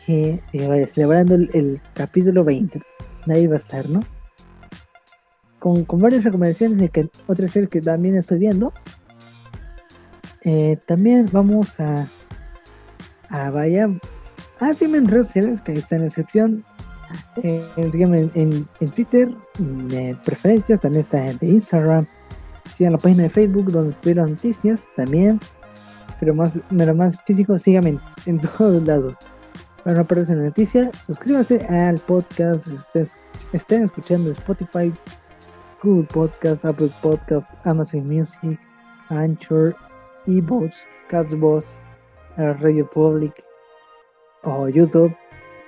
que, 0.06 0.42
que 0.52 0.68
vaya 0.68 0.88
celebrando 0.88 1.36
el, 1.36 1.82
capítulo 1.94 2.44
20. 2.44 2.82
Ahí 3.28 3.48
va 3.48 3.56
a 3.56 3.60
estar, 3.60 3.90
¿no? 3.90 4.02
Con, 5.60 5.86
con 5.86 6.00
varias 6.00 6.24
recomendaciones 6.24 6.78
de 6.78 6.90
que 6.90 7.10
otras 7.28 7.52
series 7.52 7.70
que 7.70 7.82
también 7.82 8.16
estoy 8.16 8.40
viendo. 8.40 8.74
Eh, 10.42 10.78
también 10.86 11.26
vamos 11.32 11.80
a, 11.80 12.06
a 13.30 13.50
vaya 13.50 13.90
ah, 14.60 14.74
síganme 14.74 14.98
en 14.98 15.08
redes 15.08 15.28
sociales 15.28 15.62
que 15.62 15.74
está 15.74 15.96
en 15.96 16.02
la 16.02 16.06
descripción. 16.06 16.66
Eh, 17.44 17.64
síganme 17.92 18.22
en, 18.22 18.32
en, 18.34 18.68
en 18.80 18.90
Twitter, 18.90 19.30
preferencias, 20.26 20.82
también 20.82 21.04
está 21.04 21.30
en 21.30 21.38
Instagram 21.42 22.08
sigan 22.78 22.94
la 22.94 23.00
página 23.00 23.24
de 23.24 23.30
Facebook 23.30 23.72
donde 23.72 23.92
estuvieron 23.92 24.32
noticias 24.32 24.88
también. 24.96 25.40
Pero 26.20 26.34
más, 26.34 26.52
pero 26.76 26.96
más 26.96 27.22
físico, 27.24 27.58
síganme 27.60 28.00
en, 28.26 28.40
todos 28.58 28.84
lados. 28.84 29.16
Para 29.84 29.98
no 29.98 30.08
perderse 30.08 30.36
la 30.36 30.44
noticia, 30.44 30.92
suscríbanse 31.06 31.66
al 31.66 32.00
podcast 32.00 32.66
si 32.66 32.76
ustedes 32.76 33.12
estén 33.52 33.84
escuchando 33.84 34.32
Spotify, 34.32 34.94
Google 35.82 36.08
Podcast, 36.14 36.64
Apple 36.64 36.90
Podcast, 37.02 37.52
Amazon 37.66 38.08
Music, 38.08 38.58
Anchor, 39.10 39.76
eBooks, 40.26 40.88
Castbox, 41.10 41.66
Radio 42.38 42.90
Public 42.90 43.34
o 44.44 44.70
YouTube. 44.70 45.14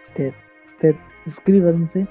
Usted, 0.05 0.33
usted 0.65 0.95
suscríbanse. 1.25 2.07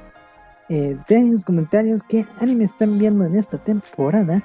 Eh, 0.69 0.99
den 1.09 1.33
sus 1.33 1.45
comentarios 1.45 2.03
qué 2.09 2.27
anime 2.41 2.65
están 2.65 2.99
viendo 2.99 3.25
en 3.25 3.37
esta 3.37 3.59
temporada 3.59 4.43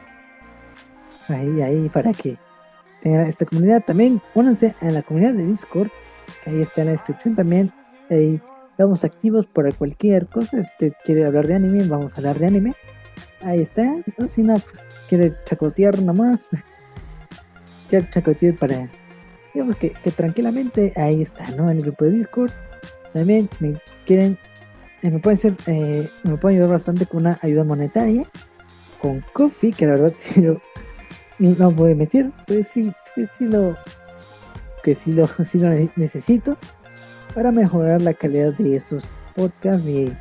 ahí, 1.29 1.61
ahí, 1.61 1.89
para 1.89 2.11
que 2.11 2.37
tengan 3.01 3.27
esta 3.27 3.45
comunidad. 3.45 3.83
También 3.85 4.21
únanse 4.35 4.75
a 4.81 4.89
la 4.89 5.01
comunidad 5.01 5.33
de 5.33 5.45
Discord, 5.45 5.89
que 6.43 6.49
ahí 6.49 6.61
está 6.61 6.81
en 6.81 6.87
la 6.87 6.93
descripción 6.93 7.35
también. 7.35 7.71
Ahí 8.09 8.41
estamos 8.71 9.03
activos 9.03 9.45
para 9.47 9.71
cualquier 9.71 10.27
cosa. 10.27 10.59
Este 10.59 10.93
quiere 11.03 11.25
hablar 11.25 11.47
de 11.47 11.55
anime, 11.55 11.85
vamos 11.87 12.13
a 12.13 12.17
hablar 12.17 12.39
de 12.39 12.47
anime. 12.47 12.73
Ahí 13.41 13.61
está. 13.61 13.95
si 14.27 14.41
no, 14.41 14.53
pues 14.53 14.79
quiere 15.07 15.33
chacotear 15.45 16.01
nomás. 16.01 16.39
quiere 17.89 18.09
chacotear 18.09 18.55
para. 18.55 18.89
Digamos 19.53 19.77
que, 19.77 19.91
que, 19.91 20.11
tranquilamente 20.11 20.93
ahí 20.95 21.23
está, 21.23 21.49
¿no? 21.51 21.69
En 21.69 21.77
el 21.77 21.83
grupo 21.83 22.05
de 22.05 22.11
Discord. 22.11 22.51
También, 23.13 23.49
si 23.57 23.65
me 23.65 23.81
quieren, 24.05 24.37
eh, 25.01 25.09
me 25.09 25.19
pueden 25.19 25.39
ser, 25.39 25.53
eh, 25.65 26.07
me 26.23 26.37
pueden 26.37 26.59
ayudar 26.59 26.75
bastante 26.75 27.05
con 27.05 27.21
una 27.25 27.39
ayuda 27.41 27.63
monetaria. 27.63 28.23
Con 29.01 29.23
Coffee, 29.33 29.71
que 29.71 29.85
la 29.85 29.93
verdad, 29.93 30.13
si 30.19 30.41
no 31.39 31.71
puede 31.71 31.95
meter, 31.95 32.31
pues 32.45 32.67
sí, 32.67 32.91
pues 33.15 33.29
sí 33.37 33.45
lo 33.45 33.75
que 34.83 34.95
sí 34.95 35.11
lo, 35.11 35.27
sí 35.51 35.59
lo 35.59 35.69
necesito 35.95 36.57
para 37.33 37.51
mejorar 37.51 38.01
la 38.01 38.13
calidad 38.13 38.53
de 38.53 38.77
esos 38.77 39.03
podcasts, 39.35 39.85
de, 39.85 40.15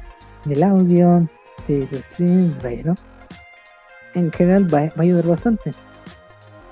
del 0.44 0.62
audio, 0.62 1.28
de 1.66 1.88
los 1.90 2.00
streams, 2.02 2.62
vaya, 2.62 2.82
¿no? 2.84 2.94
En 4.14 4.30
general 4.32 4.72
va, 4.72 4.90
a 4.94 5.00
ayudar 5.00 5.26
bastante. 5.26 5.70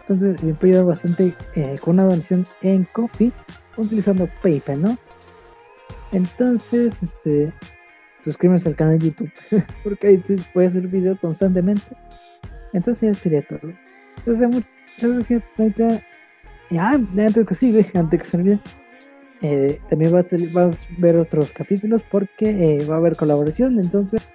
Entonces 0.02 0.42
me 0.42 0.54
puede 0.54 0.74
ayudar 0.74 0.86
bastante 0.86 1.34
eh, 1.54 1.76
con 1.80 1.94
una 1.94 2.04
donación 2.04 2.46
en 2.62 2.84
Coffee 2.92 3.32
utilizando 3.76 4.28
PayPal, 4.42 4.82
¿no? 4.82 4.98
Entonces, 6.12 6.94
este, 7.02 7.52
suscríbanse 8.22 8.68
al 8.68 8.76
canal 8.76 8.98
de 8.98 9.06
YouTube 9.06 9.32
porque 9.84 10.06
ahí 10.08 10.22
se 10.22 10.36
puede 10.52 10.68
hacer 10.68 10.86
video 10.86 11.18
constantemente. 11.18 11.96
Entonces 12.72 13.14
ya 13.14 13.14
sería 13.14 13.42
todo. 13.42 13.72
Entonces, 14.18 14.48
muchas 14.48 15.28
gracias, 15.28 16.02
Ya, 16.70 16.90
antes 16.90 17.46
que 17.46 17.54
sí, 17.54 17.86
antes 17.94 18.22
que 18.22 18.28
se 18.28 18.36
olvide. 18.36 18.60
Eh, 19.42 19.80
también 19.90 20.14
va 20.14 20.20
a, 20.20 20.22
va 20.56 20.72
a 20.72 20.78
ver 20.98 21.16
otros 21.18 21.52
capítulos 21.52 22.02
porque 22.10 22.78
eh, 22.78 22.86
va 22.86 22.94
a 22.94 22.98
haber 22.98 23.16
colaboración, 23.16 23.78
entonces, 23.78 24.28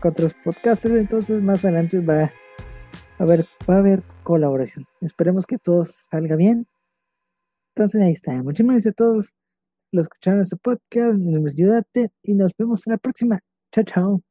con 0.00 0.12
otros 0.12 0.34
podcasters, 0.44 0.94
entonces 0.94 1.42
más 1.42 1.64
adelante 1.64 1.98
va 2.00 2.24
a 2.24 2.32
haber, 3.18 3.44
va 3.68 3.74
a 3.74 3.78
haber 3.78 4.02
colaboración. 4.22 4.86
Esperemos 5.00 5.46
que 5.46 5.58
todo 5.58 5.86
salga 6.10 6.36
bien. 6.36 6.66
Entonces 7.74 8.02
ahí 8.02 8.12
está. 8.12 8.42
Muchísimas 8.42 8.74
gracias 8.74 8.92
a 8.92 8.96
todos 8.96 9.32
los 9.92 10.08
que 10.08 10.14
escucharon 10.14 10.40
este 10.40 10.56
podcast. 10.56 11.18
Nos 11.18 11.52
ayudate 11.52 12.10
y 12.22 12.34
nos 12.34 12.52
vemos 12.58 12.86
en 12.86 12.92
la 12.92 12.98
próxima. 12.98 13.40
Chao, 13.72 13.84
chao. 13.84 14.27